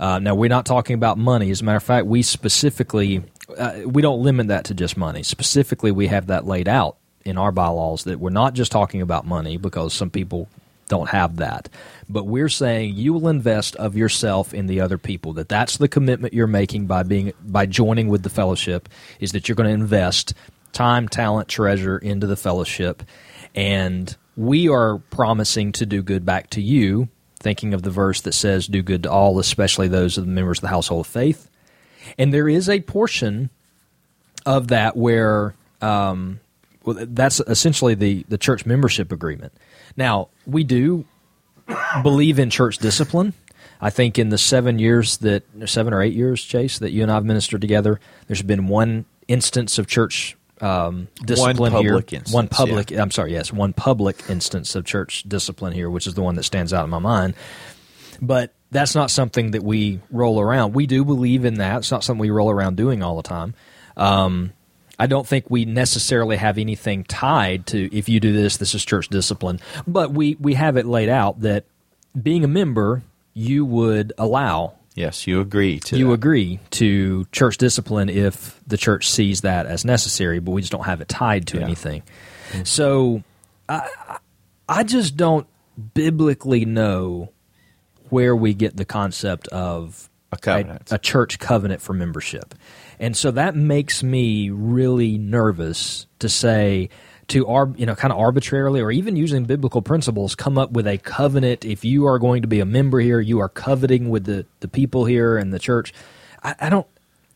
[0.00, 1.52] Uh, now we're not talking about money.
[1.52, 3.22] As a matter of fact, we specifically
[3.56, 5.22] uh, we don't limit that to just money.
[5.22, 6.97] Specifically, we have that laid out
[7.28, 10.48] in our bylaws that we're not just talking about money because some people
[10.88, 11.68] don't have that,
[12.08, 15.34] but we're saying you will invest of yourself in the other people.
[15.34, 18.88] That that's the commitment you're making by being by joining with the fellowship
[19.20, 20.32] is that you're going to invest
[20.72, 23.02] time, talent, treasure into the fellowship,
[23.54, 27.08] and we are promising to do good back to you
[27.40, 30.58] thinking of the verse that says, Do good to all, especially those of the members
[30.58, 31.50] of the household of faith.
[32.16, 33.50] And there is a portion
[34.46, 36.40] of that where um,
[36.88, 39.52] well, that's essentially the, the church membership agreement.
[39.94, 41.04] Now, we do
[42.02, 43.34] believe in church discipline.
[43.78, 47.12] I think in the seven years that, seven or eight years, Chase, that you and
[47.12, 51.90] I have ministered together, there's been one instance of church um, discipline here.
[51.90, 56.06] public instance, one public, I'm sorry, yes, one public instance of church discipline here, which
[56.06, 57.34] is the one that stands out in my mind.
[58.22, 60.72] But that's not something that we roll around.
[60.72, 61.78] We do believe in that.
[61.78, 63.54] It's not something we roll around doing all the time.
[63.94, 64.54] Um,
[64.98, 68.84] I don't think we necessarily have anything tied to if you do this, this is
[68.84, 69.60] church discipline.
[69.86, 71.64] But we, we have it laid out that
[72.20, 73.02] being a member,
[73.34, 76.12] you would allow Yes, you agree to you that.
[76.14, 80.86] agree to church discipline if the church sees that as necessary, but we just don't
[80.86, 81.64] have it tied to Yeah.
[81.64, 82.02] anything.
[82.50, 82.64] Mm-hmm.
[82.64, 83.22] So
[83.68, 84.18] I,
[84.68, 85.46] I just don't
[85.94, 87.30] biblically know
[88.08, 90.90] where we get the concept of A covenant.
[90.90, 92.54] a, church covenant for membership.
[93.00, 96.88] And so that makes me really nervous to say
[97.28, 100.86] to ar- you know kind of arbitrarily or even using biblical principles come up with
[100.86, 101.64] a covenant.
[101.64, 104.68] If you are going to be a member here you are coveting with the, the
[104.68, 105.92] people here and the church.
[106.42, 106.86] I, I don't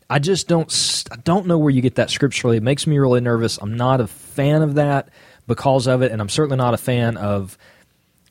[0.09, 2.57] I just don't I don't know where you get that scripturally.
[2.57, 3.57] It makes me really nervous.
[3.61, 5.09] I'm not a fan of that
[5.47, 7.57] because of it and I'm certainly not a fan of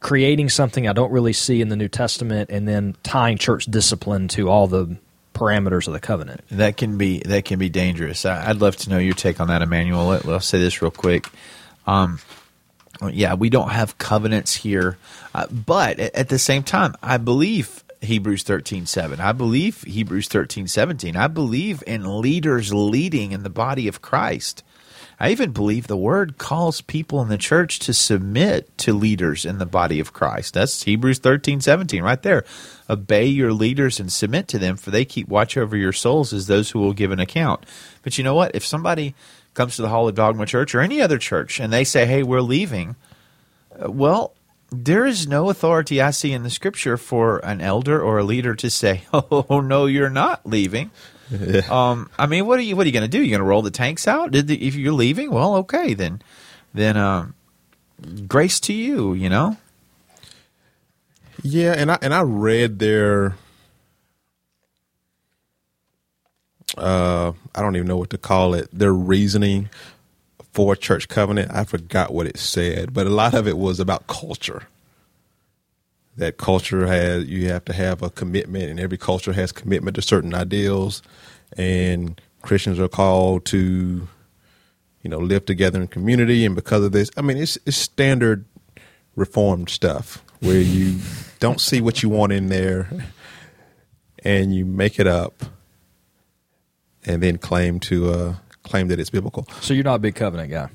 [0.00, 4.26] creating something I don't really see in the New Testament and then tying church discipline
[4.28, 4.96] to all the
[5.32, 6.42] parameters of the covenant.
[6.50, 8.24] That can be that can be dangerous.
[8.24, 10.06] I, I'd love to know your take on that, Emmanuel.
[10.06, 11.28] Let, us say this real quick.
[11.86, 12.20] Um,
[13.10, 14.96] yeah, we don't have covenants here,
[15.34, 19.20] uh, but at, at the same time, I believe Hebrews thirteen seven.
[19.20, 21.16] I believe Hebrews thirteen seventeen.
[21.16, 24.62] I believe in leaders leading in the body of Christ.
[25.22, 29.58] I even believe the word calls people in the church to submit to leaders in
[29.58, 30.54] the body of Christ.
[30.54, 32.44] That's Hebrews 13, 17, right there.
[32.92, 36.46] Obey your leaders and submit to them, for they keep watch over your souls as
[36.46, 37.64] those who will give an account.
[38.02, 38.54] But you know what?
[38.54, 39.14] If somebody
[39.54, 42.22] comes to the Hall of Dogma Church or any other church and they say, hey,
[42.22, 42.96] we're leaving,
[43.82, 44.34] uh, well,
[44.70, 48.54] there is no authority I see in the scripture for an elder or a leader
[48.56, 50.90] to say, "Oh no, you're not leaving."
[51.70, 53.18] Um, I mean, what are you what are you going to do?
[53.18, 54.30] You're going to roll the tanks out?
[54.30, 56.22] Did the, if you're leaving, well, okay, then
[56.74, 57.34] then um,
[58.26, 59.56] grace to you, you know.
[61.42, 63.36] Yeah, and I and I read their
[66.76, 69.68] uh I don't even know what to call it, their reasoning
[70.52, 71.50] for church covenant.
[71.52, 74.64] I forgot what it said, but a lot of it was about culture.
[76.16, 80.02] That culture has you have to have a commitment and every culture has commitment to
[80.02, 81.02] certain ideals
[81.56, 84.08] and Christians are called to
[85.02, 88.44] you know live together in community and because of this I mean it's it's standard
[89.16, 90.98] reformed stuff where you
[91.42, 92.88] don't see what you want in there
[94.24, 95.44] and you make it up
[97.04, 99.48] and then claim to uh, claim that it's biblical.
[99.60, 100.68] So you're not a big covenant guy.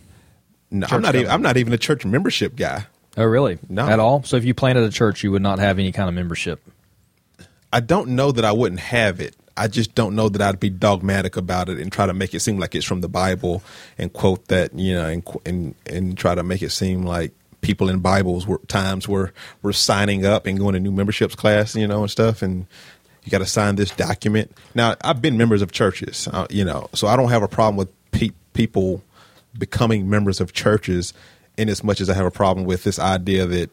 [0.70, 1.32] No, Church I'm not even.
[1.32, 2.86] I'm not even a church membership guy.
[3.16, 3.60] Oh, really?
[3.70, 3.88] No.
[3.88, 4.24] At all?
[4.24, 6.62] So if you planted a church, you would not have any kind of membership.
[7.72, 9.38] I don't know that I wouldn't have it.
[9.56, 12.42] I just don't know that I'd be dogmatic about it and try to make it
[12.42, 13.64] seem like it's from the Bible
[13.98, 17.32] and quote that you know and and, and try to make it seem like
[17.68, 21.76] people in Bibles were times were were signing up and going to new memberships class,
[21.76, 22.66] you know, and stuff, and
[23.24, 24.52] you got to sign this document.
[24.74, 27.76] Now, I've been members of churches, uh, you know, so I don't have a problem
[27.76, 29.04] with pe- people
[29.58, 31.14] becoming members of churches,
[31.58, 33.70] in as much as I have a problem with this idea that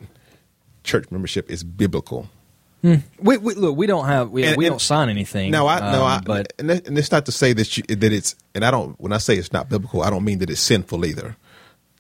[0.83, 2.29] church membership is biblical.
[2.83, 3.77] We, we look.
[3.77, 4.31] We don't have.
[4.31, 5.51] We, And- we and- don't sign anything.
[5.53, 7.85] No, I no, um, I, But and, that, and it's not to say that you,
[7.85, 10.51] that it's and I don't when I say it's not biblical, I don't mean that
[10.51, 11.37] it's sinful either.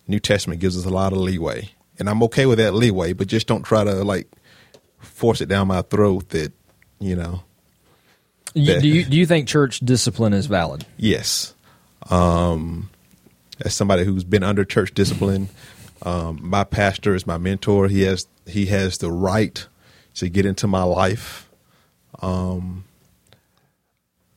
[0.06, 3.28] New Testament gives us a lot of leeway, and I'm okay with that leeway, but
[3.28, 4.28] just don't try to like
[4.98, 6.52] force it down my throat that
[6.98, 7.42] you know.
[8.54, 10.86] that- do you do you think church discipline is valid?
[10.96, 11.54] Yes,
[12.10, 12.90] um,
[13.60, 15.48] as somebody who's been under church discipline,
[16.02, 17.88] um, my pastor is my mentor.
[17.88, 19.66] He has he has the right
[20.14, 21.48] to get into my life.
[22.22, 22.84] Um,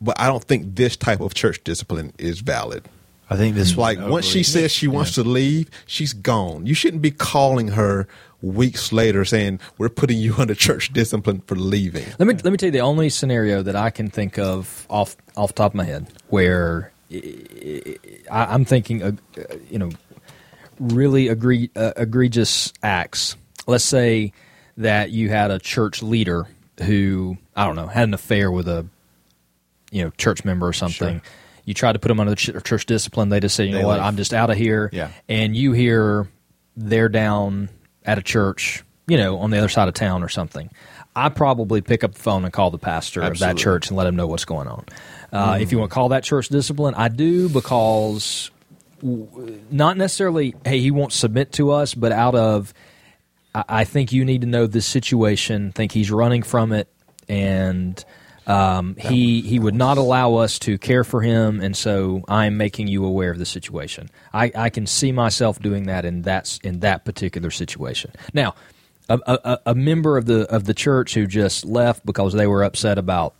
[0.01, 2.85] but I don't think this type of church discipline is valid.
[3.29, 6.65] I think this Like once she says she wants to leave, she's gone.
[6.65, 8.07] You shouldn't be calling her
[8.41, 12.05] weeks later saying we're putting you under church discipline for leaving.
[12.19, 15.17] Let me let me tell you the only scenario that I can think of off
[15.35, 17.97] off the top of my head where I,
[18.29, 19.91] I'm thinking, uh, uh, you know,
[20.79, 23.35] really agree, uh, egregious acts.
[23.65, 24.33] Let's say
[24.77, 26.47] that you had a church leader
[26.83, 28.85] who I don't know had an affair with a
[29.91, 31.21] you know church member or something.
[31.67, 33.27] You try to put them under the ch- church discipline.
[33.27, 34.03] They just say, you know They what, leave.
[34.03, 34.89] I'm just out of here.
[34.93, 35.11] Yeah.
[35.27, 36.29] And you hear
[36.77, 37.67] they're down
[38.05, 40.69] at a church, you know, on the other side of town or something.
[41.13, 44.07] I probably pick up the phone and call the pastor of that church and let
[44.07, 44.85] him know what's going on.
[45.33, 48.49] Uh, If you want to call that church discipline, I do because
[49.01, 52.73] w- not necessarily, hey, he won't submit to us, but out of,
[53.53, 56.87] I, I think you need to know this situation, think he's running from it,
[57.27, 58.01] and
[58.47, 62.87] um, he he would not allow us to care for him, and so I'm making
[62.87, 64.09] you aware of the situation.
[64.33, 68.11] I, I can see myself doing that in that in that particular situation.
[68.33, 68.55] Now,
[69.09, 72.63] a, a, a member of the of the church who just left because they were
[72.63, 73.35] upset about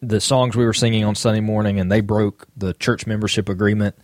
[0.00, 3.96] the songs we were singing on Sunday morning, and they broke the church membership agreement.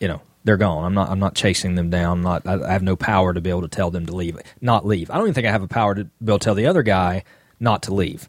[0.00, 0.84] You know, they're gone.
[0.84, 1.10] I'm not.
[1.10, 2.18] I'm not chasing them down.
[2.18, 2.44] I'm not.
[2.44, 4.36] I, I have no power to be able to tell them to leave.
[4.60, 5.12] Not leave.
[5.12, 6.82] I don't even think I have a power to be able to tell the other
[6.82, 7.22] guy
[7.60, 8.28] not to leave.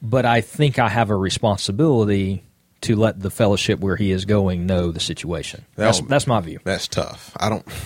[0.00, 2.44] But I think I have a responsibility
[2.82, 5.64] to let the fellowship where he is going know the situation.
[5.74, 6.60] That's, That- that's my view.
[6.64, 7.32] That's tough.
[7.38, 7.66] I don't.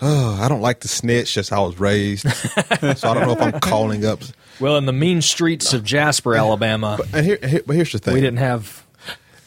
[0.00, 1.34] Oh, I don't like to snitch.
[1.34, 4.20] Just how I was raised, so I don't know if I'm calling up.
[4.60, 8.14] Well, in the mean streets of Jasper, Alabama, And here, here, but here's the thing:
[8.14, 8.84] we didn't have.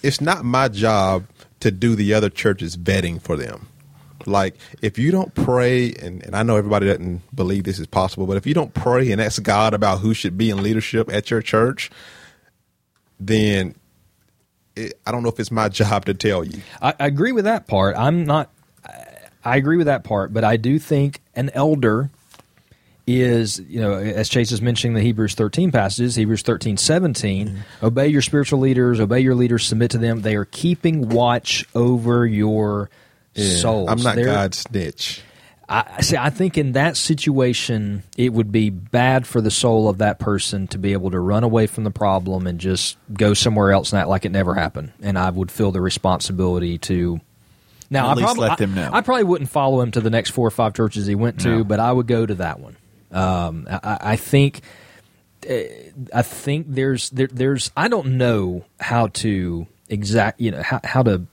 [0.02, 1.26] it's not my job
[1.60, 3.68] to do the other church's vetting for them.
[4.28, 8.26] Like, if you don't pray, and, and I know everybody doesn't believe this is possible,
[8.28, 11.30] but if you don't pray and ask God about who should be in leadership at
[11.32, 11.90] your church,
[13.20, 13.76] then
[14.76, 16.62] it, I don't know if it's my job to tell you.
[16.82, 17.96] I, I agree with that part.
[17.98, 18.50] I'm not.
[19.44, 22.12] I- agree with that part, but I do think an elder
[23.08, 27.86] is, you know, as Chase is mentioning the Hebrews 13 passages, Hebrews 13, 17, Mm-hmm.
[27.86, 30.22] obey your spiritual leaders, obey your leaders, submit to them.
[30.22, 32.92] They are keeping watch over your
[33.36, 33.90] souls.
[33.90, 35.22] I'm not They're- God's snitch.
[35.70, 36.18] I I see.
[36.18, 40.68] I think in that situation, it would be bad for the soul of that person
[40.68, 44.00] to be able to run away from the problem and just go somewhere else and
[44.02, 44.92] act like it never happened.
[45.02, 47.22] And I would feel the responsibility to
[47.90, 48.90] Now, At I least probably, let them know.
[48.92, 51.58] I, probably wouldn't follow him to the next four or five churches he went to,
[51.58, 51.64] No.
[51.64, 52.76] but I would go to that one.
[53.12, 54.62] Um, I, I think,
[55.50, 55.54] uh,
[56.14, 61.04] I think there's there, there's I don't know how to exact you know how how
[61.04, 61.24] to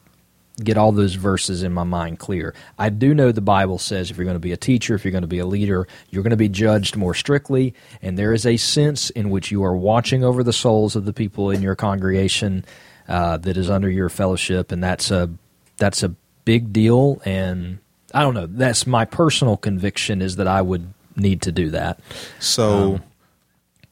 [0.63, 2.55] get all those verses in my mind clear.
[2.79, 5.13] I do know the Bible says if you're going to be a teacher, if you're
[5.13, 8.45] going to be a leader, you're going to be judged more strictly, and there is
[8.45, 11.77] a sense in which you are watching over the souls of the people in your
[11.77, 12.65] congregation
[13.09, 15.31] uh, that is under your fellowship, and that's a
[15.77, 16.15] that's a
[16.45, 17.23] big deal.
[17.25, 17.79] And
[18.13, 18.47] I don't know.
[18.47, 22.01] That's my personal conviction is that I would need to do that.
[22.39, 23.01] So,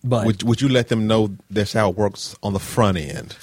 [0.02, 3.36] But would would you let them know that's how it works on the front end?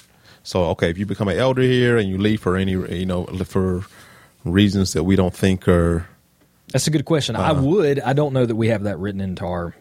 [0.43, 3.25] So, okay, if you become an elder here and you leave for any, you know,
[3.45, 3.85] for
[4.43, 6.07] reasons that we don't think are
[6.71, 7.35] that's a good question.
[7.35, 7.61] I uh-huh.
[7.61, 7.99] would.
[7.99, 9.75] I don't know that we have that written into our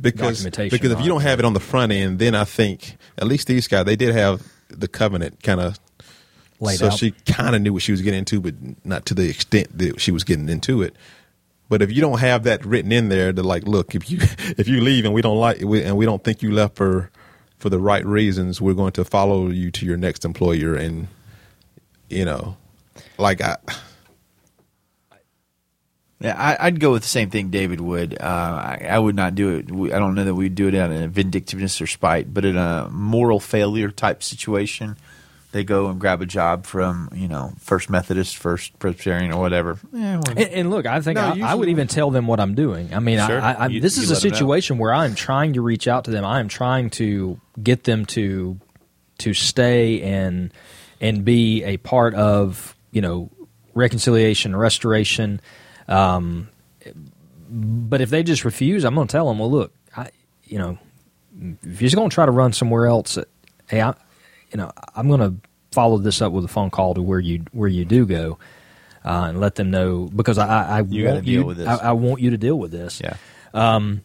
[0.00, 2.96] because Documentation because if you don't have it on the front end, then I think
[3.18, 5.78] at least these guys they did have the covenant kind of
[6.60, 6.78] laid out.
[6.78, 6.98] so out.
[6.98, 8.54] she kind of knew what she was getting into, but
[8.84, 10.94] not to the extent that she was getting into it.
[11.68, 14.18] But if you don't have that written in there, to like, look, if you
[14.56, 17.10] if you leave and we don't like we, and we don't think you left for
[17.60, 21.06] for the right reasons, we're going to follow you to your next employer, and
[22.08, 22.56] you know,
[23.18, 23.56] like I,
[26.20, 28.20] Yeah, I, I'd go with the same thing David would.
[28.20, 29.92] Uh, I, I would not do it.
[29.92, 32.88] I don't know that we'd do it out of vindictiveness or spite, but in a
[32.90, 34.98] moral failure type situation,
[35.52, 39.78] they go and grab a job from you know First Methodist, First Presbyterian, or whatever.
[39.92, 42.38] Yeah, well, And, and look, I think No, I, I would even tell them what
[42.40, 42.94] I'm doing.
[42.94, 43.40] I mean, Sure.
[43.40, 44.34] I, I, You- this you is a let 'em know.
[44.36, 46.24] situation where I'm trying to reach out to them.
[46.24, 48.58] I am trying to get them to
[49.18, 50.52] to stay and
[51.00, 53.30] and be a part of you know
[53.74, 55.40] reconciliation, restoration.
[55.88, 56.48] Um,
[57.50, 60.10] but if they just refuse, I'm going to tell them, well, look, I,
[60.44, 60.78] you know,
[61.62, 63.24] if you're just going to try to run somewhere else, uh,
[63.68, 63.94] hey, I,
[64.50, 65.34] you know, I'm going to
[65.72, 68.38] follow this up with a phone call to where you where you do go,
[69.04, 71.68] uh, and let them know because I I, You want deal you with this.
[71.68, 73.00] I, I want you to deal with this.
[73.02, 73.16] yeah.
[73.54, 74.02] Um,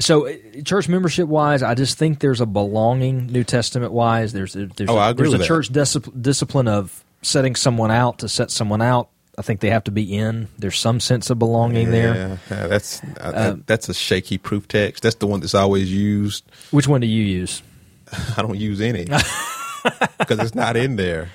[0.00, 0.32] So, uh,
[0.64, 4.32] church membership wise, I just think there's a belonging New Testament wise.
[4.32, 8.28] There's a, there's Oh, a, there's a church discipl- discipline of setting someone out to
[8.28, 9.10] set someone out.
[9.38, 10.48] I think they have to be in.
[10.58, 12.14] There's some sense of belonging there.
[12.14, 15.02] yeah, yeah, that's uh, that's a shaky proof text.
[15.02, 16.44] That's the one that's always used.
[16.70, 17.62] Which one do you use?
[18.36, 19.06] I don't use any
[20.18, 21.30] because it's not in there.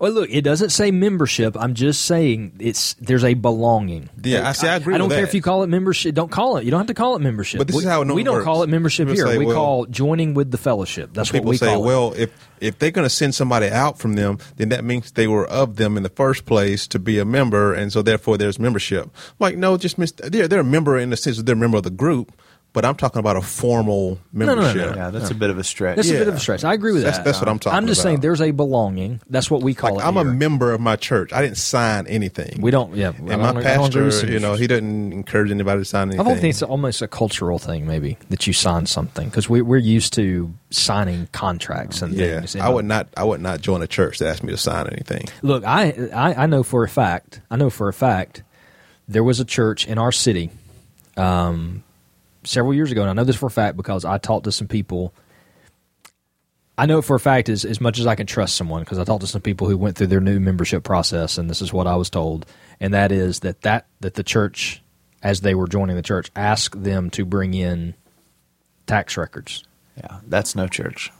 [0.00, 1.56] Well, look, it doesn't say membership.
[1.58, 4.10] I'm just saying it's there's a belonging.
[4.22, 4.66] Yeah, I see.
[4.66, 4.94] I agree.
[4.94, 5.28] I don't with care that.
[5.28, 6.16] if you call it membership.
[6.16, 6.64] Don't call it.
[6.64, 7.58] You don't have to call it membership.
[7.58, 8.44] But this we, is how it we don't works.
[8.44, 9.32] call it membership People here.
[9.34, 11.10] say, we well- call joining with the fellowship.
[11.12, 11.86] That's what we say, call it.
[11.86, 15.28] well, if if they're going to send somebody out from them, then that means they
[15.28, 18.58] were of them in the first place to be a member, and so therefore there's
[18.58, 19.08] membership.
[19.38, 21.76] Like, no, just mis- they're they're a member in the sense that they're a member
[21.76, 22.32] of the group,
[22.74, 24.56] but I'm talking about a formal membership.
[24.56, 24.96] no, no, membership.
[24.96, 25.96] Yeah, that's a bit of a stretch.
[25.96, 26.64] That's a bit of a stretch.
[26.64, 27.24] I agree with That's- that.
[27.24, 29.20] that's what I'm talking I'm just saying there's a belonging.
[29.30, 30.08] That's what we call Like, it.
[30.08, 30.32] I'm a here.
[30.32, 31.32] member of my church.
[31.32, 32.60] I didn't sign anything.
[32.60, 32.94] We don't.
[32.94, 34.60] Yeah, I And don't- my I don't agree with pastor, you know, signatures.
[34.60, 36.20] he doesn't encourage anybody to sign anything.
[36.20, 39.62] I don't think it's almost a cultural thing, maybe that you sign something because we,
[39.62, 42.56] we're used to signing contracts and yeah, things.
[42.56, 43.06] I would not.
[43.16, 45.26] I would not join a church that asked me to sign anything.
[45.42, 47.40] Look, I, I I know for a fact.
[47.50, 48.42] I know for a fact
[49.06, 50.50] there was a church in our city
[51.16, 51.84] um,
[52.44, 54.68] several years ago, and I know this for a fact because I talked to some
[54.68, 55.14] people.
[56.76, 59.04] I know for a fact as as much as I can trust someone because I
[59.04, 61.86] talked to some people who went through their new membership process, and this is what
[61.86, 62.46] I was told,
[62.80, 64.82] and that is that that that the church,
[65.22, 67.94] as they were joining the church, asked them to bring in
[68.86, 69.62] tax records.
[69.96, 71.12] Yeah, that's no church.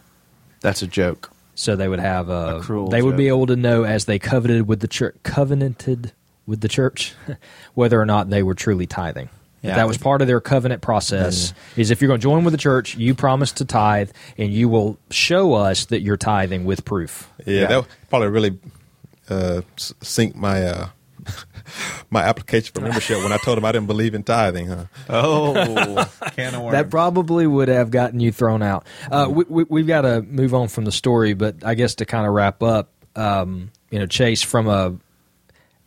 [0.61, 1.31] That's a joke.
[1.55, 4.19] so they would have a, A cruel they would be able to know as they
[4.19, 6.13] coveted with the church covenanted
[6.47, 7.15] with the church
[7.75, 9.29] whether or not they were truly tithing
[9.65, 9.77] Yeah.
[9.77, 12.59] that was part of their covenant process is if you're going to join with the
[12.59, 17.29] church you promise to tithe and you will show us that you're tithing with proof
[17.47, 17.67] Yeah, Yeah.
[17.69, 18.59] that would probably really
[19.31, 20.89] uh, sink my uh,
[22.11, 24.67] my application for membership when I told him I didn't believe in tithing.
[24.69, 24.85] Huh?
[25.09, 25.55] Oh,
[26.37, 26.73] can of worms.
[26.73, 28.87] that probably would have gotten you thrown out.
[29.11, 32.05] Uh, we, we, we've got to move on from the story, but I guess to
[32.05, 34.95] kind of wrap up, um, you know, Chase, from a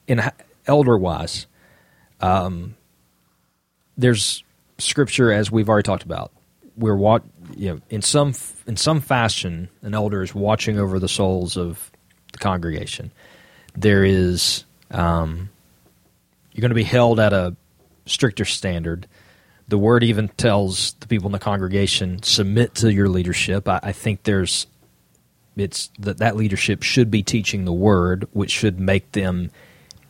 [0.07, 0.21] in
[0.65, 1.45] elder wise,
[2.21, 2.75] um,
[3.97, 4.43] there's
[4.77, 6.31] scripture as we've already talked about.
[6.77, 7.23] We're what
[7.55, 8.33] you know in some
[8.67, 11.91] in some fashion, an elder is watching over the souls of
[12.33, 13.11] the congregation.
[13.75, 15.49] There is um,
[16.51, 17.55] you're going to be held at a
[18.05, 19.07] stricter standard.
[19.67, 23.67] The word even tells the people in the congregation submit to your leadership.
[23.67, 24.67] I, I think there's
[25.55, 29.49] it's that that leadership should be teaching the word, which should make them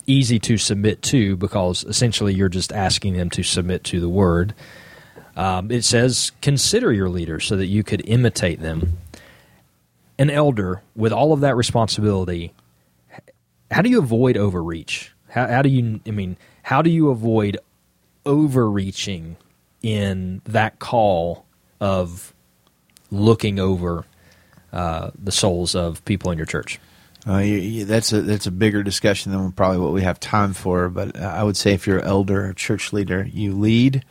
[0.08, 4.56] easy to submit to because essentially you're just asking them to submit to the word.
[5.36, 8.98] Um, it says consider your leaders so that you could imitate them.
[10.18, 12.54] An elder with all of that responsibility
[13.72, 15.14] how do you avoid overreach?
[15.30, 16.00] How, how do you?
[16.06, 17.58] I mean, how do you avoid
[18.26, 19.38] overreaching
[19.82, 21.46] in that call
[21.80, 22.34] of
[23.12, 24.06] looking over
[24.72, 26.80] uh, the souls of people in your church?
[27.28, 30.54] Uh, you, you, that's a that's a bigger discussion than probably what we have time
[30.54, 30.88] for.
[30.88, 34.06] But I would say if you're an elder or church leader, you lead,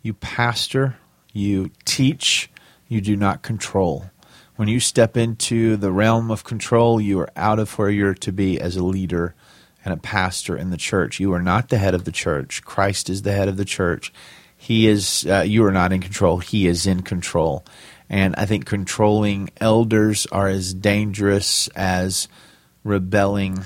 [0.00, 0.96] you pastor,
[1.32, 2.50] you teach,
[2.88, 4.10] you do not control.
[4.56, 8.32] When you step into the realm of control, you are out of where you're to
[8.32, 9.34] be as a leader
[9.84, 11.18] and a pastor in the church.
[11.18, 12.62] You are not the head of the church.
[12.64, 14.12] Christ is the head of the church.
[14.56, 15.26] He is.
[15.28, 16.38] Uh, you are not in control.
[16.38, 17.64] He is in control.
[18.08, 22.28] And I think controlling elders are as dangerous as
[22.84, 23.64] rebelling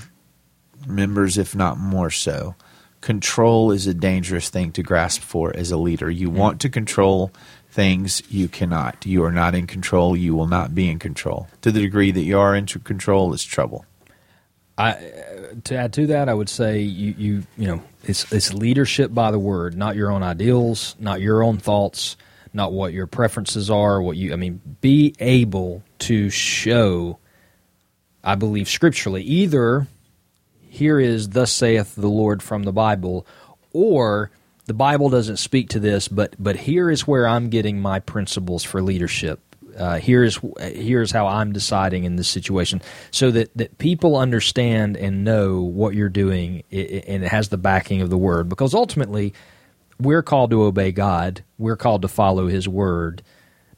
[0.87, 2.55] members, if not more so.
[3.01, 6.11] Control is a dangerous thing to grasp for as a leader.
[6.11, 6.39] You mm-hmm.
[6.39, 7.31] want to control
[7.71, 9.05] things you cannot.
[9.07, 10.17] You are not in control.
[10.17, 11.47] You will not be in control.
[11.61, 13.85] To the degree that you are in control, is trouble.
[14.79, 14.99] I,
[15.65, 19.31] to add to that, I would say you, you you know it's it's leadership by
[19.31, 22.17] the word, not your own ideals, not your own thoughts,
[22.53, 24.03] not what your preferences are.
[24.03, 27.19] What you I mean, be able to show
[28.27, 29.23] I believe scripturally.
[29.23, 29.87] Either
[30.61, 33.25] here is thus saith the Lord from the Bible,
[33.73, 34.33] or
[34.67, 38.65] the Bible doesn't speak to this, but but here is where I'm getting my principles
[38.65, 39.41] for leadership.
[39.79, 42.83] Uh, here's here's how I'm deciding in this situation,
[43.13, 48.03] so that that people understand and know what you're doing, and it has the backing
[48.03, 48.49] of the Word.
[48.49, 49.35] Because ultimately,
[50.01, 51.45] we're called to obey God.
[51.59, 53.23] We're called to follow His Word,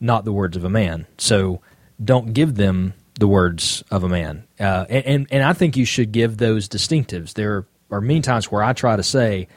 [0.00, 1.06] not the words of a man.
[1.18, 1.60] So
[2.02, 4.46] don't give them the words of a man.
[4.58, 7.34] Uh, and, and I think you should give those distinctives.
[7.34, 9.48] There are many times where I try to say,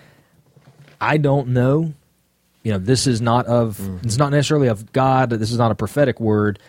[0.99, 1.93] I don't know.
[2.63, 4.05] You know, this is not of mm-hmm.
[4.05, 5.29] it's not necessarily of God.
[5.29, 6.59] This is not a prophetic word.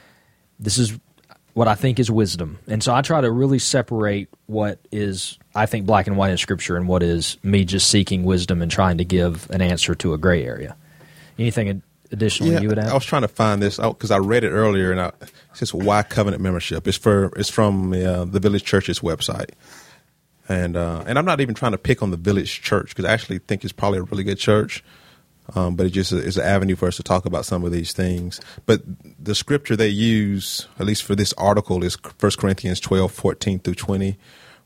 [0.60, 0.98] This is
[1.54, 2.58] what I think is wisdom.
[2.66, 6.38] And so I try to really separate what is I think black and white in
[6.38, 10.14] scripture and what is me just seeking wisdom and trying to give an answer to
[10.14, 10.76] a gray area.
[11.38, 12.88] Anything additionally yeah, you would add?
[12.88, 15.12] I was trying to find this out because I read it earlier, and I,
[15.52, 16.86] it says why covenant membership.
[16.88, 19.50] It's for it's from uh, the Village Church's website,
[20.48, 23.12] and uh, and I'm not even trying to pick on the Village Church because I
[23.12, 24.82] actually think it's probably a really good church.
[25.54, 27.92] Um, but it just is an avenue for us to talk about some of these
[27.92, 28.40] things.
[28.64, 28.82] But
[29.22, 33.74] the scripture they use, at least for this article, is 1 Corinthians 12, 14 through
[33.74, 34.16] 20,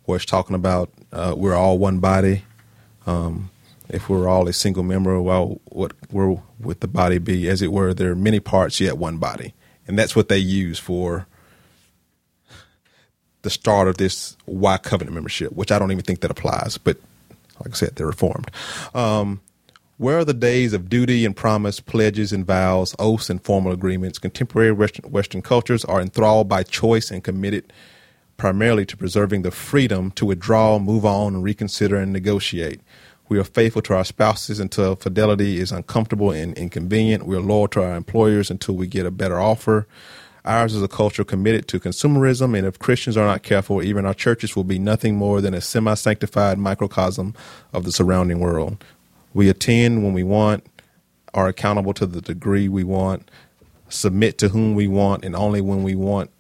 [0.05, 2.45] where it's talking about uh, we're all one body.
[3.07, 3.51] Um,
[3.89, 7.49] if we're all a single member, well, what where would the body be?
[7.49, 9.55] As it were, there are many parts yet one body,
[9.87, 11.27] and that's what they use for
[13.43, 16.79] the start of this why covenant membership, which I don't even think that applies.
[16.79, 16.97] But
[17.61, 18.51] like I said, they're reformed.
[18.95, 19.41] Um,
[19.99, 24.19] where are the days of duty and promise, pledges and vows, oaths and formal agreements?
[24.19, 27.73] Contemporary Western, Western cultures are enthralled by choice and committed
[28.37, 32.81] primarily to preserving the freedom to withdraw, move on, and reconsider and negotiate.
[33.29, 37.27] We are faithful to our spouses until fidelity is uncomfortable and inconvenient.
[37.27, 39.89] We are loyal to our employers until we get a better offer.
[40.45, 44.15] Ours is a culture committed to consumerism, and if Christians are not careful, even our
[44.15, 47.35] churches will be nothing more than a semi sanctified microcosm
[47.73, 48.83] of the surrounding world.
[49.35, 50.65] We attend when we want,
[51.35, 53.29] are accountable to the degree we want,
[53.89, 56.31] submit to whom we want, and only when we want,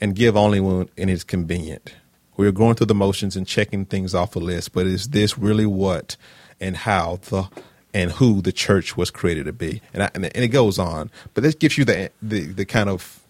[0.00, 1.92] and give only when it is convenient.
[2.40, 5.36] We are going through the motions and checking things off a list, but is this
[5.36, 6.16] really what
[6.58, 7.50] and how the
[7.92, 9.82] and who the church was created to be?
[9.92, 13.20] And, I, and, it goes on, but this gives you the, the the kind of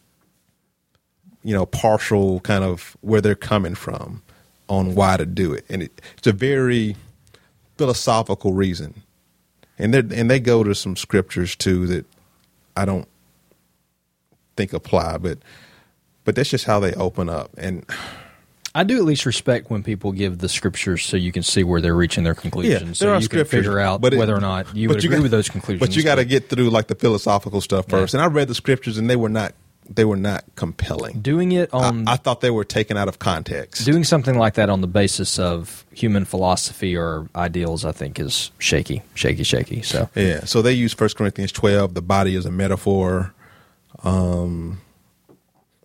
[1.43, 4.23] you know partial kind of where they're coming from
[4.69, 6.95] on why to do it, and it, it's a very
[7.79, 9.03] philosophical reason,
[9.77, 12.07] and they and they go to some scriptures too that
[12.77, 13.09] I don't
[14.57, 15.39] think apply, but
[16.23, 17.51] but that's just how they open up.
[17.59, 17.85] And
[18.75, 21.81] I do at least respect when people give the scriptures so you can see where
[21.81, 23.01] they're reaching their conclusions.
[23.01, 25.23] Yeah, so you can figure out it, whether or not you would you agree got,
[25.23, 25.81] with those conclusions.
[25.81, 28.15] But you got to get through like the philosophical stuff first.
[28.15, 28.21] Yeah.
[28.21, 29.55] And I read the scriptures and they were not
[29.93, 31.21] they were not compelling.
[31.21, 33.85] Doing it on I, I, thought they were taken out of context.
[33.85, 38.53] Doing something like that on the basis of human philosophy or ideals I think is
[38.59, 39.83] shaky, shaky, shaky.
[39.83, 40.45] So Yeah.
[40.45, 43.35] So they use 1 Corinthians 12 the body as a metaphor.
[44.05, 44.81] Um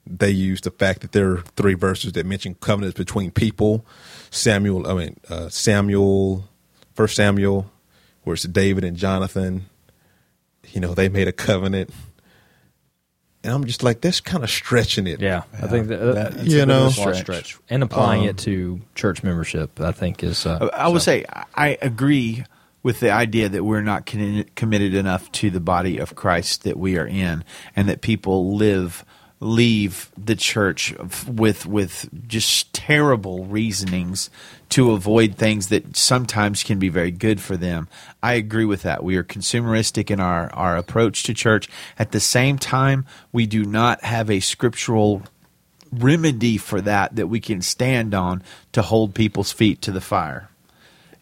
[0.07, 3.86] they use the fact that there are three verses that mention covenants between people.
[4.30, 6.48] Samuel, I mean uh, Samuel,
[6.94, 7.72] First Samuel,
[8.23, 9.65] where it's David and Jonathan.
[10.72, 11.91] You know, they made a covenant,
[13.44, 15.22] and I'm just like, that's kind of stretching it.
[15.22, 17.19] Yeah, I think that, that you know, stretch.
[17.19, 17.57] stretch.
[17.69, 20.45] and applying um, it to church membership, I think is.
[20.45, 21.06] Uh, I would so.
[21.11, 22.45] say I agree
[22.82, 26.77] with the idea that we're not con- committed enough to the body of Christ that
[26.77, 27.44] we are in,
[27.76, 29.06] and that people live
[29.39, 30.93] leave the church
[31.27, 34.29] with with just terrible reasonings
[34.69, 37.87] to avoid things that sometimes can be very good for them.
[38.23, 39.03] I agree with that.
[39.03, 41.69] We are consumeristic in our, our approach to church.
[41.99, 45.23] At the same time, we do not have a scriptural
[45.91, 50.49] remedy for that that we can stand on to hold people's feet to the fire.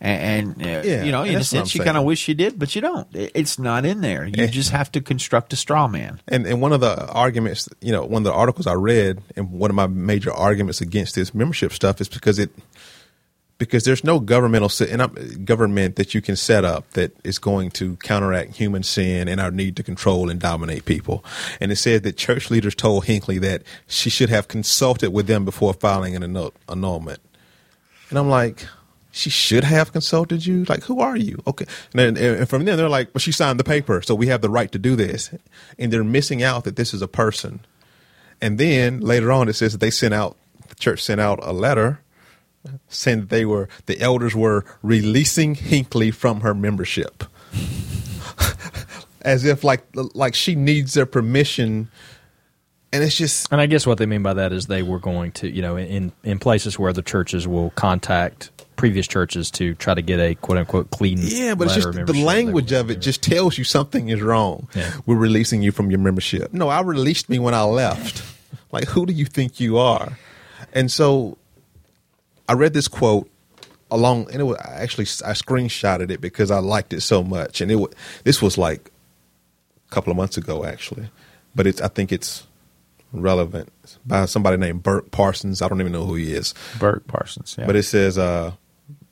[0.03, 2.03] And, and uh, Yeah, you know, in a that's what I'm sense, you kind of
[2.03, 3.07] wish you did, but you don't.
[3.13, 4.25] It's not in there.
[4.25, 6.21] You just have to construct a straw man.
[6.27, 9.51] And and one of the arguments, you know, one of the articles I read, and
[9.51, 12.51] one of my major arguments against this membership stuff is because it
[13.57, 17.95] because there's no governmental and government that you can set up that is going to
[17.97, 21.23] counteract human sin and our need to control and dominate people.
[21.61, 25.45] And it said that church leaders told Hinkley that she should have consulted with them
[25.45, 27.19] before filing an annulment.
[28.09, 28.67] And I'm like,
[29.15, 30.65] she should have consulted you.
[30.65, 31.41] Like, who are you?
[31.45, 31.65] Okay.
[31.93, 34.41] And, then, and from then they're like, well, she signed the paper, so we have
[34.41, 35.29] the right to do this.
[35.77, 37.59] And they're missing out that this is a person.
[38.41, 40.35] And then later on, it says that they sent out,
[40.67, 42.01] the church sent out a letter
[42.87, 47.23] saying that they were, the elders were releasing Hinkley from her membership.
[49.21, 51.89] As if like, like she needs their permission.
[52.93, 55.31] And it's just, And I guess what they mean by that is they were going
[55.33, 59.93] to, you know, in in places where the churches will contact previous churches to try
[59.93, 61.17] to get a quote unquote clean.
[61.19, 64.67] Yeah, but it's just the language of it just tells you something is wrong.
[64.75, 64.93] Yeah.
[65.07, 66.53] We're releasing you from your membership.
[66.53, 68.23] No, I released me when I left.
[68.71, 70.17] like, who do you think you are?
[70.71, 71.37] And so
[72.47, 73.29] I read this quote
[73.89, 77.59] along, and it was I actually I screenshotted it because I liked it so much.
[77.61, 77.89] And it wa-
[78.23, 78.91] this was like
[79.87, 81.09] a couple of months ago, actually,
[81.55, 82.45] but it's I think it's
[83.13, 85.61] relevant It's by somebody named Burke Parsons.
[85.61, 86.53] I don't even know who he is.
[86.79, 87.55] Burke Parsons.
[87.57, 87.65] Yeah.
[87.67, 88.53] But it says uh,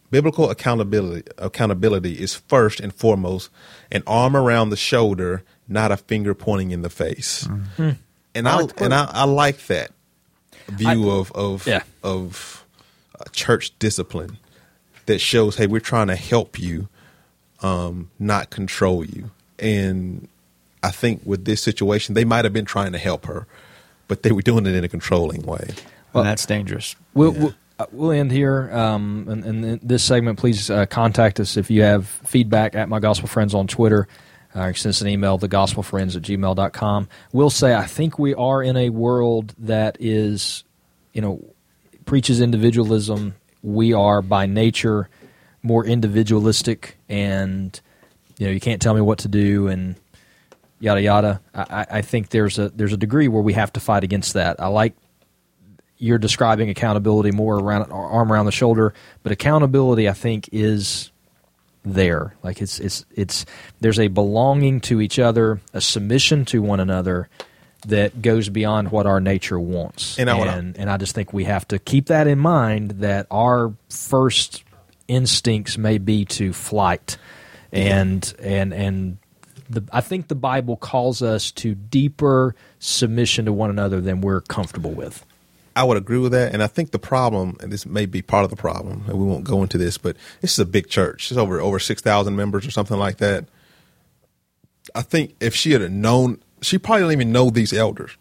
[0.10, 3.50] biblical accountability accountability is first and foremost
[3.92, 7.48] an arm around the shoulder, not a finger pointing in the face.
[8.34, 9.92] And I, like and I, I like that
[10.68, 11.84] view of of Yeah.
[12.04, 12.66] of
[13.20, 14.38] uh, church discipline
[15.06, 16.88] that shows, hey, we're trying to help you,
[17.62, 19.32] um, not control you.
[19.60, 20.28] And
[20.84, 23.46] I think with this situation, they might have been trying to help her,
[24.12, 25.70] but they were doing it in a controlling way.
[26.14, 26.98] and that's dangerous.
[27.14, 28.70] We'll, we'll, uh, we'll end here.
[28.74, 32.90] Um, and, and in this segment, please uh, contact us if you have feedback at
[32.90, 34.10] My Gospel Friends on Twitter.
[34.54, 37.08] Uh, send us an email, thegospelfriends at gmail.com.
[37.32, 40.66] We'll say, I think we are in a world that is,
[41.14, 41.42] you know,
[42.04, 43.36] preaches individualism.
[43.64, 45.08] We are by nature
[45.64, 47.80] more individualistic, and,
[48.38, 49.96] you know, you can't tell me what to do, and
[50.82, 51.42] yada yada.
[51.54, 54.60] I, I- think there's a there's a degree where we have to fight against that.
[54.60, 54.94] I like
[55.98, 58.94] you're describing accountability more around arm around the shoulder,
[59.24, 61.12] but accountability I think is
[61.84, 62.36] there.
[62.44, 63.46] Like it's it's it's
[63.80, 67.30] there's a belonging to each other, a submission to one another
[67.88, 70.18] that goes beyond what our nature wants.
[70.20, 73.28] And I and, and I just think we have to keep that in mind that
[73.32, 74.64] our first
[75.08, 77.18] instincts may be to flight
[77.72, 79.18] and and and
[79.72, 84.42] the, I think the Bible calls us to deeper submission to one another than we're
[84.42, 85.26] comfortable with.
[85.76, 88.44] I would agree with that, and I think the problem, and this may be part
[88.44, 91.32] of the problem, and we won't go into this, but this is a big church.
[91.32, 93.46] It's over over six thousand members or something like that.
[94.94, 98.18] I think if she had known, she probably didn't even know these elders.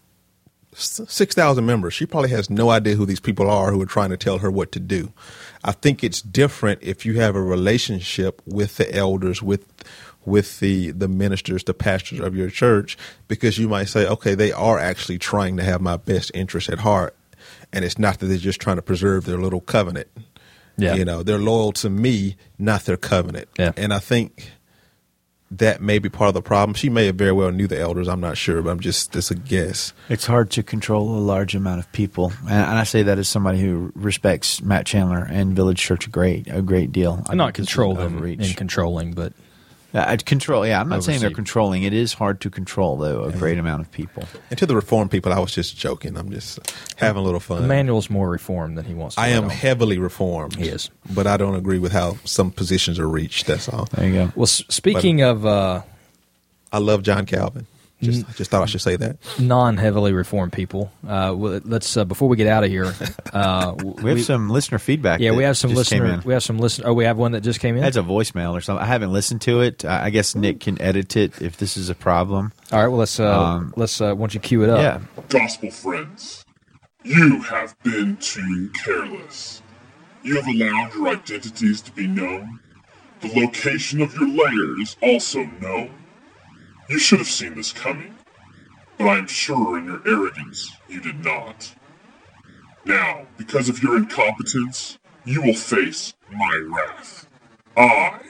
[0.73, 1.95] Six thousand members.
[1.95, 4.51] She probably has no idea who these people are who are trying to tell her
[4.53, 5.13] what to do.
[5.65, 9.67] I think it's different if you have a relationship with the elders, with
[10.25, 12.99] with the the ministers, the pastors of your church,
[13.29, 16.81] because you might say, okay, they are actually trying to have my best interest at
[16.81, 17.17] heart,
[17.73, 20.09] and it's not that they're just trying to preserve their little covenant.
[20.77, 20.95] Yeah.
[20.95, 23.49] you know, they're loyal to me, not their covenant.
[23.59, 23.73] Yeah.
[23.77, 24.51] and I think
[25.51, 26.75] that may be part of the problem.
[26.75, 28.09] She may have very well knew the elders.
[28.09, 29.93] I'm not sure, but I'm just just a guess.
[30.09, 33.29] It's hard to control a large amount of people, and, and I say that as
[33.29, 37.25] somebody who respects Matt Chandler and Village Church a great a great deal.
[37.29, 38.49] I not think this control them overreach.
[38.49, 39.33] in controlling, but
[39.93, 40.65] Uh, I'd control.
[40.67, 41.83] Yeah, I'm not saying they're controlling.
[41.83, 44.25] It is hard to control though a great amount of people.
[44.51, 46.17] And to the reformed people, I was just joking.
[46.17, 46.61] I'm just
[46.97, 47.65] having a little fun.
[47.65, 49.17] Emmanuel's more reformed than he wants.
[49.17, 49.51] to I am on.
[49.51, 50.55] heavily reformed.
[50.57, 50.91] He is.
[51.13, 53.47] but I don't agree with how some positions are reached.
[53.47, 53.87] That's all.
[53.93, 54.33] There you go.
[54.37, 55.83] Well, s- speaking of uh,
[56.73, 57.67] I love John Calvin.
[58.03, 59.19] Just, I just thought I should say that.
[59.39, 62.93] non-heavily reformed people, uh, let's uh, before we get out of here,
[63.33, 65.21] uh, We have some listener feedback.
[65.21, 66.23] Yeah, we have some listener.
[66.25, 66.89] We have some listener.
[66.89, 67.83] Oh, we have one that just came in.
[67.83, 68.83] That's a voicemail or something.
[68.83, 69.85] I haven't listened to it.
[69.85, 72.53] I I guess Nick can edit it if this is a problem.
[72.73, 72.89] All right.
[72.89, 74.81] Well, let's uh, Um, let's uh, once you cue it up.
[74.81, 75.01] Yeah.
[75.29, 76.45] Gospel friends,
[77.05, 79.63] you have been too careless.
[80.23, 82.61] You have allowed your identities to be known,
[83.21, 85.91] the location of your layers also known.
[86.91, 88.17] You should have seen this coming.
[88.99, 91.73] but I am sure in your arrogance you did not.
[92.85, 97.29] Now, because of your incompetence, you will face my wrath.
[97.77, 98.21] I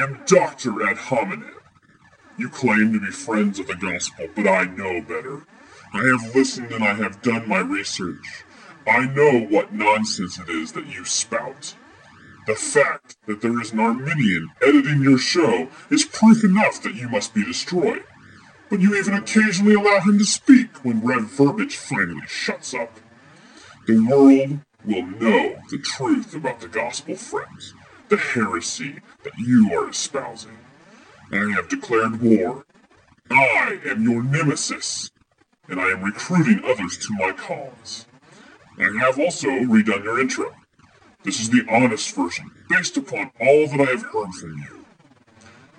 [0.00, 0.88] am Dr.
[0.88, 1.50] Ad hominem.
[2.38, 5.42] You claim to be friends of the gospel, but I know better.
[5.92, 8.44] I have listened and I have done my research.
[8.86, 11.74] I know what nonsense it is that you spout.
[12.46, 17.08] The fact that there is an Arminian editing your show is proof enough that you
[17.08, 18.04] must be destroyed.
[18.70, 23.00] But you even occasionally allow him to speak when Rev Verbiage finally shuts up.
[23.88, 27.74] The world will know the truth about the gospel, friends,
[28.08, 30.58] the heresy that you are espousing.
[31.32, 32.64] I have declared war.
[33.28, 35.10] I am your nemesis,
[35.68, 38.06] and I am recruiting others to my cause.
[38.78, 40.54] I have also redone your intro.
[41.26, 44.84] This is the honest version, based upon all that I have heard from you.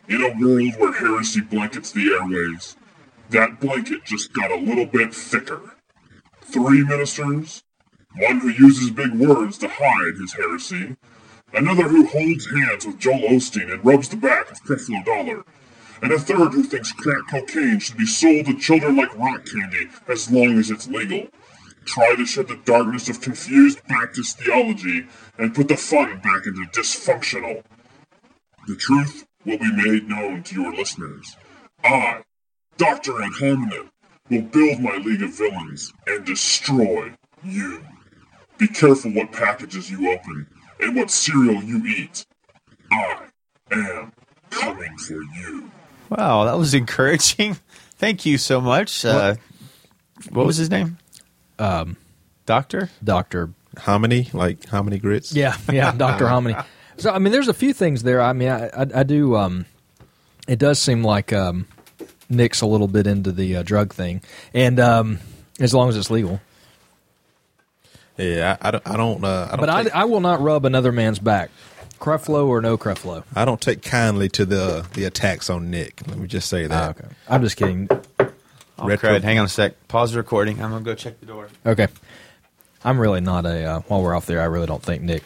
[0.10, 2.76] In a world where heresy blankets the airways,
[3.30, 5.61] that blanket just got a little bit thicker.
[6.41, 7.64] Three ministers,
[8.18, 10.98] one who uses big words to hide his heresy,
[11.53, 15.45] another who holds hands with Joel Osteen and rubs the back of Creflo Dollar,
[16.02, 19.88] and a third who thinks crack cocaine should be sold to children like rock candy
[20.10, 21.30] as long as it's legal
[21.88, 25.08] try to shed the darkness of confused Baptist theology
[25.38, 27.64] and put the fun back into dysfunctional.
[28.68, 31.38] The truth will be made known to your listeners.
[31.84, 32.22] I,
[32.78, 33.22] Dr.
[33.22, 33.90] Ad hominem,
[34.30, 37.82] will build my League of Villains and destroy you.
[38.58, 40.48] Be careful what packages you open
[40.80, 42.26] and what cereal you eat.
[42.92, 43.28] I
[43.72, 44.12] am
[44.50, 45.72] coming for you.
[46.10, 47.58] Wow, that was encouraging.
[47.98, 49.06] Thank you so much.
[49.06, 49.36] Uh,
[50.30, 50.98] what was his name?
[51.60, 51.98] Um,
[52.46, 52.90] Doctor?
[53.04, 53.50] Doctor.
[53.80, 55.34] Hominy, like hominy grits.
[55.34, 56.56] Yeah, yeah, Doctor Hominy.
[56.98, 58.22] So I mean, there's a few things there.
[58.22, 59.36] I mean, I, I, I do.
[59.36, 59.66] Um,
[60.48, 61.68] it does seem like um,
[62.30, 64.22] Nick's a little bit into the uh, drug thing,
[64.54, 65.20] and um,
[65.60, 66.42] as long as it's legal.
[68.18, 68.88] Yeah, I, I don't.
[68.88, 69.24] I don't.
[69.24, 71.52] Uh, I don't But take, I, I will not rub another man's back,
[72.00, 73.24] Creflo or no Creflo.
[73.36, 76.02] I don't take kindly to the the attacks on Nick.
[76.08, 76.84] Let me just say that.
[76.84, 77.88] Ah, okay, I'm just kidding.
[78.80, 79.24] Oh, Retro- crud.
[79.24, 79.88] Hang on a sec.
[79.88, 80.62] Pause the recording.
[80.62, 81.49] I'm going to go check the door.
[81.66, 81.88] Okay,
[82.84, 83.64] I'm really not a.
[83.66, 85.24] Uh, while we're off there, I really don't think Nick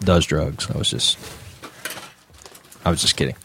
[0.00, 0.70] does drugs.
[0.70, 1.18] I was just,
[2.84, 3.36] I was just kidding.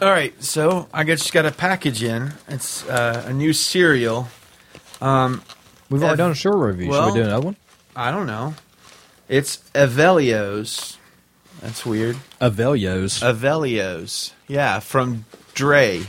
[0.00, 2.32] All right, so I just got a package in.
[2.48, 4.28] It's uh, a new cereal.
[5.02, 5.42] Um,
[5.90, 6.86] We've already Ev- done a short review.
[6.86, 7.56] Should well- we do another one?
[7.96, 8.54] I don't know.
[9.28, 10.96] It's Avelios.
[11.60, 12.16] That's weird.
[12.40, 13.20] Avelios.
[13.22, 14.32] Avelios.
[14.48, 16.04] Yeah, from Dre.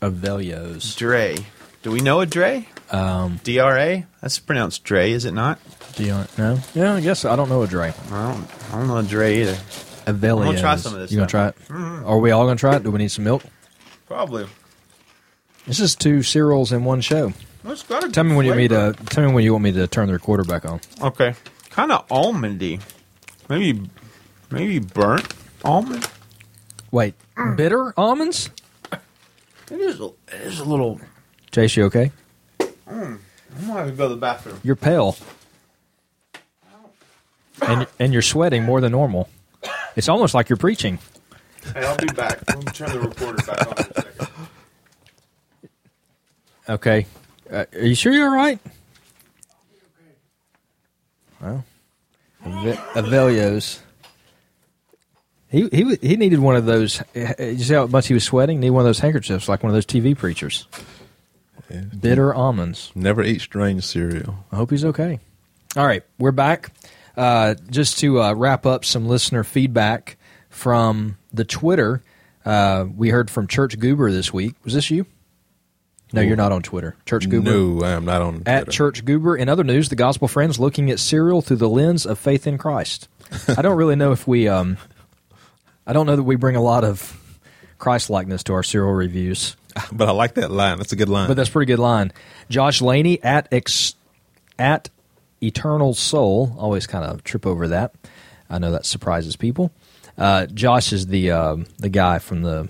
[0.00, 0.96] Avelios.
[0.96, 1.36] Dre.
[1.84, 2.66] Do we know a Dre?
[2.90, 4.06] Um, D-R-A?
[4.22, 5.58] That's pronounced Dre, is it not?
[5.96, 6.58] do you know?
[6.74, 7.92] Yeah, I guess I don't know a Dre.
[8.10, 9.52] I don't, I don't know a Dre either.
[10.06, 10.40] Avelios.
[10.40, 11.56] I'm gonna try some of this You gonna try it?
[11.70, 12.84] Are we all gonna try it?
[12.84, 13.42] Do we need some milk?
[14.06, 14.46] Probably.
[15.66, 17.34] This is two cereals in one show.
[17.66, 18.94] It's got a Tell me when you want me to.
[19.10, 20.80] Tell me when you want me to turn the recorder back on.
[21.02, 21.34] Okay.
[21.68, 22.80] Kind of almondy.
[23.48, 23.90] Maybe,
[24.50, 26.08] maybe burnt almond.
[26.90, 27.14] Wait,
[27.56, 28.48] bitter almonds?
[29.70, 30.00] It is.
[30.00, 30.98] A, it is a little.
[31.54, 32.10] Chase, you okay?
[32.88, 33.20] I'm
[33.68, 34.58] gonna have to go to the bathroom.
[34.64, 35.16] You're pale,
[37.62, 39.28] and and you're sweating more than normal.
[39.94, 40.98] It's almost like you're preaching.
[41.72, 42.40] Hey, I'll be back.
[42.48, 44.28] Let me turn the recorder back on in a second.
[46.68, 47.06] Okay,
[47.52, 48.58] uh, are you sure you're all right?
[51.40, 51.64] Well,
[52.44, 53.78] Ave- Avelios.
[55.50, 57.00] He he he needed one of those.
[57.14, 58.58] You see how much he was sweating?
[58.58, 60.66] Need one of those handkerchiefs, like one of those TV preachers.
[61.80, 62.92] Bitter almonds.
[62.94, 64.44] Never eat strange cereal.
[64.52, 65.20] I hope he's okay.
[65.76, 66.72] All right, we're back.
[67.16, 70.16] Uh, just to uh, wrap up some listener feedback
[70.50, 72.02] from the Twitter.
[72.44, 74.54] Uh, we heard from Church Goober this week.
[74.64, 75.06] Was this you?
[76.12, 76.94] No, you're not on Twitter.
[77.06, 77.50] Church Goober.
[77.50, 79.36] No, I am not on At Church Goober.
[79.36, 82.56] In other news, the Gospel Friends looking at cereal through the lens of faith in
[82.56, 83.08] Christ.
[83.48, 84.46] I don't really know if we.
[84.46, 84.76] Um,
[85.86, 87.20] I don't know that we bring a lot of
[87.78, 89.56] Christ likeness to our cereal reviews.
[89.92, 90.78] But I like that line.
[90.78, 91.28] That's a good line.
[91.28, 92.12] But that's a pretty good line.
[92.48, 93.94] Josh Laney at ex,
[94.58, 94.88] at
[95.42, 96.54] Eternal Soul.
[96.58, 97.94] Always kind of trip over that.
[98.48, 99.72] I know that surprises people.
[100.16, 102.68] Uh, Josh is the um, the guy from the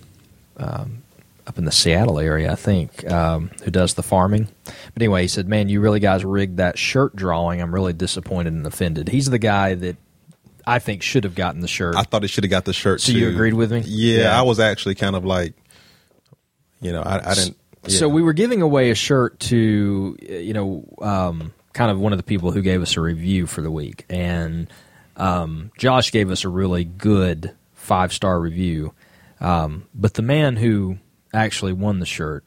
[0.57, 1.03] um,
[1.47, 4.49] up in the Seattle area, I think, um, who does the farming.
[4.65, 7.61] But anyway, he said, "Man, you really guys rigged that shirt drawing.
[7.61, 9.97] I'm really disappointed and offended." He's the guy that
[10.67, 11.97] I think should have gotten the shirt.
[11.97, 13.03] I thought he should have got the shirt.
[13.03, 13.83] So you agreed with me?
[13.85, 14.39] Yeah, Yeah.
[14.39, 15.53] I was actually kind of like,
[16.85, 17.57] you know, I, I didn't.
[17.89, 18.15] So yeah.
[18.15, 22.23] we were giving away a shirt to you know um, kind of one of the
[22.23, 24.69] people who gave us a review for the week, and
[25.17, 28.93] um, Josh gave us a really good five star review.
[29.41, 30.99] Um, but the man who
[31.33, 32.45] actually won the shirt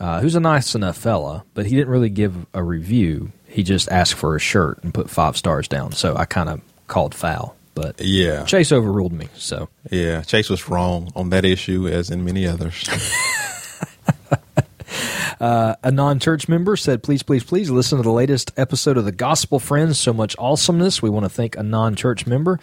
[0.00, 3.32] uh, who's a nice enough fella, but he didn't really give a review.
[3.46, 5.92] He just asked for a shirt and put five stars down.
[5.92, 7.54] So I kind of called foul.
[7.74, 8.44] But Yeah.
[8.44, 9.28] Chase overruled me.
[9.36, 12.88] So Yeah, Chase was wrong on that issue, as in many others.
[15.40, 19.58] a non-church member said, "Please, please, please listen to the latest episode of the Gospel
[19.58, 19.98] Friends.
[19.98, 21.02] So much awesomeness.
[21.02, 22.60] We want to thank a non-church member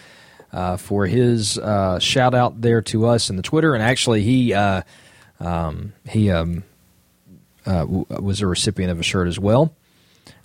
[0.51, 3.73] uh, for his uh, shout out there to us in the Twitter.
[3.73, 4.81] And actually, he uh,
[5.39, 6.63] um, he um,
[7.65, 9.75] uh, w- was a recipient of a shirt as well.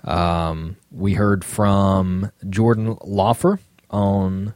[0.05, 3.59] Um, we heard from Jordan Loffer
[3.91, 4.55] on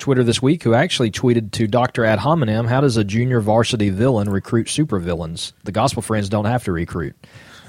[0.00, 2.04] Twitter this week, who actually tweeted to Dr.
[2.04, 5.52] Ad hominem, How does a junior varsity villain recruit supervillains?
[5.64, 7.14] The gospel friends don't have to recruit.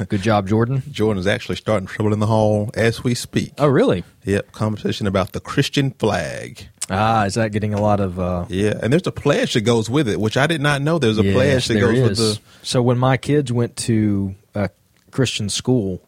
[0.09, 0.81] Good job, Jordan.
[0.91, 3.53] Jordan is actually starting trouble in the hall as we speak.
[3.59, 4.03] Oh, really?
[4.25, 6.67] Yep, conversation about the Christian flag.
[6.89, 8.19] Ah, is that getting a lot of.
[8.19, 10.97] Uh, Yeah, and there's a pledge that goes with it, which I did not know.
[10.99, 12.39] There's a yes, pledge that goes with the.
[12.63, 14.69] So when my kids went to a
[15.11, 16.01] Christian school,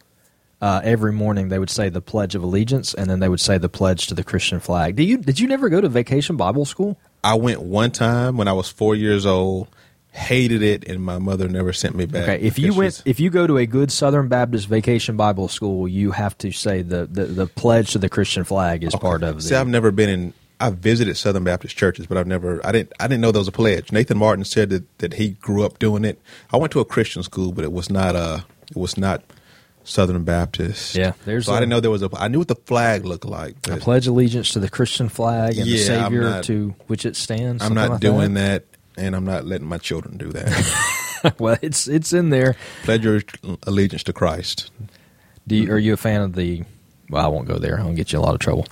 [0.64, 3.58] uh, every morning they would say the Pledge of Allegiance, and then they would say
[3.58, 4.96] the pledge to the Christian flag.
[4.96, 6.98] Did you did you never go to Vacation Bible School?
[7.22, 9.68] I went one time when I was four years old,
[10.12, 12.24] hated it, and my mother never sent me back.
[12.24, 15.86] Okay, if you went, if you go to a good Southern Baptist Vacation Bible School,
[15.86, 19.44] you have to say the the, the pledge to the Christian flag is part of
[19.44, 19.58] See, the.
[19.58, 20.34] I've never been in.
[20.62, 22.66] I've visited Southern Baptist churches, but I've never.
[22.66, 22.94] I didn't.
[23.02, 23.92] I didn't know there was a pledge.
[23.92, 26.22] Nathan Martin said that, that he grew up doing it.
[26.54, 28.16] I went to a Christian school, but it was not.
[28.16, 28.40] Uh,
[28.72, 29.24] it was not
[29.84, 30.96] Southern Baptist.
[30.96, 32.10] Yeah, there's So I a- didn't know there was a.
[32.18, 33.70] I knew what the flag looked like.
[33.70, 37.06] I pledge allegiance to the Christian flag and the Yeah, I'm Savior not- to which
[37.06, 37.64] it stands.
[37.64, 38.66] I'm not like doing that.
[38.98, 41.34] and I'm not letting my children do that.
[41.40, 42.56] well, it's it's in there.
[42.84, 43.22] Pledge your
[43.64, 44.72] allegiance to Christ.
[45.48, 46.64] Do you, are you a fan of the?
[47.10, 47.80] Well, I won't go there.
[47.80, 48.66] I'll get you a lot of trouble.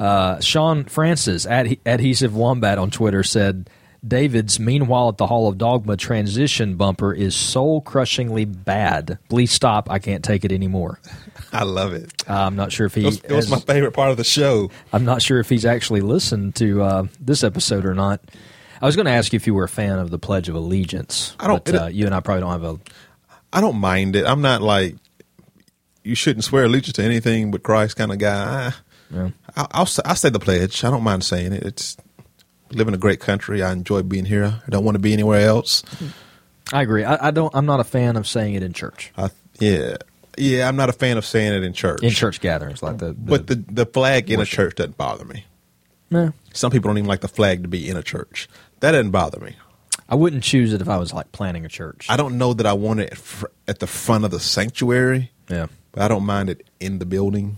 [0.00, 3.68] Uh, Sean Francis, ad, adhesive wombat on Twitter, said
[4.06, 9.18] David's "Meanwhile at the Hall of Dogma" transition bumper is soul crushingly bad.
[9.28, 9.90] Please stop.
[9.90, 11.00] I can't take it anymore.
[11.52, 12.12] I love it.
[12.28, 13.02] Uh, I'm not sure if he.
[13.02, 14.70] It was, it was has- my favorite part of the show.
[14.92, 18.20] I'm not sure if he's actually listened to uh, this episode or not.
[18.82, 20.54] I was going to ask you if you were a fan of the Pledge of
[20.54, 21.34] Allegiance.
[21.40, 22.78] I don't- But, uh, you and I probably don't have a.
[23.52, 24.26] I don't mind it.
[24.26, 24.96] I'm not like
[26.02, 28.44] you shouldn't swear allegiance to anything but Christ kind of guy.
[28.72, 29.30] Ah, Yeah.
[29.56, 30.84] I, I'll I'll say the pledge.
[30.84, 31.62] I don't mind saying it.
[31.62, 31.96] It's
[32.74, 33.62] live in a great country.
[33.62, 34.62] I enjoy being here.
[34.66, 35.82] I don't want to be anywhere else.
[36.72, 37.04] I agree.
[37.04, 37.54] I, I don't.
[37.54, 39.96] I'm not a fan of saying it in church, I, yeah,
[40.38, 40.66] yeah.
[40.66, 42.02] I'm not a fan of saying it in church.
[42.02, 43.08] in church gatherings like the.
[43.08, 45.44] the but the the flag in a church doesn't bother me.
[46.10, 48.48] no, Some people don't even like the flag to be in a church.
[48.80, 49.56] That doesn't bother me.
[50.08, 52.06] I wouldn't choose it if I was like planning a church.
[52.08, 55.66] I don't know that I want it at at the front of the sanctuary, yeah.
[55.92, 57.56] but I don't mind it in the building.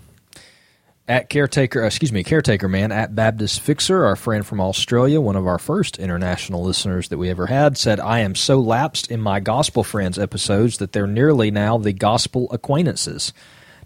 [1.09, 5.37] At caretaker, uh, excuse me, caretaker man at Baptist Fixer, our friend from Australia, one
[5.37, 9.21] of our first international listeners that we ever had, said, "I am so lapsed in
[9.21, 13.33] my Gospel Friends episodes that they're nearly now the Gospel Acquaintances.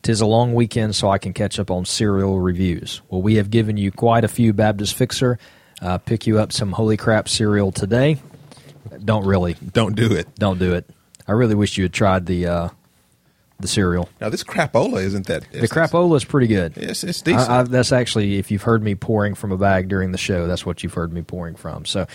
[0.02, 3.02] Tis a long weekend, so I can catch up on cereal reviews.
[3.10, 5.38] Well, we have given you quite a few Baptist Fixer.
[5.82, 8.16] Uh, pick you up some Holy Crap cereal today.
[9.04, 10.26] Don't really, Don't do it.
[10.36, 10.88] don't do it.
[11.28, 12.68] I really wish you had tried the uh,
[13.60, 14.08] the cereal.
[14.20, 16.76] Now this crapola isn't that The crapola is pretty good.
[16.76, 17.50] It's, it's decent.
[17.50, 20.46] I, I, that's actually, if you've heard me pouring from a bag during the show,
[20.46, 21.84] that's what you've heard me pouring from.
[21.84, 22.06] So,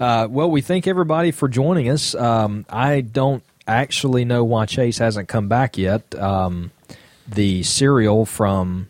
[0.00, 2.14] uh, well, we thank everybody for joining us.
[2.14, 6.14] Um, I don't actually know why Chase hasn't come back yet.
[6.14, 6.70] Um,
[7.28, 8.88] the cereal from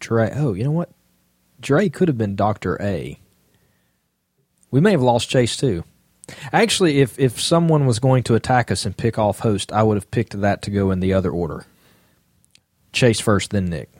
[0.00, 0.32] Dre.
[0.34, 0.90] Oh, you know what?
[1.60, 3.18] Dre could have been Doctor A.
[4.70, 5.84] We may have lost Chase too.
[6.52, 9.96] Actually, if if someone was going to attack us and pick off host, I would
[9.96, 11.66] have picked that to go in the other order.
[12.92, 13.90] Chase first, then Nick.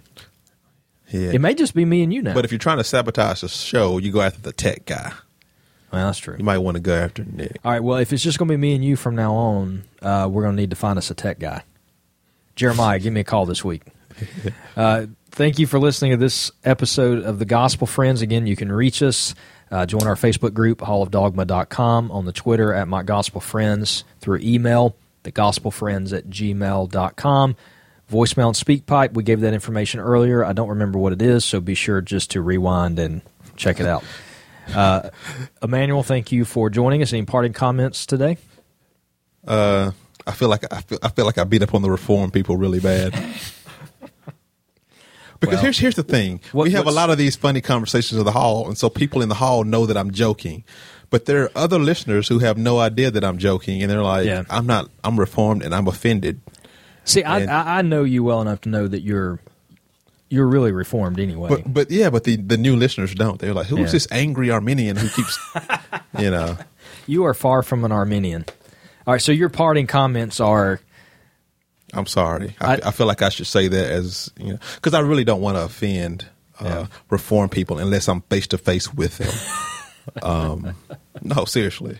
[1.10, 1.30] yeah.
[1.32, 2.34] It may just be me and you now.
[2.34, 5.12] but if you're trying to sabotage the show, you go after the tech guy.
[5.92, 6.36] well, that's true.
[6.38, 7.58] You might want to go after Nick.
[7.64, 7.82] All right.
[7.82, 10.42] Well, if it's just going to be me and you from now on, uh, we're
[10.42, 11.64] going to need to find us a tech guy.
[12.54, 13.82] Jeremiah, give me a call this week.
[14.76, 18.22] Uh, thank you for listening to this episode of the Gospel Friends.
[18.22, 19.34] Again, you can reach us.
[19.72, 24.94] Uh, join our Facebook group, hallofdogma.com, on the Twitter at My Gospel Friends, through email,
[25.24, 27.56] thegospelfriends at gmail.com.
[28.10, 30.44] Voicemail and speak pipe, we gave that information earlier.
[30.44, 33.22] I don't remember what it is, so be sure just to rewind and
[33.56, 34.04] check it out.
[34.74, 35.08] Uh,
[35.62, 37.14] Emmanuel, thank you for joining us.
[37.14, 38.36] Any parting comments today?
[39.46, 39.92] Uh,
[40.26, 42.58] I feel like I feel, I feel like I beat up on the reform people
[42.58, 43.14] really bad.
[45.42, 48.18] Because Well, here's here's the thing: what- we have a lot of these funny conversations
[48.18, 50.64] in the hall, and so people in the hall know that I'm joking.
[51.10, 54.24] But there are other listeners who have no idea that I'm joking, and they're like,
[54.26, 54.44] Yeah.
[54.48, 54.88] "I'm not.
[55.04, 56.40] I'm reformed, and I'm offended."
[57.04, 59.40] See, I, And- I I know you well enough to know that you're
[60.30, 61.48] you're really reformed anyway.
[61.50, 63.38] But but yeah, but the the new listeners don't.
[63.40, 63.86] They're like, "Who's Yeah.
[63.98, 65.38] this angry Arminian who keeps?"
[66.18, 66.56] you know,
[67.06, 68.44] you are far from an Arminian.
[69.06, 70.80] All right, so your parting comments are
[71.92, 72.56] I'm sorry.
[72.60, 75.24] I, I- I feel like I should say that as you know, because I really
[75.24, 76.26] don't want to offend
[76.60, 76.86] uh, Yeah.
[77.10, 79.34] reform people unless I'm face to face with them.
[80.22, 80.74] um,
[81.22, 81.98] no, seriously.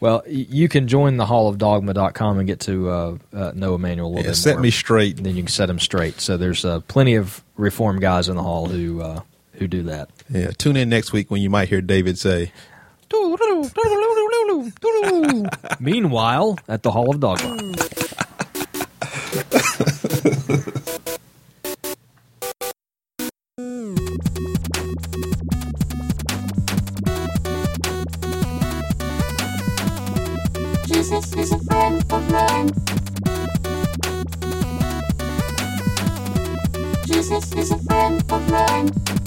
[0.00, 4.24] well, you can join the hallofdogma.com and get to uh, uh, know Emmanuel a little
[4.24, 4.62] Yeah, bit set more.
[4.62, 5.16] me straight.
[5.18, 6.20] And then you can set him straight.
[6.20, 9.20] So there's uh, plenty of reform guys in the hall who uh,
[9.54, 10.08] who do that.
[10.30, 12.52] Yeah, tune in next week when you might hear David say,
[15.80, 17.56] Meanwhile, at the Hall of Dogma.
[30.86, 32.70] Jesus is a friend of mine.
[37.06, 39.19] Jesus is a friend.